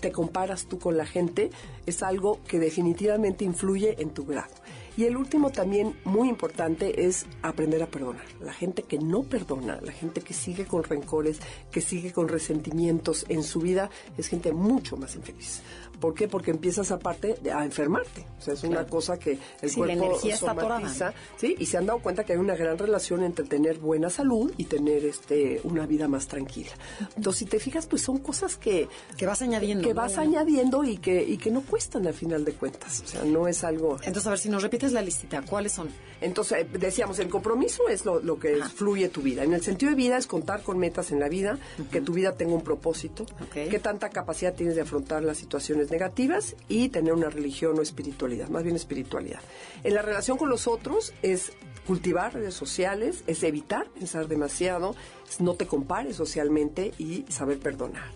te 0.00 0.12
comparas 0.12 0.66
tú 0.66 0.78
con 0.78 0.96
la 0.96 1.06
gente? 1.06 1.50
Es 1.86 2.02
algo 2.02 2.40
que 2.46 2.58
definitivamente 2.58 3.44
influye 3.44 3.96
en 4.02 4.10
tu 4.10 4.24
grado. 4.26 4.52
Y 4.96 5.04
el 5.04 5.16
último 5.16 5.50
también 5.50 5.94
muy 6.04 6.28
importante 6.28 7.06
es 7.06 7.24
aprender 7.42 7.82
a 7.82 7.86
perdonar. 7.86 8.24
La 8.40 8.52
gente 8.52 8.82
que 8.82 8.98
no 8.98 9.22
perdona, 9.22 9.80
la 9.80 9.92
gente 9.92 10.20
que 10.20 10.34
sigue 10.34 10.66
con 10.66 10.82
rencores, 10.82 11.38
que 11.70 11.80
sigue 11.80 12.12
con 12.12 12.28
resentimientos 12.28 13.24
en 13.28 13.42
su 13.42 13.60
vida, 13.60 13.88
es 14.18 14.26
gente 14.28 14.52
mucho 14.52 14.96
más 14.96 15.14
infeliz. 15.14 15.62
¿Por 16.00 16.14
qué? 16.14 16.26
Porque 16.28 16.50
empiezas 16.50 16.90
aparte 16.90 17.36
a 17.54 17.64
enfermarte. 17.64 18.24
O 18.38 18.42
sea, 18.42 18.54
es 18.54 18.62
una 18.64 18.86
cosa 18.86 19.18
que 19.18 19.38
el 19.60 19.70
Sí, 19.70 19.80
la 19.80 19.86
cuerpo 19.86 20.04
energía 20.06 20.34
está 20.34 20.50
atorada, 20.52 20.80
somatiza, 20.80 21.12
¿sí? 21.36 21.54
Y 21.58 21.66
se 21.66 21.76
han 21.76 21.86
dado 21.86 21.98
cuenta 22.00 22.24
que 22.24 22.32
hay 22.32 22.38
una 22.38 22.56
gran 22.56 22.78
relación 22.78 23.22
entre 23.22 23.44
tener 23.44 23.78
buena 23.78 24.08
salud 24.10 24.52
y 24.56 24.64
tener 24.64 25.04
este 25.04 25.60
una 25.64 25.86
vida 25.86 26.08
más 26.08 26.26
tranquila. 26.26 26.70
Entonces, 27.16 27.40
si 27.40 27.44
te 27.44 27.58
fijas, 27.60 27.86
pues 27.86 28.02
son 28.02 28.18
cosas 28.18 28.56
que 28.56 28.88
Que 29.16 29.26
vas 29.26 29.42
añadiendo. 29.42 29.86
que 29.86 29.94
¿no? 29.94 30.00
vas 30.00 30.16
añadiendo 30.18 30.82
y 30.84 30.96
que 30.96 31.22
y 31.22 31.36
que 31.36 31.50
no 31.50 31.60
cuestan 31.62 32.06
al 32.06 32.14
final 32.14 32.44
de 32.44 32.52
cuentas. 32.54 33.02
O 33.04 33.06
sea, 33.06 33.24
no 33.24 33.46
es 33.46 33.62
algo 33.62 33.96
Entonces, 33.98 34.26
a 34.26 34.30
ver, 34.30 34.38
si 34.38 34.48
nos 34.48 34.62
repites 34.62 34.92
la 34.92 35.02
listita, 35.02 35.42
¿cuáles 35.42 35.72
son? 35.72 35.88
entonces, 36.22 36.58
eh, 36.62 36.68
decíamos, 36.78 37.18
el 37.18 37.28
compromiso 37.28 37.88
es 37.88 38.04
lo, 38.04 38.20
lo 38.20 38.38
que 38.38 38.56
fluye 38.74 39.08
tu 39.08 39.22
vida. 39.22 39.42
En 39.42 39.52
el 39.54 39.62
sentido 39.62 39.90
de 39.90 39.96
vida 39.96 40.16
es 40.18 40.26
contar 40.26 40.62
con 40.62 40.78
metas 40.78 41.12
en 41.12 41.20
la 41.20 41.28
vida, 41.28 41.58
que 41.90 42.00
tu 42.00 42.12
vida 42.12 42.32
tenga 42.32 42.54
un 42.54 42.62
propósito, 42.62 43.24
Ok. 43.42 43.68
qué 43.70 43.78
tanta 43.78 44.08
capacidad 44.10 44.54
tienes 44.54 44.74
de 44.76 44.82
afrontar 44.82 45.22
las 45.22 45.38
situaciones 45.38 45.89
negativas 45.90 46.56
y 46.68 46.88
tener 46.88 47.12
una 47.12 47.30
religión 47.30 47.78
o 47.78 47.82
espiritualidad, 47.82 48.48
más 48.48 48.62
bien 48.62 48.76
espiritualidad. 48.76 49.40
En 49.84 49.94
la 49.94 50.02
relación 50.02 50.38
con 50.38 50.48
los 50.48 50.66
otros 50.66 51.12
es 51.22 51.52
cultivar 51.86 52.34
redes 52.34 52.54
sociales, 52.54 53.24
es 53.26 53.42
evitar 53.42 53.88
pensar 53.88 54.28
demasiado, 54.28 54.94
no 55.38 55.54
te 55.54 55.66
compares 55.66 56.16
socialmente 56.16 56.92
y 56.98 57.24
saber 57.28 57.58
perdonar. 57.58 58.10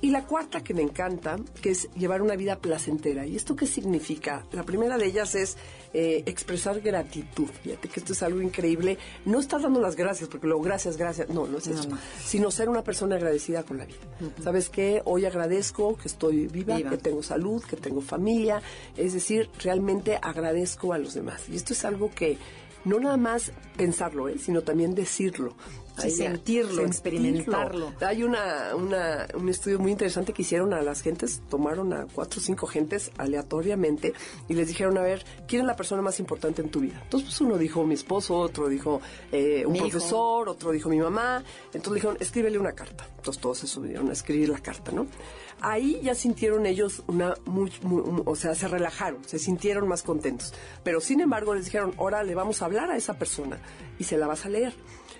Y 0.00 0.10
la 0.10 0.26
cuarta 0.26 0.62
que 0.62 0.74
me 0.74 0.82
encanta, 0.82 1.36
que 1.60 1.70
es 1.70 1.90
llevar 1.94 2.22
una 2.22 2.36
vida 2.36 2.60
placentera. 2.60 3.26
¿Y 3.26 3.34
esto 3.34 3.56
qué 3.56 3.66
significa? 3.66 4.46
La 4.52 4.62
primera 4.62 4.96
de 4.96 5.06
ellas 5.06 5.34
es 5.34 5.56
eh, 5.92 6.22
expresar 6.26 6.80
gratitud. 6.80 7.48
Fíjate 7.64 7.88
que 7.88 7.98
esto 7.98 8.12
es 8.12 8.22
algo 8.22 8.40
increíble. 8.40 8.96
No 9.24 9.40
estás 9.40 9.62
dando 9.62 9.80
las 9.80 9.96
gracias, 9.96 10.28
porque 10.28 10.46
luego 10.46 10.62
gracias, 10.62 10.96
gracias. 10.96 11.28
No, 11.30 11.48
no 11.48 11.58
es 11.58 11.66
eso. 11.66 11.88
no. 11.88 11.98
Sino 12.24 12.52
ser 12.52 12.68
una 12.68 12.84
persona 12.84 13.16
agradecida 13.16 13.64
con 13.64 13.78
la 13.78 13.86
vida. 13.86 13.96
¿Sabes 14.40 14.68
qué? 14.68 15.02
Hoy 15.04 15.24
agradezco 15.26 15.96
que 15.96 16.06
estoy 16.06 16.46
viva, 16.46 16.76
Viva. 16.76 16.90
que 16.90 16.98
tengo 16.98 17.22
salud, 17.24 17.60
que 17.64 17.76
tengo 17.76 18.00
familia. 18.00 18.62
Es 18.96 19.14
decir, 19.14 19.50
realmente 19.60 20.16
agradezco 20.22 20.92
a 20.92 20.98
los 20.98 21.14
demás. 21.14 21.42
Y 21.48 21.56
esto 21.56 21.72
es 21.72 21.84
algo 21.84 22.12
que 22.14 22.38
no 22.88 22.98
nada 23.00 23.16
más 23.16 23.52
pensarlo, 23.76 24.28
¿eh? 24.28 24.36
sino 24.38 24.62
también 24.62 24.94
decirlo. 24.94 25.54
Sí, 26.00 26.10
sentirlo, 26.12 26.84
experimentarlo. 26.86 27.92
Hay 28.00 28.22
una, 28.22 28.76
una- 28.76 29.26
un 29.34 29.48
estudio 29.48 29.80
muy 29.80 29.90
interesante 29.90 30.32
que 30.32 30.42
hicieron 30.42 30.72
a 30.72 30.80
las 30.80 31.02
gentes, 31.02 31.42
tomaron 31.50 31.92
a 31.92 32.06
cuatro 32.06 32.38
o 32.38 32.42
cinco 32.42 32.68
gentes 32.68 33.10
aleatoriamente 33.18 34.12
y 34.48 34.54
les 34.54 34.68
dijeron, 34.68 34.96
a 34.96 35.02
ver, 35.02 35.24
¿quién 35.48 35.62
es 35.62 35.66
la 35.66 35.74
persona 35.74 36.00
más 36.00 36.20
importante 36.20 36.62
en 36.62 36.68
tu 36.70 36.78
vida? 36.78 37.00
Entonces 37.02 37.30
pues, 37.30 37.40
uno 37.40 37.58
dijo 37.58 37.84
mi 37.84 37.94
esposo, 37.94 38.36
otro 38.36 38.68
dijo 38.68 39.00
eh, 39.32 39.64
un 39.66 39.72
Mi 39.72 39.78
hijo. 39.78 39.88
profesor, 39.88 40.48
otro 40.48 40.70
dijo 40.70 40.88
mi 40.88 40.98
mamá. 41.00 41.42
Entonces 41.74 41.94
dijeron, 41.94 42.16
escríbele 42.20 42.58
una 42.60 42.72
carta. 42.72 43.08
Entonces 43.16 43.42
todos 43.42 43.58
se 43.58 43.66
subieron 43.66 44.08
a 44.08 44.12
escribir 44.12 44.50
la 44.50 44.60
carta, 44.60 44.92
¿no? 44.92 45.06
Ahí 45.60 46.00
ya 46.02 46.14
sintieron 46.14 46.66
ellos 46.66 47.02
una, 47.06 47.34
muy, 47.46 47.72
muy- 47.82 48.22
o 48.24 48.36
sea, 48.36 48.54
se 48.54 48.68
relajaron, 48.68 49.18
se 49.26 49.38
sintieron 49.38 49.88
más 49.88 50.02
contentos. 50.02 50.52
Pero 50.84 51.00
sin 51.00 51.20
embargo 51.20 51.54
les 51.54 51.64
dijeron, 51.66 51.94
ahora 51.98 52.22
le 52.22 52.34
vamos 52.34 52.62
a 52.62 52.66
hablar 52.66 52.90
a 52.90 52.96
esa 52.96 53.14
persona 53.18 53.58
y 53.98 54.04
se 54.04 54.16
la 54.16 54.26
vas 54.26 54.46
a 54.46 54.48
leer. 54.48 54.72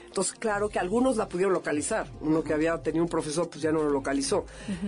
Entonces, 0.09 0.35
claro 0.39 0.69
que 0.69 0.79
algunos 0.79 1.17
la 1.17 1.29
pudieron 1.29 1.53
localizar. 1.53 2.11
Uno 2.21 2.43
que 2.43 2.53
había 2.53 2.77
tenido 2.83 3.05
un 3.05 3.11
profesor, 3.11 3.49
pues 3.49 3.63
ya 3.63 3.71
no 3.73 3.83
lo 3.83 3.91
localizó. 3.91 4.45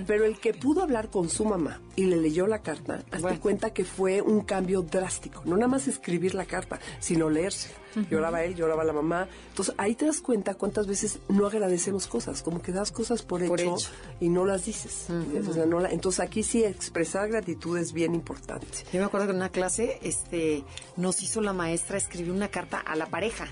Pero 0.07 0.25
el 0.25 0.41
que 0.41 0.53
pudo 0.55 0.83
hablar 0.83 1.09
con 1.11 1.29
su 1.29 1.45
mamá 1.45 1.81
y 1.97 2.05
le 2.07 2.17
leyó 2.17 2.47
la 2.47 2.61
carta, 2.63 2.97
hazte 3.11 3.19
Bueno. 3.21 3.41
cuenta 3.41 3.71
que 3.73 3.85
fue 3.85 4.21
un 4.23 4.41
cambio 4.43 4.83
drástico. 4.83 5.43
No 5.45 5.57
nada 5.57 5.69
más 5.69 5.87
escribir 5.89 6.35
la 6.35 6.45
carta, 6.47 6.81
sino 6.99 7.31
leerse. 7.31 7.71
Lloraba 8.09 8.45
él, 8.45 8.55
lloraba 8.55 8.85
la 8.85 8.93
mamá. 8.93 9.29
Entonces, 9.49 9.75
ahí 9.77 9.95
te 9.97 10.07
das 10.07 10.21
cuenta 10.21 10.55
cuántas 10.55 10.87
veces 10.87 11.19
no 11.29 11.47
agradecemos 11.47 12.07
cosas. 12.07 12.43
Como 12.43 12.63
que 12.63 12.71
das 12.73 12.93
cosas 12.93 13.23
por, 13.23 13.45
Por 13.47 13.61
hecho, 13.61 13.75
hecho. 13.75 13.89
y 14.21 14.29
no 14.29 14.45
las 14.47 14.65
dices. 14.65 15.07
O 15.49 15.53
sea, 15.53 15.67
no 15.67 15.81
la- 15.81 15.91
entonces, 15.91 16.21
aquí 16.21 16.43
sí 16.45 16.63
expresar 16.65 17.29
gratitud 17.29 17.77
es 17.79 17.93
bien 17.93 18.15
importante. 18.15 18.67
Yo 18.93 19.01
me 19.01 19.07
acuerdo 19.07 19.27
que 19.27 19.31
en 19.33 19.37
una 19.39 19.49
clase 19.51 19.99
este, 20.03 20.65
nos 20.97 21.21
hizo 21.23 21.41
la 21.41 21.53
maestra 21.53 21.99
escribir 21.99 22.31
una 22.33 22.49
carta 22.49 22.79
a 22.79 22.95
la 22.97 23.07
pareja 23.07 23.47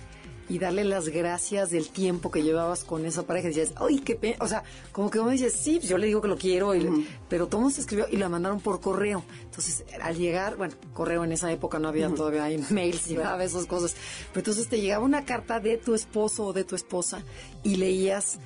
y 0.49 0.59
darle 0.59 0.85
las 0.85 1.09
gracias 1.09 1.71
del 1.71 1.89
tiempo 1.91 2.31
que 2.31 2.43
llevabas 2.43 2.85
con 2.85 3.05
esa 3.05 3.25
pareja. 3.27 3.49
Decías, 3.49 3.73
¡ay, 3.77 3.99
qué 4.01 4.15
pena! 4.15 4.37
O 4.41 4.49
sea, 4.49 4.63
como 4.93 5.11
que 5.11 5.21
uno 5.21 5.31
dice, 5.31 5.51
sí, 5.51 5.77
pues 5.79 5.89
yo 5.89 5.99
le 5.99 6.07
digo 6.07 6.21
que 6.23 6.29
lo 6.29 6.37
quiero, 6.39 6.75
y 6.75 6.81
le- 6.81 7.07
pero 7.29 7.47
todo 7.49 7.69
se 7.71 7.81
escribió 7.83 8.07
y 8.11 8.17
la 8.17 8.29
mandaron 8.29 8.61
por 8.61 8.81
correo. 8.81 9.25
Entonces, 9.45 9.85
al 10.03 10.17
llegar, 10.17 10.57
bueno, 10.57 10.75
correo 10.95 11.25
en 11.25 11.33
esa 11.33 11.53
época 11.53 11.79
no 11.79 11.89
había 11.89 12.09
todavía 12.09 12.47
mails 12.71 13.11
y 13.11 13.15
nada 13.15 13.37
de 13.39 13.45
esas 13.45 13.67
cosas. 13.67 13.95
Pero 14.33 14.41
entonces 14.41 14.69
te 14.69 14.81
llegaba 14.81 15.05
una 15.05 15.25
carta 15.25 15.61
de 15.61 15.77
tu 15.77 15.95
esposo 15.95 16.47
o 16.47 16.53
de 16.53 16.65
tu 16.65 16.75
esposa 16.77 17.23
y 17.63 17.77
leías 17.77 18.39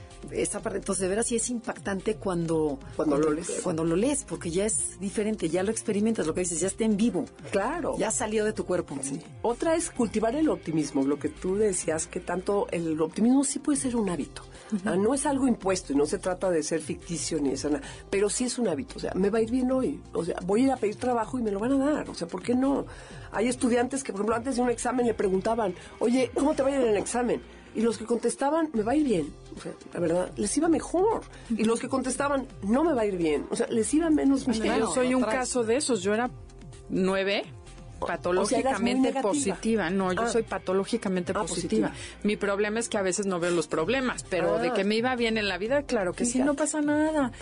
parte. 0.62 0.78
Entonces, 0.78 1.02
de 1.02 1.08
veras 1.08 1.26
sí 1.26 1.36
es 1.36 1.48
impactante 1.50 2.16
cuando, 2.16 2.78
Cuando 2.96 3.18
lo 3.18 3.32
lees. 3.32 3.60
Cuando 3.62 3.84
lo 3.84 3.96
lees, 3.96 4.24
porque 4.24 4.50
ya 4.50 4.64
es 4.64 4.98
diferente, 5.00 5.48
ya 5.48 5.62
lo 5.62 5.70
experimentas, 5.70 6.26
lo 6.26 6.34
que 6.34 6.40
dices, 6.40 6.60
ya 6.60 6.68
está 6.68 6.84
en 6.84 6.96
vivo. 6.96 7.24
Claro. 7.50 7.96
Ya 7.98 8.10
salió 8.10 8.44
de 8.44 8.52
tu 8.52 8.64
cuerpo. 8.64 8.96
Otra 9.42 9.74
es 9.74 9.90
cultivar 9.90 10.34
el 10.36 10.48
optimismo, 10.48 11.04
lo 11.04 11.18
que 11.18 11.28
tú 11.28 11.56
decías, 11.56 12.06
que 12.06 12.20
tanto 12.20 12.66
el 12.70 13.00
optimismo 13.00 13.44
sí 13.44 13.58
puede 13.58 13.78
ser 13.78 13.96
un 13.96 14.08
hábito. 14.08 14.42
No 14.84 15.14
es 15.14 15.26
algo 15.26 15.46
impuesto 15.46 15.92
y 15.92 15.96
no 15.96 16.06
se 16.06 16.18
trata 16.18 16.50
de 16.50 16.62
ser 16.62 16.80
ficticio 16.80 17.38
ni 17.40 17.50
eso, 17.50 17.68
nada, 17.68 17.82
pero 18.08 18.30
sí 18.30 18.44
es 18.44 18.58
un 18.58 18.68
hábito. 18.68 18.94
O 18.96 19.00
sea, 19.00 19.12
me 19.14 19.28
va 19.30 19.38
a 19.38 19.42
ir 19.42 19.50
bien 19.50 19.70
hoy. 19.70 20.00
O 20.12 20.24
sea, 20.24 20.36
voy 20.44 20.62
a 20.62 20.64
ir 20.64 20.72
a 20.72 20.76
pedir 20.76 20.96
trabajo 20.96 21.38
y 21.38 21.42
me 21.42 21.50
lo 21.50 21.58
van 21.58 21.72
a 21.72 21.92
dar. 21.92 22.10
O 22.10 22.14
sea, 22.14 22.26
¿por 22.26 22.42
qué 22.42 22.54
no? 22.54 22.86
Hay 23.32 23.48
estudiantes 23.48 24.02
que, 24.02 24.12
por 24.12 24.20
ejemplo, 24.20 24.36
antes 24.36 24.56
de 24.56 24.62
un 24.62 24.70
examen 24.70 25.06
le 25.06 25.14
preguntaban, 25.14 25.74
oye, 25.98 26.30
¿cómo 26.34 26.54
te 26.54 26.62
va 26.62 26.68
a 26.68 26.72
ir 26.72 26.80
en 26.80 26.88
el 26.88 26.96
examen? 26.96 27.42
Y 27.74 27.80
los 27.80 27.96
que 27.98 28.04
contestaban, 28.04 28.68
me 28.74 28.82
va 28.82 28.92
a 28.92 28.96
ir 28.96 29.04
bien. 29.04 29.32
O 29.56 29.60
sea, 29.60 29.72
la 29.94 30.00
verdad, 30.00 30.30
les 30.36 30.56
iba 30.58 30.68
mejor. 30.68 31.22
Y 31.50 31.64
los 31.64 31.80
que 31.80 31.88
contestaban, 31.88 32.46
no 32.62 32.84
me 32.84 32.92
va 32.92 33.02
a 33.02 33.06
ir 33.06 33.16
bien. 33.16 33.46
O 33.50 33.56
sea, 33.56 33.66
les 33.68 33.92
iba 33.94 34.10
menos 34.10 34.46
bien. 34.46 34.60
Claro, 34.60 34.86
yo 34.86 34.92
soy 34.94 35.14
un 35.14 35.22
traes. 35.22 35.38
caso 35.38 35.64
de 35.64 35.76
esos. 35.76 36.02
Yo 36.02 36.12
era 36.12 36.30
nueve 36.90 37.44
patológicamente 38.06 39.12
positiva. 39.22 39.90
No, 39.90 40.12
yo 40.12 40.22
Ah. 40.22 40.28
soy 40.28 40.42
patológicamente 40.42 41.32
Ah, 41.34 41.40
positiva. 41.42 41.88
positiva. 41.88 42.18
Mi 42.24 42.36
problema 42.36 42.78
es 42.80 42.88
que 42.88 42.98
a 42.98 43.02
veces 43.02 43.26
no 43.26 43.40
veo 43.40 43.50
los 43.52 43.68
problemas, 43.68 44.24
pero 44.28 44.56
Ah. 44.56 44.58
de 44.58 44.72
que 44.72 44.84
me 44.84 44.96
iba 44.96 45.14
bien 45.16 45.38
en 45.38 45.48
la 45.48 45.56
vida, 45.58 45.82
claro 45.82 46.12
que 46.12 46.24
sí, 46.24 46.40
no 46.40 46.54
pasa 46.54 46.80
nada. 46.80 47.32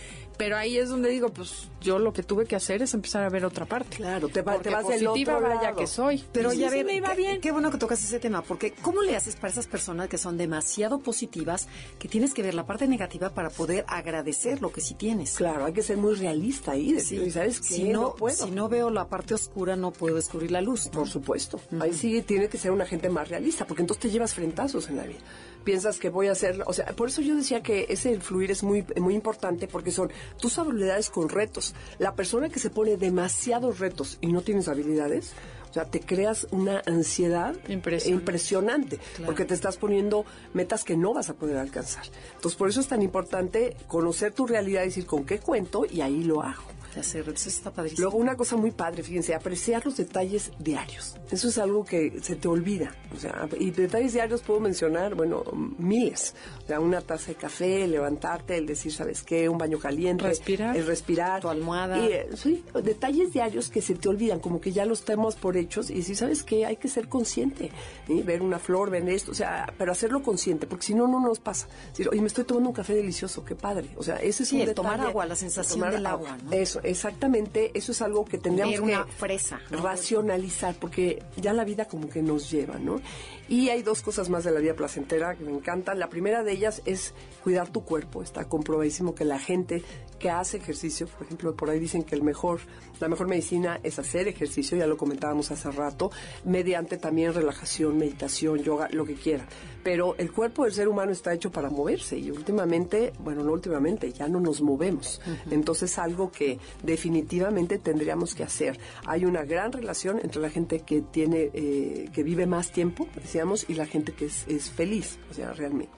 Pero 0.41 0.57
ahí 0.57 0.79
es 0.79 0.89
donde 0.89 1.11
digo, 1.11 1.29
pues 1.29 1.69
yo 1.83 1.99
lo 1.99 2.15
que 2.15 2.23
tuve 2.23 2.47
que 2.47 2.57
hacer 2.57 2.81
es 2.81 2.95
empezar 2.95 3.23
a 3.25 3.29
ver 3.29 3.45
otra 3.45 3.67
parte. 3.67 3.99
Claro, 3.99 4.31
te, 4.31 4.41
va, 4.41 4.59
te 4.59 4.71
vas 4.71 4.89
del 4.89 5.05
positiva 5.05 5.37
otro 5.37 5.49
vaya 5.51 5.63
lado. 5.63 5.77
que 5.77 5.87
soy. 5.87 6.25
Pero 6.33 6.51
ya 6.55 6.71
sí, 6.71 6.79
sí 6.79 6.85
me 6.85 6.95
iba 6.95 7.11
qué, 7.11 7.17
bien. 7.17 7.41
qué 7.43 7.53
bueno 7.53 7.71
que 7.71 7.77
tocas 7.77 8.03
ese 8.03 8.19
tema, 8.21 8.41
porque 8.41 8.73
¿cómo 8.73 9.03
le 9.03 9.15
haces 9.15 9.37
para 9.37 9.53
esas 9.53 9.67
personas 9.67 10.09
que 10.09 10.17
son 10.17 10.39
demasiado 10.39 10.99
positivas, 11.01 11.69
que 11.99 12.09
tienes 12.09 12.33
que 12.33 12.43
ver 12.43 12.55
la 12.55 12.65
parte 12.65 12.89
negativa 12.89 13.29
para 13.35 13.51
poder 13.51 13.85
agradecer 13.87 14.63
lo 14.63 14.73
que 14.73 14.81
sí 14.81 14.95
tienes? 14.95 15.37
Claro, 15.37 15.67
hay 15.67 15.75
que 15.75 15.83
ser 15.83 15.99
muy 15.99 16.15
realista 16.15 16.73
ahí. 16.73 16.87
Sí. 16.87 17.17
decir, 17.19 17.33
¿sabes 17.33 17.61
qué? 17.61 17.75
Si 17.75 17.85
no, 17.85 18.15
puedo. 18.15 18.35
si 18.35 18.51
no 18.51 18.71
veo 18.71 18.89
la 18.89 19.09
parte 19.09 19.35
oscura, 19.35 19.77
no 19.77 19.91
puedo 19.91 20.17
descubrir 20.17 20.53
la 20.53 20.63
luz. 20.63 20.87
¿no? 20.87 20.93
Por 20.93 21.09
supuesto. 21.09 21.61
Ahí 21.81 21.93
sí 21.93 22.23
tiene 22.23 22.49
que 22.49 22.57
ser 22.57 22.71
una 22.71 22.87
gente 22.87 23.11
más 23.11 23.29
realista, 23.29 23.67
porque 23.67 23.83
entonces 23.83 24.01
te 24.05 24.11
llevas 24.11 24.33
frentazos 24.33 24.89
en 24.89 24.97
la 24.97 25.03
vida. 25.03 25.19
Piensas 25.65 25.99
que 25.99 26.09
voy 26.09 26.29
a 26.29 26.33
hacer, 26.33 26.63
o 26.67 26.73
sea, 26.73 26.87
por 26.97 27.11
eso 27.11 27.21
yo 27.21 27.37
decía 27.37 27.63
que 27.63 27.85
ese 27.91 28.19
fluir 28.21 28.51
es 28.51 28.63
muy, 28.63 28.83
muy 28.97 29.15
importante, 29.15 29.69
porque 29.69 29.91
son 29.91 30.11
tus 30.39 30.59
habilidades 30.59 31.11
con 31.11 31.29
retos. 31.29 31.75
La 31.99 32.15
persona 32.15 32.49
que 32.49 32.59
se 32.59 32.71
pone 32.71 32.97
demasiados 32.97 33.79
retos 33.79 34.19
y 34.21 34.33
no 34.33 34.43
tienes 34.43 34.69
habilidades, 34.69 35.33
o 35.71 35.73
sea, 35.73 35.85
te 35.85 36.01
creas 36.01 36.49
una 36.51 36.83
ansiedad 36.87 37.55
Impresionante. 37.69 38.09
impresionante, 38.11 39.01
porque 39.25 39.45
te 39.45 39.55
estás 39.55 39.77
poniendo 39.77 40.25
metas 40.53 40.83
que 40.83 40.97
no 40.97 41.15
vas 41.15 41.31
a 41.31 41.35
poder 41.35 41.59
alcanzar. 41.59 42.05
Entonces, 42.35 42.57
por 42.59 42.69
eso 42.69 42.81
es 42.81 42.89
tan 42.89 43.03
importante 43.03 43.77
conocer 43.87 44.33
tu 44.33 44.47
realidad 44.47 44.83
y 44.83 44.87
decir 44.87 45.07
con 45.07 45.25
qué 45.25 45.39
cuento 45.39 45.87
y 45.89 46.01
ahí 46.01 46.25
lo 46.25 46.43
hago. 46.43 46.63
De 46.95 47.01
hacer, 47.01 47.29
eso 47.29 47.49
está 47.49 47.71
padrísimo. 47.71 48.03
Luego, 48.03 48.19
una 48.19 48.37
cosa 48.37 48.57
muy 48.57 48.73
padre, 48.73 49.03
fíjense, 49.03 49.35
apreciar 49.35 49.85
los 49.85 49.97
detalles 49.97 50.51
diarios. 50.59 51.17
Eso 51.31 51.49
es 51.49 51.59
algo 51.59 51.85
que 51.85 52.19
se 52.23 52.35
te 52.37 52.49
olvida. 52.49 52.93
O 53.17 53.19
sea, 53.21 53.49
y 53.59 53.71
detalles 53.71 54.13
diarios 54.13 54.43
puedo 54.43 54.59
mencionar, 54.61 55.15
bueno, 55.15 55.45
miles. 55.79 56.35
O 56.65 56.67
sea, 56.67 56.81
una 56.81 57.01
taza 57.01 57.29
de 57.29 57.35
café, 57.37 57.87
levantarte, 57.87 58.57
el 58.57 58.67
decir, 58.67 58.93
¿sabes 58.93 59.23
qué? 59.23 59.49
Un 59.49 59.59
baño 59.59 59.79
caliente. 59.79 60.25
Respirar. 60.25 60.77
El 60.77 60.87
respirar. 60.87 61.41
Tu 61.41 61.49
almohada. 61.49 61.99
Y, 61.99 62.13
eh, 62.13 62.29
sí, 62.35 62.65
detalles 62.83 63.33
diarios 63.33 63.71
que 63.71 63.83
se 63.83 63.95
te 63.95 64.09
olvidan, 64.09 64.41
como 64.41 64.61
que 64.61 64.73
ya 64.73 64.85
los 64.85 65.03
tenemos 65.05 65.37
por 65.37 65.57
hechos. 65.57 65.91
Y 65.91 65.95
decir, 65.95 66.17
¿sabes 66.17 66.43
qué? 66.43 66.67
Hay 66.67 66.77
que 66.77 66.89
ser 66.89 67.09
consciente. 67.09 67.71
¿sí? 68.07 68.23
Ver 68.23 68.43
una 68.43 68.59
flor, 68.59 68.91
ver 68.91 69.09
esto. 69.09 69.31
O 69.31 69.35
sea, 69.35 69.73
pero 69.79 69.93
hacerlo 69.93 70.23
consciente, 70.23 70.67
porque 70.67 70.87
si 70.87 70.95
no, 70.95 71.07
no 71.07 71.21
nos 71.21 71.39
pasa. 71.39 71.69
Decir, 71.91 72.09
oye, 72.09 72.21
me 72.21 72.27
estoy 72.27 72.45
tomando 72.45 72.71
un 72.71 72.75
café 72.75 72.95
delicioso, 72.95 73.45
qué 73.45 73.55
padre. 73.55 73.91
O 73.97 74.03
sea, 74.03 74.17
ese 74.17 74.43
es 74.43 74.49
Sí, 74.51 74.57
un 74.57 74.63
el 74.69 74.75
tomar 74.75 74.93
detalle. 74.95 75.11
agua, 75.11 75.27
la 75.27 75.37
sensación 75.37 75.79
Tomar 75.81 75.93
del 75.93 76.07
agua, 76.07 76.37
¿no? 76.45 76.53
Eso, 76.53 76.80
exactamente. 76.83 77.71
Eso 77.75 77.93
es 77.93 78.03
algo 78.03 78.25
que 78.25 78.39
tendríamos 78.39 78.81
que 78.81 79.13
fresa, 79.13 79.61
¿no? 79.71 79.83
racionalizar, 79.83 80.75
porque 80.75 81.23
ya 81.37 81.53
la 81.53 81.65
vida 81.65 81.87
como 81.87 82.09
que 82.09 82.23
nos 82.23 82.51
lleva, 82.51 82.79
¿no? 82.79 83.01
Y 83.49 83.69
hay 83.69 83.83
dos 83.83 84.03
cosas 84.03 84.29
más 84.29 84.45
de 84.45 84.53
la 84.53 84.61
vida 84.61 84.75
placentera 84.75 85.35
que 85.35 85.45
me 85.45 85.53
encantan. 85.53 85.99
La 85.99 86.09
primera 86.09 86.45
de 86.45 86.53
ellas 86.53 86.83
es 86.85 87.15
cuidar 87.43 87.69
tu 87.69 87.85
cuerpo. 87.85 88.23
Está 88.23 88.45
comprobadísimo 88.45 89.15
que 89.15 89.25
la 89.25 89.39
gente 89.39 89.83
que 90.21 90.31
hace 90.31 90.59
ejercicio, 90.59 91.09
por 91.09 91.27
ejemplo, 91.27 91.57
por 91.57 91.71
ahí 91.71 91.81
dicen 91.81 92.05
que 92.05 92.15
el 92.15 92.23
mejor, 92.23 92.61
la 93.01 93.09
mejor 93.09 93.27
medicina 93.27 93.81
es 93.83 93.99
hacer 93.99 94.29
ejercicio, 94.29 94.79
ya 94.79 94.87
lo 94.87 94.97
comentábamos 94.97 95.51
hace 95.51 95.71
rato, 95.73 96.13
mediante 96.45 96.99
también 96.99 97.35
relajación, 97.35 97.99
meditación, 97.99 98.59
yoga, 98.59 98.89
lo 98.93 99.05
que 99.05 99.15
quieran. 99.15 99.47
Pero 99.83 100.15
el 100.19 100.31
cuerpo 100.31 100.65
del 100.65 100.75
ser 100.75 100.89
humano 100.89 101.11
está 101.11 101.33
hecho 101.33 101.51
para 101.51 101.71
moverse 101.71 102.19
y 102.19 102.31
últimamente, 102.31 103.13
bueno, 103.19 103.43
no 103.43 103.53
últimamente, 103.53 104.13
ya 104.13 104.29
no 104.29 104.39
nos 104.39 104.61
movemos. 104.61 105.21
Entonces, 105.51 105.99
algo 105.99 106.31
que 106.31 106.59
definitivamente 106.83 107.79
tendríamos 107.79 108.35
que 108.35 108.45
hacer. 108.45 108.79
Hay 109.07 109.25
una 109.25 109.45
gran 109.45 109.73
relación 109.73 110.21
entre 110.23 110.43
la 110.43 110.51
gente 110.51 110.81
que 110.81 111.01
tiene, 111.01 111.51
eh, 111.55 112.11
que 112.13 112.23
vive 112.23 112.47
más 112.47 112.73
tiempo, 112.73 113.09
decíamos, 113.15 113.65
y 113.69 113.75
la 113.75 113.87
gente 113.87 114.13
que 114.13 114.27
es, 114.27 114.45
es 114.47 114.71
feliz, 114.71 115.19
o 115.31 115.35
sea, 115.35 115.55
realmente. 115.55 115.91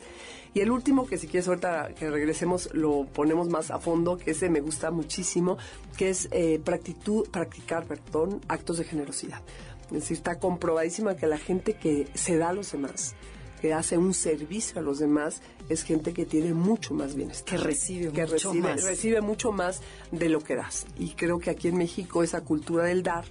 Y 0.55 0.61
el 0.61 0.71
último, 0.71 1.07
que 1.07 1.17
si 1.17 1.29
quieres 1.29 1.49
ahorita 1.49 1.95
que 1.95 2.11
regresemos, 2.11 2.69
lo 2.75 3.07
ponemos 3.07 3.49
más 3.49 3.71
a 3.71 3.79
fondo, 3.79 4.19
que 4.19 4.33
ese 4.33 4.51
me 4.51 4.61
gusta 4.61 4.91
muchísimo, 4.91 5.57
que 5.97 6.11
es 6.11 6.29
eh, 6.31 6.61
practitu- 6.63 7.27
practicar 7.31 7.87
perdón, 7.87 8.41
actos 8.49 8.77
de 8.77 8.85
generosidad. 8.85 9.41
Es 9.87 9.93
decir, 9.93 10.19
está 10.19 10.39
comprobadísima 10.39 11.17
que 11.17 11.27
la 11.27 11.39
gente 11.39 11.75
que 11.75 12.07
se 12.15 12.37
da 12.37 12.51
a 12.51 12.53
los 12.53 12.73
demás, 12.73 13.15
que 13.63 13.73
hace 13.73 13.97
un 13.97 14.13
servicio 14.13 14.79
a 14.79 14.83
los 14.83 14.99
demás, 14.99 15.41
es 15.69 15.85
gente 15.85 16.13
que 16.13 16.27
tiene 16.27 16.53
mucho 16.53 16.93
más 16.93 17.15
bienestar. 17.15 17.59
Que 17.59 17.65
recibe 17.65 18.13
que 18.13 18.23
mucho 18.23 18.33
recibe, 18.35 18.61
más. 18.69 18.85
recibe 18.85 19.21
mucho 19.21 19.53
más 19.53 19.81
de 20.11 20.29
lo 20.29 20.41
que 20.41 20.57
das. 20.57 20.87
Y 20.99 21.11
creo 21.11 21.39
que 21.39 21.49
aquí 21.51 21.69
en 21.69 21.77
México 21.79 22.23
esa 22.23 22.43
cultura 22.43 22.85
del 22.85 23.03
dar, 23.03 23.25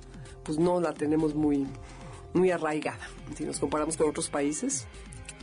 pues 0.44 0.58
no 0.58 0.80
la 0.82 0.94
tenemos 0.94 1.36
muy, 1.36 1.68
muy 2.34 2.50
arraigada. 2.50 3.08
Si 3.36 3.44
nos 3.44 3.60
comparamos 3.60 3.98
con 3.98 4.10
otros 4.10 4.30
países, 4.30 4.88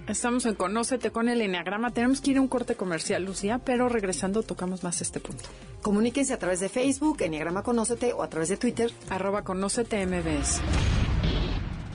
Estamos 0.09 0.47
en 0.47 0.55
Conócete 0.55 1.11
con 1.11 1.29
el 1.29 1.43
Enneagrama. 1.43 1.91
Tenemos 1.91 2.23
que 2.23 2.31
ir 2.31 2.39
a 2.39 2.41
un 2.41 2.49
corte 2.49 2.77
comercial, 2.77 3.25
Lucía, 3.25 3.61
pero 3.63 3.91
regresando 3.91 4.43
tocamos 4.43 4.83
más 4.83 5.03
este 5.03 5.21
punto. 5.21 5.45
Comuníquense 5.83 6.33
a 6.33 6.39
través 6.39 6.61
de 6.61 6.71
Facebook, 6.71 7.21
Enneagrama 7.21 7.63
Conócete, 7.63 8.15
o 8.15 8.23
a 8.23 8.29
través 8.31 8.49
de 8.49 8.57
Twitter. 8.57 8.91
Arroba 9.11 9.45
Conócete 9.45 10.07
MBS. 10.07 10.63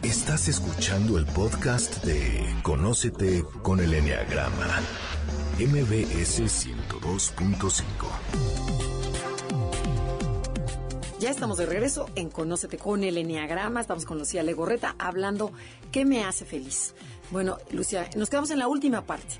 Estás 0.03 0.47
escuchando 0.47 1.17
el 1.17 1.25
podcast 1.25 2.03
de 2.03 2.45
Conócete 2.61 3.43
con 3.63 3.79
el 3.79 3.95
Enneagrama. 3.95 4.79
MBS 5.57 6.41
102.5. 6.41 7.83
Ya 11.19 11.29
estamos 11.29 11.57
de 11.57 11.65
regreso 11.65 12.09
en 12.15 12.29
Conócete 12.29 12.77
con 12.77 13.01
el 13.03 13.17
Enneagrama. 13.17 13.79
Estamos 13.79 14.03
con 14.05 14.19
Lucía 14.19 14.43
Legorreta 14.43 14.93
hablando 14.99 15.53
qué 15.89 16.03
me 16.03 16.25
hace 16.25 16.43
feliz. 16.43 16.93
Bueno, 17.33 17.57
Lucía, 17.71 18.07
nos 18.15 18.29
quedamos 18.29 18.51
en 18.51 18.59
la 18.59 18.67
última 18.67 19.01
parte. 19.01 19.39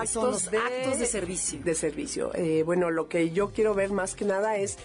que 0.00 0.06
son 0.06 0.30
los 0.30 0.48
actos 0.48 0.98
de 0.98 1.04
servicio. 1.04 1.60
De 1.62 1.74
servicio. 1.74 2.34
Eh, 2.34 2.62
bueno, 2.64 2.90
lo 2.90 3.10
que 3.10 3.30
yo 3.30 3.52
quiero 3.52 3.74
ver 3.74 3.92
más 3.92 4.14
que 4.14 4.24
nada 4.24 4.56
es 4.56 4.78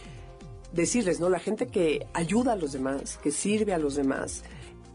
decirles, 0.73 1.21
¿no? 1.21 1.29
La 1.29 1.39
gente 1.39 1.67
que 1.67 2.07
ayuda 2.13 2.51
a 2.51 2.55
los 2.57 2.73
demás, 2.73 3.17
que 3.23 3.31
sirve 3.31 3.73
a 3.73 3.77
los 3.77 3.95
demás 3.95 4.43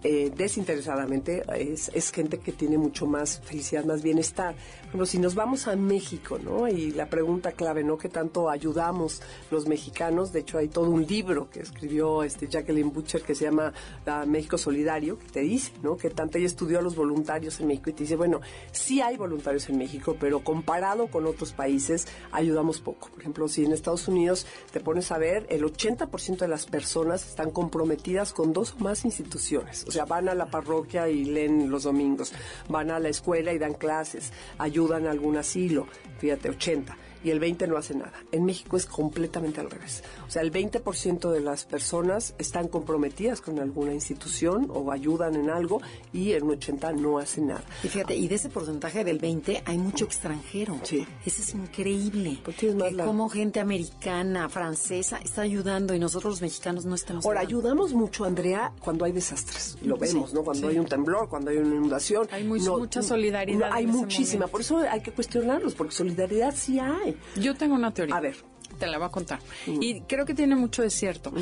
eh, 0.03 0.31
desinteresadamente, 0.37 1.43
es, 1.57 1.91
es 1.95 2.13
gente 2.13 2.39
que 2.39 2.53
tiene 2.53 2.79
mucho 2.79 3.07
más 3.07 3.41
felicidad, 3.41 3.85
más 3.85 4.03
bienestar. 4.03 4.55
Por 4.55 4.89
ejemplo, 4.89 5.07
si 5.07 5.19
nos 5.19 5.35
vamos 5.35 5.67
a 5.67 5.75
México, 5.75 6.39
¿no? 6.39 6.69
Y 6.69 6.93
la 6.93 7.09
pregunta 7.09 7.53
clave, 7.53 7.83
¿no? 7.83 7.99
¿Qué 7.99 8.09
tanto 8.09 8.49
ayudamos 8.49 9.21
los 9.51 9.67
mexicanos? 9.67 10.33
De 10.33 10.41
hecho, 10.41 10.59
hay 10.59 10.69
todo 10.69 10.91
un 10.91 11.07
libro 11.07 11.51
que 11.51 11.61
escribió 11.61 12.23
este 12.23 12.47
Jacqueline 12.47 12.93
Butcher 12.93 13.23
que 13.23 13.35
se 13.35 13.45
llama 13.47 13.73
La 14.05 14.27
México 14.27 14.59
Solidario, 14.59 15.19
que 15.19 15.29
te 15.29 15.41
dice, 15.41 15.73
¿no? 15.83 15.97
Que 15.97 16.11
tanto 16.11 16.39
ella 16.39 16.47
estudió 16.47 16.79
a 16.79 16.83
los 16.83 16.95
voluntarios 16.95 17.59
en 17.61 17.69
México 17.69 17.91
y 17.91 17.95
te 17.95 18.05
dice, 18.05 18.17
bueno, 18.17 18.41
sí 18.73 19.01
hay 19.01 19.17
voluntarios 19.17 19.69
en 19.69 19.79
México, 19.79 20.17
pero 20.21 20.45
comparado 20.45 21.09
con 21.09 21.27
otros 21.27 21.53
países, 21.53 22.07
ayudamos 22.33 22.81
poco. 22.81 23.09
Por 23.09 23.21
ejemplo, 23.21 23.49
si 23.49 23.65
en 23.65 23.73
Estados 23.73 24.09
Unidos 24.09 24.47
te 24.73 24.81
pones 24.81 25.11
a 25.11 25.19
ver, 25.19 25.47
el 25.51 25.65
80% 25.65 26.39
de 26.39 26.49
las 26.49 26.67
personas 26.67 27.27
están 27.27 27.51
comprometidas 27.51 28.33
con 28.33 28.53
dos 28.53 28.75
o 28.79 28.85
más 28.85 29.05
instituciones. 29.05 29.86
O 29.87 29.91
sea, 29.91 30.05
van 30.05 30.29
a 30.29 30.35
la 30.35 30.47
parroquia 30.47 31.09
y 31.09 31.25
leen 31.25 31.71
los 31.71 31.85
domingos, 31.85 32.33
van 32.69 32.91
a 32.91 32.99
la 32.99 33.09
escuela 33.09 33.53
y 33.53 33.59
dan 33.59 33.75
clases, 33.75 34.33
ayudan 34.59 35.07
a 35.07 35.13
algún 35.13 35.37
asilo, 35.37 35.87
fíjate, 36.19 36.51
80. 36.51 36.97
Y 37.27 37.31
el 37.33 37.41
20 37.41 37.67
no 37.67 37.77
hace 37.77 37.93
nada. 37.97 38.13
En 38.31 38.45
México 38.45 38.77
es 38.77 38.87
completamente 38.87 39.61
al 39.61 39.69
revés. 39.69 40.05
O 40.29 40.31
sea, 40.31 40.43
el 40.43 40.53
20% 40.53 41.33
de 41.33 41.41
las 41.41 41.65
personas 41.65 42.35
están 42.39 42.69
comprometidas 42.69 43.41
con 43.41 43.59
alguna 43.59 43.93
institución 43.93 44.71
o 44.73 44.93
ayudan 44.93 45.35
en 45.35 45.51
algo 45.51 45.81
y 46.13 46.31
el 46.33 46.45
80 46.45 46.93
no 46.93 47.19
hace 47.19 47.41
nada. 47.41 47.65
Y 47.83 47.89
fíjate, 47.89 48.15
y 48.15 48.29
de 48.29 48.37
ese 48.37 48.49
porcentaje 48.49 49.03
del 49.03 49.19
20 49.19 49.61
hay 49.67 49.77
mucho 49.77 50.05
extranjero. 50.05 50.79
Sí. 50.85 51.05
Eso 51.25 51.43
es 51.43 51.53
increíble. 51.55 52.39
Pues 52.45 52.63
más 52.77 52.91
que 52.91 52.95
la- 52.95 53.05
como 53.07 53.29
gente 53.29 53.59
americana, 53.59 54.49
francesa, 54.49 55.19
está 55.19 55.43
ayudando 55.43 55.95
y 55.95 55.99
nosotros 55.99 56.35
los 56.35 56.43
mexicanos 56.43 56.85
no 56.85 56.95
estamos 56.95 57.27
Ahora, 57.27 57.41
ayudando. 57.41 57.57
ayudamos 57.83 57.93
mucho, 57.93 58.25
Andrea, 58.25 58.73
cuando 58.79 59.05
hay 59.05 59.11
desastres. 59.11 59.77
Lo 59.83 59.97
Sí, 59.97 60.03
vemos, 60.15 60.33
¿no? 60.33 60.45
Cuando 60.45 60.69
sí. 60.69 60.75
hay 60.75 60.79
un 60.79 60.87
temblor, 60.87 61.29
cuando 61.29 61.51
hay 61.51 61.57
una 61.57 61.75
inundación. 61.75 62.29
Hay 62.31 62.45
muy- 62.45 62.61
No, 62.61 62.79
mucha 62.79 63.03
solidaridad 63.03 63.69
no, 63.71 63.75
hay 63.75 63.89
muchísima. 63.89 64.47
Por 64.47 64.61
eso 64.61 64.79
hay 64.79 65.01
que 65.01 65.11
cuestionarlos, 65.11 65.75
porque 65.75 65.93
solidaridad 65.93 66.55
sí 66.55 66.79
hay. 66.79 67.16
Yo 67.37 67.55
tengo 67.55 67.75
una 67.75 67.93
teoría. 67.93 68.17
A 68.17 68.21
ver. 68.21 68.37
Te 68.79 68.87
la 68.87 68.99
voy 68.99 69.07
a 69.07 69.11
contar. 69.11 69.39
Y 69.67 70.01
creo 70.03 70.27
que 70.27 70.35
tiene 70.35 70.57
mucho 70.57 70.83
de 70.83 70.91
cierto. 70.91 71.33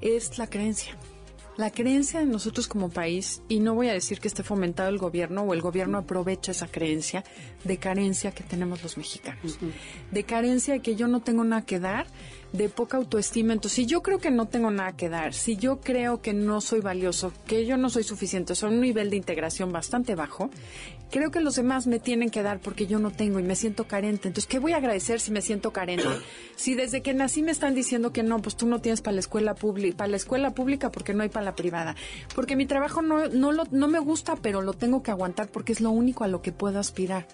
Es 0.00 0.38
la 0.38 0.48
creencia. 0.48 0.96
La 1.58 1.72
creencia 1.72 2.20
de 2.20 2.26
nosotros 2.26 2.68
como 2.68 2.88
país, 2.88 3.42
y 3.48 3.58
no 3.58 3.74
voy 3.74 3.88
a 3.88 3.92
decir 3.92 4.20
que 4.20 4.28
esté 4.28 4.44
fomentado 4.44 4.90
el 4.90 4.98
gobierno 4.98 5.42
o 5.42 5.54
el 5.54 5.60
gobierno 5.60 5.98
aprovecha 5.98 6.52
esa 6.52 6.68
creencia 6.68 7.24
de 7.64 7.78
carencia 7.78 8.30
que 8.30 8.44
tenemos 8.44 8.80
los 8.84 8.96
mexicanos. 8.96 9.58
De 10.12 10.22
carencia 10.22 10.74
de 10.74 10.80
que 10.80 10.94
yo 10.94 11.08
no 11.08 11.18
tengo 11.18 11.42
nada 11.42 11.62
que 11.66 11.80
dar, 11.80 12.06
de 12.52 12.68
poca 12.68 12.96
autoestima. 12.96 13.54
Entonces, 13.54 13.74
si 13.74 13.86
yo 13.86 14.02
creo 14.02 14.20
que 14.20 14.30
no 14.30 14.46
tengo 14.46 14.70
nada 14.70 14.92
que 14.92 15.08
dar, 15.08 15.34
si 15.34 15.56
yo 15.56 15.80
creo 15.80 16.22
que 16.22 16.32
no 16.32 16.60
soy 16.60 16.80
valioso, 16.80 17.32
que 17.44 17.66
yo 17.66 17.76
no 17.76 17.90
soy 17.90 18.04
suficiente, 18.04 18.54
soy 18.54 18.74
un 18.74 18.80
nivel 18.80 19.10
de 19.10 19.16
integración 19.16 19.72
bastante 19.72 20.14
bajo, 20.14 20.50
creo 21.10 21.30
que 21.30 21.40
los 21.40 21.56
demás 21.56 21.86
me 21.86 21.98
tienen 21.98 22.30
que 22.30 22.42
dar 22.42 22.60
porque 22.60 22.86
yo 22.86 22.98
no 22.98 23.10
tengo 23.10 23.38
y 23.38 23.42
me 23.42 23.56
siento 23.56 23.86
carente. 23.86 24.28
Entonces, 24.28 24.48
¿qué 24.48 24.58
voy 24.58 24.72
a 24.72 24.76
agradecer 24.76 25.20
si 25.20 25.30
me 25.30 25.42
siento 25.42 25.72
carente? 25.72 26.08
Si 26.58 26.74
desde 26.74 27.02
que 27.02 27.14
nací 27.14 27.40
me 27.42 27.52
están 27.52 27.76
diciendo 27.76 28.12
que 28.12 28.24
no, 28.24 28.42
pues 28.42 28.56
tú 28.56 28.66
no 28.66 28.80
tienes 28.80 29.00
para 29.00 29.14
la 29.14 29.20
escuela 29.20 29.54
pública, 29.54 29.96
para 29.96 30.10
la 30.10 30.16
escuela 30.16 30.50
pública 30.50 30.90
porque 30.90 31.14
no 31.14 31.22
hay 31.22 31.28
para 31.28 31.44
la 31.44 31.54
privada. 31.54 31.94
Porque 32.34 32.56
mi 32.56 32.66
trabajo 32.66 33.00
no, 33.00 33.28
no, 33.28 33.52
lo, 33.52 33.64
no 33.70 33.86
me 33.86 34.00
gusta, 34.00 34.34
pero 34.34 34.60
lo 34.60 34.72
tengo 34.72 35.04
que 35.04 35.12
aguantar 35.12 35.48
porque 35.48 35.72
es 35.72 35.80
lo 35.80 35.90
único 35.90 36.24
a 36.24 36.28
lo 36.28 36.42
que 36.42 36.50
puedo 36.50 36.80
aspirar. 36.80 37.28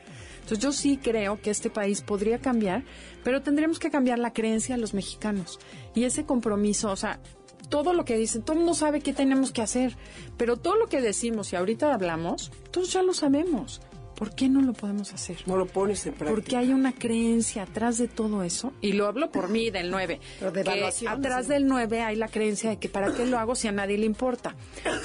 Entonces 0.45 0.59
yo 0.59 0.73
sí 0.73 0.99
creo 1.03 1.41
que 1.41 1.51
este 1.51 1.71
país 1.71 2.03
podría 2.03 2.39
cambiar, 2.39 2.85
pero 3.25 3.41
tendríamos 3.41 3.79
que 3.79 3.91
cambiar 3.91 4.19
la 4.19 4.35
creencia 4.35 4.75
de 4.75 4.81
los 4.81 4.93
mexicanos 4.93 5.59
y 5.95 6.05
ese 6.05 6.27
compromiso, 6.27 6.91
o 6.91 6.97
sea, 6.97 7.19
todo 7.69 7.93
lo 7.93 8.05
que 8.05 8.17
dicen, 8.17 8.43
todo 8.43 8.53
el 8.55 8.59
mundo 8.61 8.75
sabe 8.75 9.01
qué 9.01 9.13
tenemos 9.13 9.53
que 9.53 9.63
hacer, 9.63 9.97
pero 10.37 10.57
todo 10.57 10.77
lo 10.77 10.87
que 10.89 11.01
decimos 11.01 11.53
y 11.53 11.57
ahorita 11.57 11.93
hablamos, 11.93 12.51
todos 12.71 12.93
ya 12.93 13.03
lo 13.03 13.15
sabemos. 13.15 13.81
¿Por 14.15 14.33
qué 14.33 14.49
no 14.49 14.63
lo 14.63 14.75
podemos 14.75 15.13
hacer? 15.13 15.39
No 15.47 15.57
lo 15.57 15.67
pones 15.67 16.07
en 16.07 16.13
práctica. 16.13 16.31
Porque 16.41 16.57
hay 16.57 16.73
una 16.73 16.93
creencia 16.93 17.65
atrás 17.65 17.99
de 17.99 18.07
todo 18.07 18.45
eso, 18.45 18.73
y 18.81 18.93
lo 18.93 19.09
hablo 19.09 19.33
por 19.33 19.49
mí 19.49 19.71
del 19.71 19.91
9, 19.91 20.21
Pero 20.39 20.53
de 20.53 20.63
que 20.63 21.09
atrás 21.09 21.47
sí. 21.47 21.53
del 21.53 21.67
9 21.67 22.01
hay 22.01 22.15
la 22.15 22.29
creencia 22.29 22.71
de 22.71 22.77
que 22.77 22.89
para 22.89 23.13
qué 23.13 23.27
lo 23.27 23.41
hago 23.41 23.57
si 23.57 23.67
a 23.67 23.73
nadie 23.73 23.99
le 23.99 24.07
importa. 24.07 24.55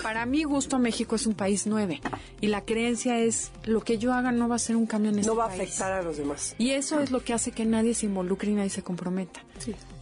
Para 0.04 0.28
mí 0.28 0.44
gusto 0.44 0.78
México 0.78 1.16
es 1.16 1.26
un 1.26 1.34
país 1.34 1.66
9 1.66 2.02
y 2.40 2.48
la 2.48 2.64
creencia 2.66 3.18
es 3.18 3.52
lo 3.64 3.82
que 3.82 3.98
yo 3.98 4.14
haga 4.14 4.32
no 4.32 4.48
va 4.48 4.58
a 4.58 4.60
ser 4.60 4.76
un 4.76 4.86
cambio 4.86 5.10
en 5.10 5.18
este 5.18 5.32
no 5.32 5.36
va 5.36 5.46
a 5.46 5.48
país. 5.48 5.62
afectar 5.62 5.92
a 5.92 6.04
los 6.04 6.18
demás. 6.18 6.54
Y 6.60 6.70
eso 6.72 7.00
es 7.00 7.10
lo 7.10 7.24
que 7.24 7.34
hace 7.34 7.52
que 7.52 7.66
nadie 7.66 7.96
se 7.96 8.06
involucre 8.06 8.52
y 8.52 8.54
nadie 8.54 8.70
se 8.70 8.84
comprometa. 8.84 9.42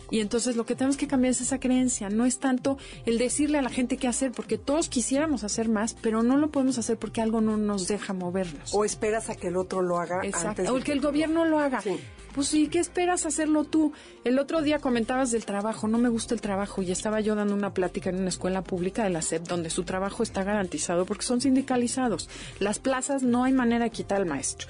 Y 0.09 0.19
entonces 0.21 0.55
lo 0.55 0.65
que 0.65 0.75
tenemos 0.75 0.97
que 0.97 1.07
cambiar 1.07 1.31
es 1.31 1.41
esa 1.41 1.59
creencia, 1.59 2.09
no 2.09 2.25
es 2.25 2.39
tanto 2.39 2.77
el 3.05 3.17
decirle 3.17 3.57
a 3.57 3.61
la 3.61 3.69
gente 3.69 3.97
qué 3.97 4.07
hacer, 4.07 4.31
porque 4.31 4.57
todos 4.57 4.89
quisiéramos 4.89 5.43
hacer 5.43 5.69
más, 5.69 5.95
pero 6.01 6.23
no 6.23 6.37
lo 6.37 6.49
podemos 6.49 6.77
hacer 6.77 6.97
porque 6.97 7.21
algo 7.21 7.41
no 7.41 7.57
nos 7.57 7.87
deja 7.87 8.13
movernos. 8.13 8.73
O 8.73 8.85
esperas 8.85 9.29
a 9.29 9.35
que 9.35 9.47
el 9.47 9.57
otro 9.57 9.81
lo 9.81 9.99
haga 9.99 10.21
Exacto. 10.23 10.49
antes. 10.49 10.69
O 10.69 10.75
de 10.75 10.83
que 10.83 10.91
el 10.93 11.01
gobierno 11.01 11.45
lo 11.45 11.59
haga. 11.59 11.81
Sí. 11.81 11.97
Pues 12.33 12.49
sí, 12.49 12.67
¿qué 12.67 12.77
esperas 12.77 13.25
hacerlo 13.25 13.63
tú? 13.63 13.93
El 14.23 14.37
otro 14.37 14.61
día 14.61 14.77
comentabas 14.77 15.31
del 15.31 15.43
trabajo, 15.43 15.87
no 15.87 15.97
me 15.97 16.07
gusta 16.07 16.35
el 16.35 16.41
trabajo 16.41 16.83
y 16.83 16.91
estaba 16.91 17.19
yo 17.19 17.33
dando 17.33 17.55
una 17.55 17.73
plática 17.73 18.11
en 18.11 18.17
una 18.19 18.29
escuela 18.29 18.63
pública 18.63 19.03
de 19.03 19.09
la 19.09 19.23
SEP 19.23 19.47
donde 19.47 19.71
su 19.71 19.83
trabajo 19.85 20.21
está 20.21 20.43
garantizado 20.43 21.05
porque 21.05 21.23
son 21.25 21.41
sindicalizados. 21.41 22.29
Las 22.59 22.77
plazas 22.77 23.23
no 23.23 23.43
hay 23.43 23.53
manera 23.53 23.85
de 23.85 23.89
quitar 23.91 24.21
al 24.21 24.27
maestro. 24.27 24.67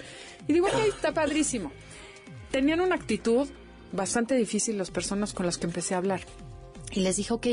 Y 0.48 0.54
digo, 0.54 0.68
"Ok, 0.68 0.76
está 0.88 1.14
padrísimo. 1.14 1.74
Tenían 2.52 2.80
una 2.80 2.96
actitud 2.96 3.50
bastante 3.92 4.36
difícil 4.36 4.78
las 4.78 4.92
personas 4.92 5.34
con 5.34 5.46
las 5.46 5.58
que 5.58 5.68
empecé 5.68 5.96
a 5.96 5.98
hablar. 5.98 6.22
Y 6.92 7.02
les 7.02 7.18
dije, 7.18 7.34
ok, 7.34 7.48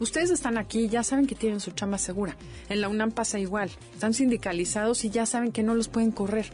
ustedes 0.00 0.30
están 0.30 0.58
aquí, 0.58 0.88
ya 0.88 1.02
saben 1.02 1.26
que 1.26 1.34
tienen 1.34 1.60
su 1.60 1.72
chamba 1.72 1.98
segura. 1.98 2.36
En 2.68 2.80
la 2.80 2.88
UNAM 2.88 3.12
pasa 3.12 3.38
igual. 3.38 3.70
Están 3.92 4.14
sindicalizados 4.14 5.04
y 5.04 5.10
ya 5.10 5.26
saben 5.26 5.52
que 5.52 5.62
no 5.62 5.74
los 5.74 5.88
pueden 5.88 6.12
correr. 6.12 6.50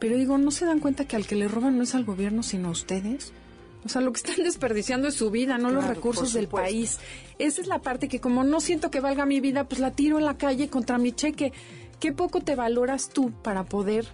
Pero 0.00 0.16
digo, 0.16 0.38
¿no 0.38 0.50
se 0.50 0.66
dan 0.66 0.80
cuenta 0.80 1.06
que 1.06 1.16
al 1.16 1.26
que 1.26 1.36
le 1.36 1.48
roban 1.48 1.76
no 1.76 1.84
es 1.84 1.94
al 1.94 2.04
gobierno, 2.04 2.42
sino 2.42 2.68
a 2.68 2.72
ustedes? 2.72 3.32
O 3.84 3.88
sea, 3.88 4.00
lo 4.00 4.12
que 4.12 4.18
están 4.18 4.36
desperdiciando 4.44 5.08
es 5.08 5.14
su 5.14 5.30
vida, 5.30 5.58
no 5.58 5.70
los 5.70 5.86
recursos 5.86 6.32
del 6.32 6.48
país. 6.48 6.98
Esa 7.38 7.60
es 7.60 7.66
la 7.66 7.80
parte 7.80 8.08
que 8.08 8.20
como 8.20 8.44
no 8.44 8.60
siento 8.60 8.90
que 8.90 9.00
valga 9.00 9.26
mi 9.26 9.40
vida, 9.40 9.64
pues 9.64 9.80
la 9.80 9.92
tiro 9.92 10.18
en 10.18 10.24
la 10.24 10.36
calle 10.36 10.68
contra 10.68 10.98
mi 10.98 11.12
cheque. 11.12 11.52
¿Qué 12.00 12.12
poco 12.12 12.40
te 12.40 12.56
valoras 12.56 13.10
tú 13.10 13.30
para 13.42 13.64
poder 13.64 14.06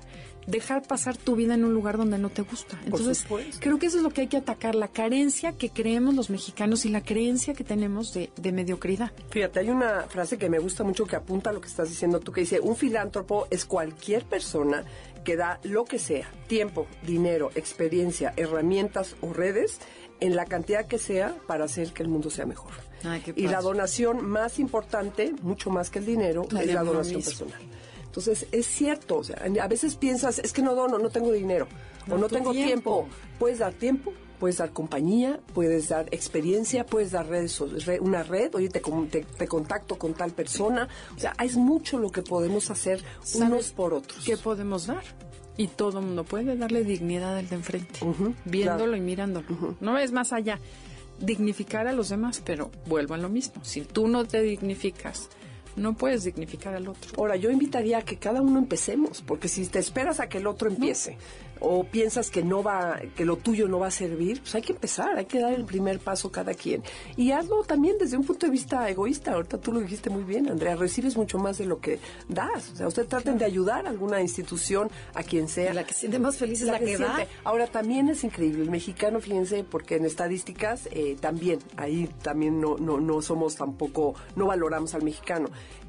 dejar 0.48 0.82
pasar 0.82 1.16
tu 1.16 1.36
vida 1.36 1.54
en 1.54 1.64
un 1.64 1.74
lugar 1.74 1.98
donde 1.98 2.18
no 2.18 2.30
te 2.30 2.42
gusta? 2.42 2.80
Entonces, 2.84 3.26
creo 3.60 3.78
que 3.78 3.86
eso 3.86 3.98
es 3.98 4.02
lo 4.02 4.10
que 4.10 4.22
hay 4.22 4.26
que 4.28 4.38
atacar, 4.38 4.74
la 4.74 4.88
carencia 4.88 5.52
que 5.52 5.70
creemos 5.70 6.14
los 6.14 6.30
mexicanos 6.30 6.84
y 6.86 6.88
la 6.88 7.02
creencia 7.02 7.54
que 7.54 7.64
tenemos 7.64 8.12
de, 8.14 8.30
de 8.36 8.52
mediocridad. 8.52 9.12
Fíjate, 9.30 9.60
hay 9.60 9.70
una 9.70 10.02
frase 10.08 10.38
que 10.38 10.48
me 10.48 10.58
gusta 10.58 10.84
mucho 10.84 11.06
que 11.06 11.16
apunta 11.16 11.50
a 11.50 11.52
lo 11.52 11.60
que 11.60 11.68
estás 11.68 11.88
diciendo 11.88 12.20
tú, 12.20 12.32
que 12.32 12.40
dice, 12.40 12.60
un 12.60 12.76
filántropo 12.76 13.46
es 13.50 13.64
cualquier 13.64 14.24
persona 14.24 14.84
que 15.24 15.36
da 15.36 15.60
lo 15.62 15.84
que 15.84 15.98
sea, 15.98 16.30
tiempo, 16.46 16.86
dinero, 17.06 17.50
experiencia, 17.54 18.32
herramientas 18.36 19.16
o 19.20 19.32
redes, 19.34 19.78
en 20.20 20.34
la 20.34 20.46
cantidad 20.46 20.86
que 20.86 20.98
sea 20.98 21.36
para 21.46 21.66
hacer 21.66 21.92
que 21.92 22.02
el 22.02 22.08
mundo 22.08 22.30
sea 22.30 22.46
mejor. 22.46 22.72
Ay, 23.04 23.22
y 23.36 23.46
la 23.46 23.60
donación 23.60 24.26
más 24.26 24.58
importante, 24.58 25.32
mucho 25.42 25.70
más 25.70 25.90
que 25.90 26.00
el 26.00 26.06
dinero, 26.06 26.46
La 26.50 26.62
es 26.62 26.72
la 26.72 26.82
donación 26.82 27.22
personal. 27.22 27.60
Entonces, 28.08 28.46
es 28.52 28.66
cierto, 28.66 29.18
o 29.18 29.24
sea, 29.24 29.42
a 29.62 29.68
veces 29.68 29.94
piensas, 29.96 30.38
es 30.40 30.52
que 30.52 30.62
no 30.62 30.74
dono, 30.74 30.98
no 30.98 31.10
tengo 31.10 31.30
dinero, 31.32 31.68
o 32.10 32.16
no 32.18 32.28
tengo 32.28 32.52
tiempo. 32.52 33.06
tiempo. 33.06 33.08
Puedes 33.38 33.58
dar 33.60 33.72
tiempo, 33.74 34.12
puedes 34.40 34.56
dar 34.56 34.72
compañía, 34.72 35.38
puedes 35.54 35.88
dar 35.88 36.06
experiencia, 36.10 36.84
puedes 36.86 37.12
dar 37.12 37.26
redes, 37.28 37.60
una 38.00 38.22
red, 38.22 38.54
oye, 38.54 38.68
te, 38.70 38.80
com- 38.80 39.06
te, 39.08 39.22
te 39.24 39.46
contacto 39.46 39.96
con 39.98 40.14
tal 40.14 40.32
persona. 40.32 40.88
O 41.16 41.20
sea, 41.20 41.34
es 41.44 41.56
mucho 41.56 41.98
lo 41.98 42.10
que 42.10 42.22
podemos 42.22 42.70
hacer 42.70 43.02
unos 43.34 43.48
¿Sabes 43.50 43.72
por 43.72 43.94
otros. 43.94 44.24
¿Qué 44.24 44.36
podemos 44.36 44.86
dar? 44.86 45.02
Y 45.56 45.66
todo 45.68 45.98
el 45.98 46.06
mundo 46.06 46.24
puede 46.24 46.56
darle 46.56 46.84
dignidad 46.84 47.36
al 47.36 47.48
de 47.48 47.56
enfrente, 47.56 48.00
viéndolo 48.44 48.84
claro. 48.92 48.96
y 48.96 49.00
mirándolo. 49.00 49.76
No 49.80 49.98
es 49.98 50.12
más 50.12 50.32
allá. 50.32 50.58
Dignificar 51.20 51.88
a 51.88 51.92
los 51.92 52.10
demás, 52.10 52.40
pero 52.44 52.70
vuelvo 52.86 53.14
a 53.14 53.18
lo 53.18 53.28
mismo. 53.28 53.64
Si 53.64 53.80
tú 53.80 54.06
no 54.06 54.24
te 54.24 54.40
dignificas, 54.40 55.28
no 55.78 55.94
puedes 55.94 56.24
dignificar 56.24 56.74
al 56.74 56.88
otro. 56.88 57.10
Ahora, 57.16 57.36
yo 57.36 57.50
invitaría 57.50 57.98
a 57.98 58.02
que 58.02 58.16
cada 58.16 58.42
uno 58.42 58.58
empecemos, 58.58 59.22
porque 59.22 59.48
si 59.48 59.66
te 59.66 59.78
esperas 59.78 60.20
a 60.20 60.28
que 60.28 60.38
el 60.38 60.46
otro 60.46 60.68
empiece 60.68 61.16
o 61.60 61.84
piensas 61.84 62.30
que 62.30 62.42
no 62.42 62.62
va, 62.62 63.00
que 63.16 63.24
lo 63.24 63.36
tuyo 63.36 63.68
no 63.68 63.78
va 63.78 63.88
a 63.88 63.90
servir, 63.90 64.40
pues 64.40 64.54
hay 64.54 64.62
que 64.62 64.72
empezar, 64.72 65.16
hay 65.16 65.26
que 65.26 65.40
dar 65.40 65.52
el 65.52 65.64
primer 65.64 65.98
paso 65.98 66.30
cada 66.30 66.54
quien. 66.54 66.82
Y 67.16 67.32
hazlo 67.32 67.64
también 67.64 67.96
desde 67.98 68.16
un 68.16 68.24
punto 68.24 68.46
de 68.46 68.52
vista 68.52 68.88
egoísta. 68.88 69.32
Ahorita 69.32 69.58
tú 69.58 69.72
lo 69.72 69.80
dijiste 69.80 70.10
muy 70.10 70.24
bien, 70.24 70.48
Andrea, 70.48 70.76
recibes 70.76 71.16
mucho 71.16 71.38
más 71.38 71.58
de 71.58 71.66
lo 71.66 71.80
que 71.80 71.98
das. 72.28 72.70
O 72.72 72.76
sea, 72.76 72.88
usted 72.88 73.06
traten 73.06 73.38
de 73.38 73.44
ayudar 73.44 73.86
a 73.86 73.90
alguna 73.90 74.20
institución, 74.20 74.90
a 75.14 75.22
quien 75.22 75.48
sea. 75.48 75.74
La 75.74 75.84
que 75.84 75.94
siente 75.94 76.18
más 76.18 76.36
feliz 76.36 76.62
es 76.62 76.68
la, 76.68 76.78
que, 76.78 76.96
da. 76.96 77.16
siente. 77.16 77.32
Ahora 77.44 77.66
también 77.66 78.08
es 78.08 78.24
increíble, 78.24 78.62
el 78.62 78.70
mexicano, 78.70 79.20
fíjense, 79.20 79.64
porque 79.64 79.96
en 79.96 80.04
estadísticas 80.04 80.88
eh, 80.92 81.16
también, 81.20 81.58
ahí 81.76 82.08
también 82.22 82.60
no, 82.60 82.76
no, 82.78 83.00
no 83.00 83.22
somos 83.22 83.56
tampoco, 83.56 84.14
no 84.36 84.46
valoramos 84.46 84.94
al 84.94 85.02
mexicano. 85.02 85.48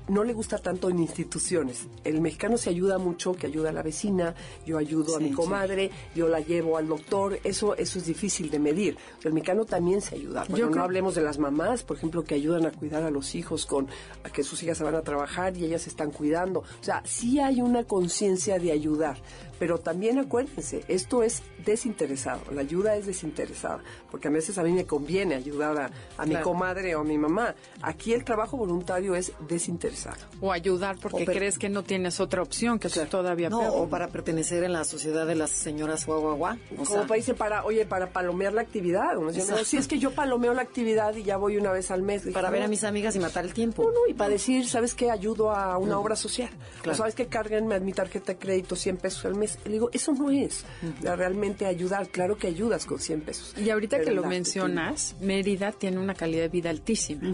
No 0.10 0.24
le 0.24 0.34
gusta 0.34 0.58
tanto 0.58 0.90
en 0.90 1.00
instituciones. 1.00 1.88
El 2.04 2.20
mexicano 2.22 2.58
se 2.58 2.70
ayuda 2.70 2.98
mucho, 2.98 3.34
que 3.34 3.48
ayuda 3.48 3.70
a 3.70 3.74
la 3.74 3.84
vecina, 3.84 4.36
yo 4.66 4.78
ayudo 4.78 5.16
a 5.16 5.20
mi 5.20 5.30
sí. 5.30 5.36
comadre, 5.36 5.92
yo 6.16 6.28
la 6.28 6.40
llevo 6.40 6.78
al 6.78 6.88
doctor, 6.88 7.40
eso, 7.44 7.76
eso 7.76 8.00
es 8.00 8.06
difícil 8.06 8.50
de 8.50 8.60
medir. 8.60 8.98
El 9.24 9.34
mexicano 9.34 9.66
también 9.66 10.02
se 10.02 10.16
ayuda. 10.16 10.42
Bueno, 10.50 10.58
Yo 10.58 10.66
no 10.66 10.72
creo- 10.72 10.84
hablemos 10.84 11.16
de 11.16 11.22
las 11.22 11.38
mamás, 11.38 11.84
por 11.84 11.98
ejemplo, 11.98 12.24
que 12.24 12.36
ayudan 12.36 12.66
a 12.66 12.72
cuidar 12.72 13.04
a 13.04 13.12
los 13.12 13.36
hijos 13.36 13.66
con 13.66 13.88
a 14.24 14.30
que 14.30 14.44
sus 14.44 14.62
hijas 14.64 14.78
se 14.80 14.84
van 14.84 14.96
a 14.96 15.02
trabajar 15.02 15.56
y 15.56 15.66
ellas 15.66 15.84
se 15.84 15.90
están 15.90 16.12
cuidando. 16.12 16.60
O 16.60 16.84
sea, 16.84 17.02
sí 17.06 17.40
hay 17.40 17.62
una 17.62 17.84
conciencia 17.84 18.58
de 18.60 18.72
ayudar, 18.72 19.18
pero 19.60 19.78
también 19.78 20.18
acuérdense, 20.20 20.84
esto 20.88 21.22
es 21.22 21.44
desinteresado, 21.66 22.42
la 22.52 22.62
ayuda 22.62 22.96
es 22.96 23.06
desinteresada, 23.06 23.80
porque 24.10 24.28
a 24.28 24.32
veces 24.32 24.58
a 24.58 24.64
mí 24.64 24.72
me 24.72 24.86
conviene 24.86 25.36
ayudar 25.36 25.78
a, 25.80 25.92
a 26.18 26.26
mi 26.26 26.36
comadre 26.38 26.96
o 26.96 27.02
a 27.02 27.04
mi 27.04 27.18
mamá. 27.18 27.54
Aquí 27.82 28.14
el 28.14 28.24
trabajo 28.24 28.58
voluntario 28.58 29.16
es 29.16 29.32
desinteresado. 29.48 30.18
O 30.42 30.52
ayudar 30.52 30.98
porque 31.02 31.24
O 31.24 31.26
per- 31.26 31.38
crees 31.38 31.58
que 31.60 31.70
no 31.70 31.84
tienes 31.84 32.20
otra 32.20 32.42
opción, 32.42 32.80
que 32.80 32.88
eso 32.88 33.02
es 33.02 33.10
todavía 33.10 33.50
No, 33.50 33.60
peor. 33.60 33.74
o 33.76 33.90
para 33.90 34.08
pertenecer 34.08 34.64
en 34.64 34.74
la 34.74 34.84
sociedad 34.86 35.26
de 35.28 35.36
las 35.36 35.52
señoras 35.52 36.06
guaguaguá. 36.06 36.58
O 36.72 36.76
Como 36.76 36.86
sea, 36.86 37.02
para 37.08 37.16
dice 37.16 37.34
para, 37.34 37.66
oye, 37.66 37.86
para 37.86 38.12
palomear 38.12 38.54
la 38.54 38.62
actividad. 38.62 39.18
Uno 39.18 39.32
dice, 39.32 39.52
no, 39.52 39.58
si 39.64 39.78
es 39.78 39.88
que 39.88 40.00
yo 40.00 40.12
palomeo 40.12 40.54
la 40.54 40.62
actividad 40.62 41.16
y 41.16 41.24
ya 41.24 41.38
voy 41.38 41.58
una 41.58 41.72
vez 41.72 41.92
al 41.92 42.02
mes. 42.02 42.24
Dije, 42.24 42.34
para 42.34 42.50
ver 42.50 42.62
no, 42.62 42.66
a 42.66 42.70
mis 42.70 42.84
amigas 42.84 43.16
y 43.16 43.20
matar 43.20 43.46
el 43.46 43.54
tiempo. 43.54 43.84
No, 43.84 43.90
no, 43.92 44.08
y 44.08 44.14
para 44.14 44.30
decir, 44.32 44.68
¿sabes 44.68 44.94
qué? 44.96 45.12
Ayudo 45.12 45.52
a 45.52 45.78
una 45.78 46.00
obra 46.00 46.16
social. 46.16 46.50
Claro. 46.82 46.94
O 46.94 46.98
sabes 46.98 47.16
que 47.16 47.28
carguenme 47.28 47.76
a 47.76 47.80
mi 47.80 47.94
tarjeta 47.94 48.34
de 48.34 48.40
crédito 48.40 48.76
100 48.76 48.98
pesos 48.98 49.26
al 49.26 49.36
mes. 49.36 49.49
Le 49.66 49.72
digo, 49.72 49.90
eso 49.94 50.14
no 50.14 50.30
es 50.30 50.66
realmente 51.02 51.66
ayudar. 51.66 52.10
Claro 52.10 52.38
que 52.38 52.48
ayudas 52.48 52.86
con 52.86 53.00
100 53.00 53.22
pesos. 53.22 53.56
Y 53.58 53.70
ahorita 53.70 53.98
Pero 53.98 54.10
que 54.10 54.16
lo 54.16 54.24
mencionas, 54.26 55.16
Mérida 55.22 55.72
tiene 55.72 55.98
una 55.98 56.14
calidad 56.14 56.44
de 56.44 56.50
vida 56.50 56.70
altísima. 56.70 57.34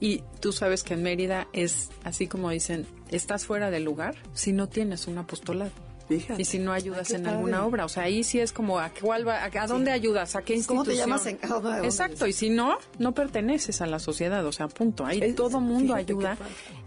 Y 0.00 0.22
tú 0.40 0.52
sabes 0.52 0.82
que 0.82 0.94
en 0.94 1.02
Mérida 1.02 1.48
es 1.52 1.88
así 2.04 2.26
como 2.26 2.50
dicen, 2.50 2.86
estás 3.10 3.46
fuera 3.46 3.70
del 3.70 3.84
lugar 3.84 4.16
si 4.32 4.52
no 4.52 4.68
tienes 4.68 5.06
un 5.06 5.18
apostolado. 5.18 5.72
Fíjate. 6.08 6.40
Y 6.40 6.44
si 6.46 6.58
no 6.58 6.72
ayudas 6.72 7.00
Ay, 7.00 7.06
qué 7.06 7.14
en 7.16 7.22
padre. 7.24 7.36
alguna 7.36 7.66
obra, 7.66 7.84
o 7.84 7.88
sea, 7.88 8.04
ahí 8.04 8.24
sí 8.24 8.40
es 8.40 8.52
como 8.52 8.78
a 8.78 8.90
cuál 8.90 9.28
va- 9.28 9.44
a, 9.44 9.50
a 9.62 9.66
dónde 9.66 9.90
ayudas, 9.90 10.36
a 10.36 10.42
qué 10.42 10.54
¿Cómo 10.66 10.80
institución. 10.82 10.86
te 10.86 10.96
llamas 10.96 11.26
en 11.26 11.36
cada 11.36 11.84
Exacto, 11.84 12.26
y 12.26 12.32
si 12.32 12.48
no, 12.50 12.78
no 12.98 13.12
perteneces 13.12 13.80
a 13.82 13.86
la 13.86 13.98
sociedad, 13.98 14.44
o 14.46 14.52
sea, 14.52 14.68
punto. 14.68 15.04
Ahí 15.04 15.20
Es- 15.22 15.34
todo 15.34 15.60
mundo 15.60 15.94
ayuda 15.94 16.36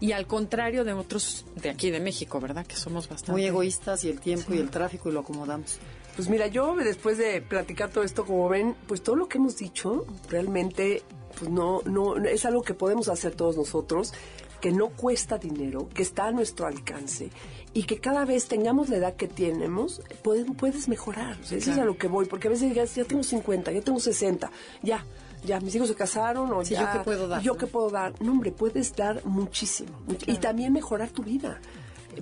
y 0.00 0.10
al 0.12 0.26
contrario 0.26 0.84
de 0.84 0.92
otros 0.92 1.44
de 1.54 1.70
aquí 1.70 1.90
de 1.90 2.00
México, 2.00 2.40
¿verdad? 2.40 2.66
Que 2.66 2.74
somos 2.76 3.08
bastante 3.08 3.32
Muy 3.32 3.44
egoístas 3.46 4.02
y 4.04 4.08
el 4.10 4.18
tiempo 4.20 4.52
y 4.54 4.58
el 4.58 4.70
tráfico 4.70 5.08
y 5.08 5.12
lo 5.12 5.20
acomodamos. 5.20 5.78
Pues 6.16 6.28
mira, 6.28 6.46
yo 6.48 6.74
después 6.76 7.16
de 7.16 7.40
platicar 7.40 7.90
todo 7.90 8.04
esto, 8.04 8.26
como 8.26 8.48
ven, 8.48 8.74
pues 8.86 9.02
todo 9.02 9.16
lo 9.16 9.28
que 9.28 9.38
hemos 9.38 9.56
dicho 9.56 10.04
realmente 10.28 11.02
pues 11.38 11.50
no, 11.50 11.80
no, 11.86 12.16
es 12.16 12.44
algo 12.44 12.62
que 12.62 12.74
podemos 12.74 13.08
hacer 13.08 13.34
todos 13.34 13.56
nosotros, 13.56 14.12
que 14.60 14.70
no 14.70 14.90
cuesta 14.90 15.38
dinero, 15.38 15.88
que 15.88 16.02
está 16.02 16.26
a 16.26 16.30
nuestro 16.32 16.66
alcance 16.66 17.30
y 17.74 17.84
que 17.84 17.98
cada 17.98 18.24
vez 18.24 18.46
tengamos 18.48 18.88
la 18.88 18.96
edad 18.96 19.14
que 19.16 19.28
tenemos, 19.28 20.02
puedes, 20.22 20.46
puedes 20.56 20.88
mejorar. 20.88 21.38
O 21.40 21.44
sea, 21.44 21.58
eso 21.58 21.70
es 21.72 21.78
a 21.78 21.84
lo 21.84 21.96
que 21.96 22.06
voy, 22.08 22.26
porque 22.26 22.48
a 22.48 22.50
veces 22.50 22.68
digas, 22.68 22.94
ya 22.94 23.04
tengo 23.04 23.22
50, 23.22 23.72
ya 23.72 23.80
tengo 23.80 23.98
60, 24.00 24.50
ya. 24.82 25.04
Ya, 25.44 25.58
mis 25.58 25.74
hijos 25.74 25.88
se 25.88 25.96
casaron 25.96 26.52
o 26.52 26.64
Sí, 26.64 26.74
ya. 26.74 26.82
¿yo 26.82 26.98
qué 26.98 27.04
puedo 27.04 27.26
dar, 27.26 27.42
¿Yo 27.42 27.52
no? 27.54 27.58
qué 27.58 27.66
puedo 27.66 27.90
dar? 27.90 28.14
No, 28.22 28.30
hombre, 28.30 28.52
puedes 28.52 28.94
dar 28.94 29.24
muchísimo. 29.26 29.90
much- 30.06 30.22
Y 30.28 30.36
también 30.36 30.72
mejorar 30.72 31.10
tu 31.10 31.22
vida. 31.24 31.60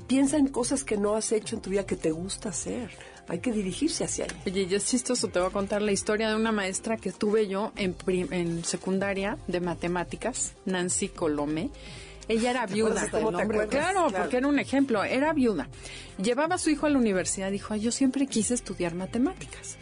Piensa 0.06 0.36
en 0.38 0.46
cosas 0.48 0.84
que 0.84 0.96
no 0.96 1.14
has 1.16 1.30
hecho 1.32 1.56
en 1.56 1.62
tu 1.62 1.68
vida 1.70 1.84
que 1.84 1.96
te 1.96 2.12
gusta 2.12 2.48
hacer. 2.50 2.90
Hay 3.28 3.40
que 3.40 3.52
dirigirse 3.52 4.04
hacia 4.04 4.24
ahí. 4.24 4.30
Oye, 4.46 4.66
yo 4.66 4.76
es 4.78 4.86
chistoso, 4.86 5.28
te 5.28 5.38
voy 5.38 5.48
a 5.48 5.52
contar 5.52 5.82
la 5.82 5.92
historia 5.92 6.30
de 6.30 6.36
una 6.36 6.50
maestra 6.52 6.96
que 6.96 7.12
tuve 7.12 7.46
yo 7.48 7.72
en, 7.76 7.92
prim- 7.92 8.32
en 8.32 8.64
secundaria 8.64 9.36
de 9.48 9.60
matemáticas, 9.60 10.52
Nancy 10.64 11.08
Colome. 11.08 11.70
Ella 12.30 12.50
era 12.50 12.66
viuda. 12.66 13.08
¿Cómo 13.10 13.36
te 13.36 13.42
acuerdas? 13.42 13.68
Claro, 13.68 14.06
porque 14.16 14.36
era 14.36 14.46
un 14.46 14.58
ejemplo. 14.58 15.02
Era 15.02 15.32
viuda. 15.32 15.68
Llevaba 16.22 16.54
a 16.54 16.58
su 16.58 16.70
hijo 16.70 16.86
a 16.86 16.90
la 16.90 16.98
universidad. 16.98 17.50
Dijo, 17.50 17.74
"Ay, 17.74 17.80
yo 17.80 17.90
siempre 17.90 18.26
quise 18.26 18.54
estudiar 18.54 18.94
matemáticas. 18.94 19.78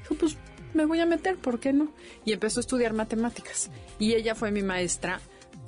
Dijo, 0.00 0.14
pues 0.14 0.36
me 0.72 0.86
voy 0.86 1.00
a 1.00 1.06
meter, 1.06 1.36
¿por 1.36 1.60
qué 1.60 1.72
no? 1.72 1.92
Y 2.24 2.32
empezó 2.32 2.60
a 2.60 2.62
estudiar 2.62 2.94
matemáticas. 2.94 3.70
Y 3.98 4.14
ella 4.14 4.34
fue 4.34 4.50
mi 4.50 4.62
maestra 4.62 5.20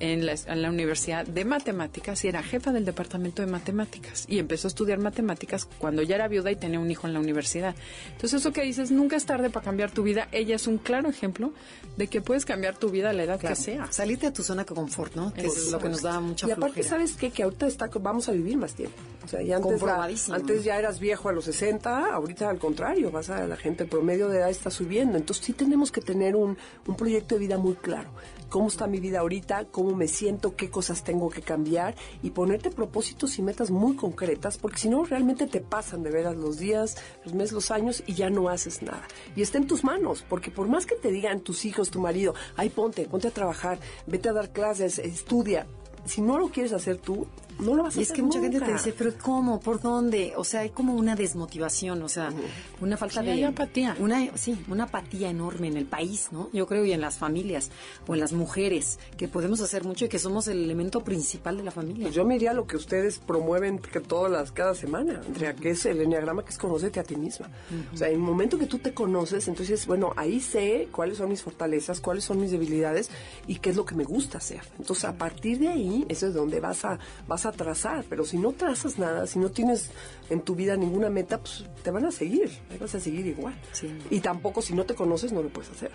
en 0.02 0.26
la, 0.26 0.34
en 0.46 0.62
la 0.62 0.68
Universidad 0.68 1.24
de 1.24 1.44
Matemáticas 1.44 2.24
y 2.24 2.28
era 2.28 2.42
jefa 2.42 2.72
del 2.72 2.84
departamento 2.84 3.40
de 3.40 3.46
matemáticas. 3.50 4.24
Y 4.28 4.40
empezó 4.40 4.66
a 4.66 4.70
estudiar 4.70 4.98
matemáticas 4.98 5.64
cuando 5.78 6.02
ya 6.02 6.16
era 6.16 6.26
viuda 6.26 6.50
y 6.50 6.56
tenía 6.56 6.80
un 6.80 6.90
hijo 6.90 7.06
en 7.06 7.12
la 7.12 7.20
universidad. 7.20 7.76
Entonces, 8.10 8.40
eso 8.40 8.52
que 8.52 8.62
dices, 8.62 8.90
nunca 8.90 9.14
es 9.14 9.24
tarde 9.26 9.48
para 9.48 9.64
cambiar 9.64 9.92
tu 9.92 10.02
vida. 10.02 10.26
Ella 10.32 10.56
es 10.56 10.66
un 10.66 10.78
claro 10.78 11.08
ejemplo 11.08 11.52
de 11.96 12.08
que 12.08 12.20
puedes 12.20 12.44
cambiar 12.44 12.76
tu 12.76 12.90
vida 12.90 13.10
a 13.10 13.12
la 13.12 13.22
edad 13.22 13.38
Claro. 13.38 13.54
que 13.54 13.62
sea. 13.62 13.92
Salirte 13.92 14.26
de 14.26 14.32
tu 14.32 14.42
zona 14.42 14.64
de 14.64 14.74
confort, 14.74 15.14
¿no? 15.14 15.32
Que 15.32 15.46
es 15.46 15.70
lo 15.70 15.78
que 15.78 15.88
nos 15.88 16.02
da 16.02 16.18
mucha 16.18 16.48
Y 16.48 16.50
aparte. 16.50 16.82
¿sabes 16.82 17.12
qué? 17.14 17.30
Que 17.30 17.44
ahorita 17.44 17.68
está, 17.68 17.88
vamos 18.00 18.28
a 18.28 18.32
vivir 18.32 18.56
más 18.56 18.74
tiempo. 18.74 18.96
O 19.24 19.28
sea, 19.28 19.40
ya 19.40 19.56
antes, 19.58 19.80
la- 19.82 20.10
antes 20.34 20.64
ya 20.64 20.78
eras 20.80 20.98
viejo 20.98 21.28
a 21.28 21.32
los 21.32 21.44
60, 21.44 22.12
ahorita 22.12 22.50
al 22.50 22.58
contrario, 22.58 23.12
vas 23.12 23.30
a 23.30 23.46
la 23.46 23.56
gente, 23.56 23.84
el 23.84 23.88
promedio 23.88 24.28
de 24.28 24.38
edad 24.38 24.50
está 24.50 24.70
subiendo. 24.72 25.16
Entonces 25.16 25.44
sí 25.46 25.52
tenemos 25.52 25.92
que 25.92 26.00
tener 26.00 26.34
un, 26.34 26.58
un 26.88 26.96
proyecto 26.96 27.36
de 27.36 27.42
vida 27.42 27.56
muy 27.56 27.74
claro. 27.76 28.10
¿Cómo 28.52 28.68
está 28.68 28.86
mi 28.86 29.00
vida 29.00 29.20
ahorita? 29.20 29.64
¿Cómo 29.70 29.96
me 29.96 30.06
siento? 30.06 30.56
¿Qué 30.56 30.68
cosas 30.68 31.04
tengo 31.04 31.30
que 31.30 31.40
cambiar? 31.40 31.94
Y 32.22 32.32
ponerte 32.32 32.68
propósitos 32.68 33.38
y 33.38 33.42
metas 33.42 33.70
muy 33.70 33.96
concretas, 33.96 34.58
porque 34.58 34.76
si 34.76 34.90
no, 34.90 35.06
realmente 35.06 35.46
te 35.46 35.62
pasan 35.62 36.02
de 36.02 36.10
veras 36.10 36.36
los 36.36 36.58
días, 36.58 36.98
los 37.24 37.32
meses, 37.32 37.52
los 37.52 37.70
años 37.70 38.04
y 38.06 38.12
ya 38.12 38.28
no 38.28 38.50
haces 38.50 38.82
nada. 38.82 39.08
Y 39.34 39.40
está 39.40 39.56
en 39.56 39.66
tus 39.66 39.84
manos, 39.84 40.22
porque 40.28 40.50
por 40.50 40.68
más 40.68 40.84
que 40.84 40.96
te 40.96 41.10
digan 41.10 41.40
tus 41.40 41.64
hijos, 41.64 41.90
tu 41.90 41.98
marido, 41.98 42.34
ay, 42.54 42.68
ponte, 42.68 43.06
ponte 43.06 43.28
a 43.28 43.30
trabajar, 43.30 43.78
vete 44.06 44.28
a 44.28 44.34
dar 44.34 44.52
clases, 44.52 44.98
estudia. 44.98 45.66
Si 46.04 46.20
no 46.20 46.36
lo 46.36 46.50
quieres 46.50 46.74
hacer 46.74 46.98
tú, 46.98 47.26
no 47.60 47.74
lo 47.74 47.82
vas 47.84 47.96
a 47.96 48.00
Y 48.00 48.02
es 48.02 48.08
hacer 48.08 48.16
que 48.16 48.22
mucha 48.22 48.40
gente 48.40 48.58
te 48.58 48.64
nunca. 48.64 48.76
dice, 48.78 48.94
pero 48.96 49.12
¿cómo? 49.20 49.60
¿Por 49.60 49.80
dónde? 49.80 50.32
O 50.36 50.44
sea, 50.44 50.60
hay 50.60 50.70
como 50.70 50.94
una 50.94 51.14
desmotivación, 51.16 52.02
o 52.02 52.08
sea, 52.08 52.32
una 52.80 52.96
falta 52.96 53.20
Sí, 53.20 53.26
de... 53.26 53.32
hay 53.32 53.44
apatía. 53.44 53.96
Una, 53.98 54.36
sí, 54.36 54.58
una 54.68 54.84
apatía 54.84 55.30
enorme 55.30 55.68
en 55.68 55.76
el 55.76 55.86
país, 55.86 56.28
¿no? 56.32 56.48
Yo 56.52 56.66
creo, 56.66 56.84
y 56.84 56.92
en 56.92 57.00
las 57.00 57.18
familias, 57.18 57.70
o 58.06 58.14
en 58.14 58.20
las 58.20 58.32
mujeres, 58.32 58.98
que 59.16 59.28
podemos 59.28 59.60
hacer 59.60 59.84
mucho 59.84 60.04
y 60.04 60.08
que 60.08 60.18
somos 60.18 60.48
el 60.48 60.62
elemento 60.64 61.02
principal 61.04 61.56
de 61.56 61.62
la 61.64 61.70
familia. 61.70 62.04
Pues 62.04 62.14
yo 62.14 62.24
me 62.24 62.36
iría 62.36 62.50
a 62.50 62.54
lo 62.54 62.66
que 62.66 62.76
ustedes 62.76 63.18
promueven 63.18 63.78
que 63.78 64.00
todas 64.00 64.30
las, 64.30 64.52
cada 64.52 64.74
semana, 64.74 65.20
Andrea, 65.26 65.54
que 65.54 65.70
es 65.70 65.84
el 65.86 66.00
enneagrama, 66.00 66.44
que 66.44 66.50
es 66.50 66.58
conocerte 66.58 67.00
a 67.00 67.04
ti 67.04 67.16
misma. 67.16 67.48
O 67.92 67.96
sea, 67.96 68.08
en 68.08 68.14
el 68.14 68.20
momento 68.20 68.58
que 68.58 68.66
tú 68.66 68.78
te 68.78 68.92
conoces, 68.94 69.48
entonces, 69.48 69.86
bueno, 69.86 70.12
ahí 70.16 70.40
sé 70.40 70.88
cuáles 70.92 71.18
son 71.18 71.28
mis 71.28 71.42
fortalezas, 71.42 72.00
cuáles 72.00 72.24
son 72.24 72.40
mis 72.40 72.50
debilidades 72.50 73.10
y 73.46 73.56
qué 73.56 73.70
es 73.70 73.76
lo 73.76 73.84
que 73.84 73.94
me 73.94 74.04
gusta 74.04 74.38
hacer. 74.38 74.60
Entonces, 74.78 75.04
a 75.04 75.12
partir 75.14 75.58
de 75.58 75.68
ahí, 75.68 76.04
eso 76.08 76.26
es 76.26 76.34
donde 76.34 76.60
vas 76.60 76.84
a, 76.84 76.98
vas 77.28 77.41
a 77.46 77.52
trazar. 77.52 78.04
Pero 78.08 78.24
si 78.24 78.38
no 78.38 78.52
trazas 78.52 78.98
nada, 78.98 79.26
si 79.26 79.38
no 79.38 79.50
tienes 79.50 79.90
en 80.30 80.40
tu 80.40 80.54
vida 80.54 80.76
ninguna 80.76 81.10
meta, 81.10 81.38
pues 81.38 81.64
te 81.82 81.90
van 81.90 82.04
a 82.04 82.10
seguir, 82.10 82.50
vas 82.80 82.94
a 82.94 83.00
seguir 83.00 83.26
igual. 83.26 83.54
Sí. 83.72 83.90
Y 84.10 84.20
tampoco, 84.20 84.62
si 84.62 84.74
no 84.74 84.84
te 84.84 84.94
conoces, 84.94 85.32
no 85.32 85.42
lo 85.42 85.48
puedes 85.48 85.70
hacer. 85.70 85.92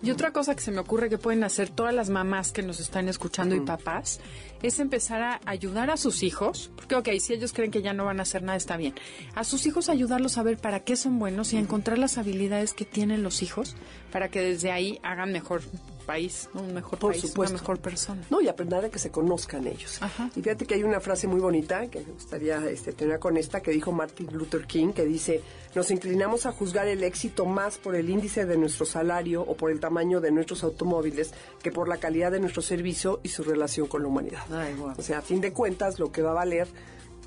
Y 0.00 0.12
otra 0.12 0.32
cosa 0.32 0.54
que 0.54 0.60
se 0.60 0.70
me 0.70 0.78
ocurre 0.78 1.10
que 1.10 1.18
pueden 1.18 1.42
hacer 1.42 1.70
todas 1.70 1.92
las 1.92 2.08
mamás 2.08 2.52
que 2.52 2.62
nos 2.62 2.78
están 2.78 3.08
escuchando 3.08 3.56
y 3.56 3.60
papás 3.60 4.20
es 4.62 4.78
empezar 4.78 5.22
a 5.22 5.40
ayudar 5.44 5.90
a 5.90 5.96
sus 5.96 6.22
hijos, 6.22 6.70
porque 6.76 6.94
ok, 6.94 7.08
si 7.18 7.32
ellos 7.32 7.52
creen 7.52 7.72
que 7.72 7.82
ya 7.82 7.92
no 7.92 8.04
van 8.04 8.20
a 8.20 8.22
hacer 8.22 8.44
nada, 8.44 8.56
está 8.56 8.76
bien. 8.76 8.94
A 9.34 9.42
sus 9.42 9.66
hijos 9.66 9.88
ayudarlos 9.88 10.38
a 10.38 10.44
ver 10.44 10.56
para 10.56 10.80
qué 10.80 10.94
son 10.94 11.18
buenos 11.18 11.52
y 11.52 11.56
a 11.56 11.60
encontrar 11.60 11.98
las 11.98 12.16
habilidades 12.16 12.74
que 12.74 12.84
tienen 12.84 13.24
los 13.24 13.42
hijos 13.42 13.74
para 14.12 14.28
que 14.28 14.40
desde 14.40 14.70
ahí 14.70 15.00
hagan 15.02 15.32
mejor 15.32 15.62
país, 16.08 16.48
un 16.54 16.72
mejor 16.72 16.98
Por 16.98 17.12
país, 17.12 17.20
supuesto. 17.20 17.52
una 17.52 17.60
mejor 17.60 17.78
persona. 17.80 18.22
No, 18.30 18.40
y 18.40 18.48
aprender 18.48 18.82
a 18.82 18.88
que 18.88 18.98
se 18.98 19.10
conozcan 19.10 19.66
ellos. 19.66 20.00
Ajá. 20.00 20.30
Y 20.34 20.40
fíjate 20.40 20.64
que 20.64 20.74
hay 20.74 20.82
una 20.82 21.00
frase 21.00 21.26
muy 21.26 21.38
bonita 21.38 21.86
que 21.88 22.00
me 22.00 22.12
gustaría 22.12 22.64
este, 22.70 22.94
tener 22.94 23.18
con 23.18 23.36
esta 23.36 23.60
que 23.60 23.72
dijo 23.72 23.92
Martin 23.92 24.26
Luther 24.32 24.66
King, 24.66 24.92
que 24.94 25.04
dice, 25.04 25.42
nos 25.74 25.90
inclinamos 25.90 26.46
a 26.46 26.52
juzgar 26.52 26.88
el 26.88 27.04
éxito 27.04 27.44
más 27.44 27.76
por 27.76 27.94
el 27.94 28.08
índice 28.08 28.46
de 28.46 28.56
nuestro 28.56 28.86
salario 28.86 29.42
o 29.42 29.54
por 29.54 29.70
el 29.70 29.80
tamaño 29.80 30.22
de 30.22 30.30
nuestros 30.30 30.64
automóviles 30.64 31.34
que 31.62 31.70
por 31.70 31.88
la 31.88 31.98
calidad 31.98 32.32
de 32.32 32.40
nuestro 32.40 32.62
servicio 32.62 33.20
y 33.22 33.28
su 33.28 33.42
relación 33.44 33.86
con 33.86 34.00
la 34.00 34.08
humanidad. 34.08 34.44
Ay. 34.50 34.74
O 34.96 35.02
sea, 35.02 35.18
a 35.18 35.22
fin 35.22 35.42
de 35.42 35.52
cuentas, 35.52 35.98
lo 35.98 36.10
que 36.10 36.22
va 36.22 36.30
a 36.30 36.34
valer 36.34 36.68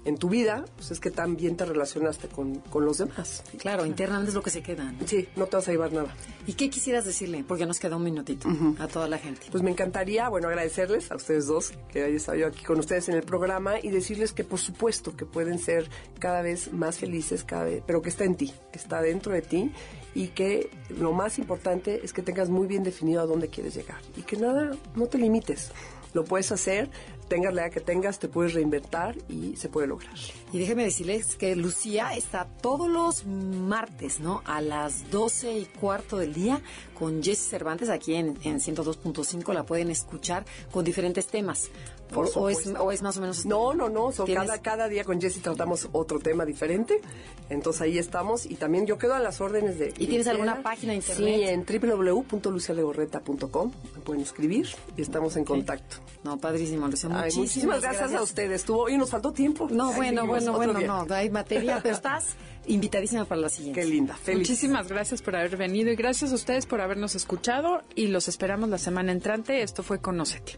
en 0.06 0.18
tu 0.18 0.30
vida 0.30 0.66
pues 0.76 0.92
es 0.92 1.00
que 1.00 1.12
tan 1.12 1.36
bien 1.36 1.56
te 1.56 1.66
relacionaste 1.66 2.28
con, 2.28 2.56
con 2.56 2.86
los 2.86 2.98
demás. 2.98 3.44
Claro, 3.58 3.86
internamente 3.86 4.30
es 4.30 4.36
lo 4.36 4.42
que 4.42 4.50
se 4.50 4.62
queda. 4.62 4.92
¿no? 4.92 5.08
Sí, 5.08 5.28
no 5.36 5.46
te 5.48 5.58
vas 5.58 5.68
a 5.68 5.72
llevar 5.72 5.94
nada. 5.94 6.16
¿Y 6.48 6.54
qué 6.54 6.70
quisieras 6.70 7.06
decirle? 7.06 7.44
Porque 7.48 7.66
nos 7.66 7.80
queda 7.80 7.98
un 7.98 8.04
minutito 8.04 8.48
a 8.80 8.88
toda 8.88 9.08
la 9.08 9.18
gente. 9.18 9.48
Pues 9.52 9.64
me 9.64 9.72
encantaría, 9.72 10.30
bueno, 10.30 10.48
agradecerles 10.48 11.12
a 11.12 11.16
ustedes 11.16 11.48
dos 11.48 11.74
que 11.92 12.04
haya 12.04 12.16
estado 12.16 12.38
yo 12.38 12.48
aquí 12.48 12.64
con 12.64 12.80
ustedes 12.80 13.10
en 13.10 13.16
el 13.16 13.24
programa 13.24 13.80
y 13.80 13.90
decirles 13.90 14.34
que 14.34 14.44
por 14.44 14.60
supuesto 14.60 15.16
que 15.16 15.26
pueden 15.26 15.60
ser 15.60 15.90
cada 16.20 16.42
vez 16.42 16.74
más 16.74 16.98
felices, 16.98 17.44
cada 17.44 17.66
vez, 17.66 17.84
pero 17.86 18.02
que 18.02 18.10
está 18.10 18.24
en 18.24 18.36
ti, 18.36 18.54
que 18.72 18.80
está 18.80 19.02
dentro 19.02 19.34
de 19.34 19.42
ti 19.42 19.72
y 20.14 20.30
que 20.30 20.70
lo 20.90 21.14
más 21.14 21.40
importante 21.40 22.02
es 22.04 22.14
que 22.14 22.22
tengas 22.22 22.50
muy 22.50 22.68
bien 22.68 22.84
definido 22.84 23.22
a 23.22 23.26
dónde 23.26 23.48
quieres 23.48 23.76
llegar 23.76 24.00
y 24.18 24.22
que 24.24 24.38
nada, 24.38 24.72
no 24.96 25.08
te 25.08 25.18
limites. 25.18 25.72
Lo 26.14 26.26
puedes 26.26 26.52
hacer, 26.52 26.90
tengas 27.28 27.54
la 27.54 27.64
edad 27.64 27.72
que 27.72 27.80
tengas, 27.80 28.20
te 28.20 28.28
puedes 28.28 28.54
reinventar 28.54 29.16
y 29.30 29.56
se 29.56 29.70
puede 29.70 29.88
lograr. 29.88 30.14
Y 30.52 30.60
déjeme 30.60 30.84
decirles 30.84 31.36
que 31.38 31.56
Lucía 31.56 32.14
está 32.16 32.46
todos 32.62 32.90
los 32.90 33.26
martes, 33.26 34.20
¿no? 34.20 34.42
A 34.46 34.60
las 34.60 35.10
12 35.12 35.58
y 35.60 35.66
cuarto 35.66 36.18
del 36.18 36.34
día 36.34 36.62
con 36.98 37.24
Jessy 37.24 37.50
Cervantes 37.50 37.90
aquí 37.90 38.16
en, 38.16 38.38
en 38.44 38.60
102.5. 38.60 39.54
La 39.54 39.64
pueden 39.64 39.90
escuchar 39.90 40.46
con 40.72 40.84
diferentes 40.84 41.28
temas. 41.28 41.70
Por 42.14 42.26
o, 42.26 42.28
es, 42.28 42.34
supuesto. 42.34 42.84
o 42.84 42.92
es 42.92 43.02
más 43.02 43.18
o 43.18 43.22
menos... 43.22 43.46
No, 43.46 43.74
no, 43.74 43.90
no. 43.90 44.12
¿Tienes- 44.12 44.36
cada, 44.36 44.62
cada 44.62 44.88
día 44.88 45.04
con 45.04 45.20
Jessy 45.22 45.40
tratamos 45.40 45.88
otro 45.94 46.20
tema 46.20 46.46
diferente. 46.46 47.02
Entonces 47.50 47.82
ahí 47.82 47.98
estamos. 47.98 48.46
Y 48.46 48.56
también 48.56 48.86
yo 48.86 48.98
quedo 48.98 49.14
a 49.16 49.20
las 49.20 49.42
órdenes 49.42 49.78
de. 49.80 49.94
¿Y 49.98 50.08
tienes 50.08 50.28
alguna 50.28 50.62
página 50.62 50.94
de 50.94 51.02
Sí, 51.02 51.12
internet? 51.24 51.50
en 51.50 51.66
www.lucialegorreta.com. 51.90 53.72
Me 53.96 54.02
pueden 54.02 54.22
escribir 54.24 54.68
y 54.98 55.02
estamos 55.02 55.36
en 55.38 55.46
contacto. 55.46 55.98
No, 56.24 56.38
padrísimo, 56.38 56.88
Lucía. 56.88 57.10
Ay, 57.12 57.32
Muchísimas, 57.36 57.38
muchísimas 57.38 57.82
gracias, 57.82 58.14
a 58.14 58.22
ustedes. 58.22 58.62
Estuvo, 58.62 58.84
hoy 58.84 58.98
nos 58.98 59.10
faltó 59.10 59.32
tiempo. 59.32 59.68
No, 59.72 59.90
Ahí 59.90 59.96
bueno, 59.96 60.28
bueno, 60.28 60.54
bueno, 60.54 60.74
día. 60.76 60.88
no, 60.88 61.06
hay 61.14 61.30
materia, 61.30 61.80
pero 61.82 61.96
estás 61.96 62.36
invitadísima 62.68 63.26
para 63.26 63.42
la 63.42 63.50
siguiente. 63.50 63.82
Qué 63.82 63.88
linda. 63.88 64.16
Feliz. 64.16 64.40
Muchísimas 64.48 64.88
gracias 64.88 65.22
por 65.22 65.36
haber 65.36 65.58
venido 65.58 65.92
y 65.92 65.96
gracias 65.96 66.32
a 66.32 66.36
ustedes 66.36 66.66
por 66.66 66.80
habernos 66.82 67.16
escuchado 67.16 67.82
y 67.96 68.08
los 68.08 68.28
esperamos 68.28 68.70
la 68.70 68.78
semana 68.78 69.12
entrante. 69.12 69.62
Esto 69.64 69.82
fue 69.84 70.00
Conócete. 70.00 70.58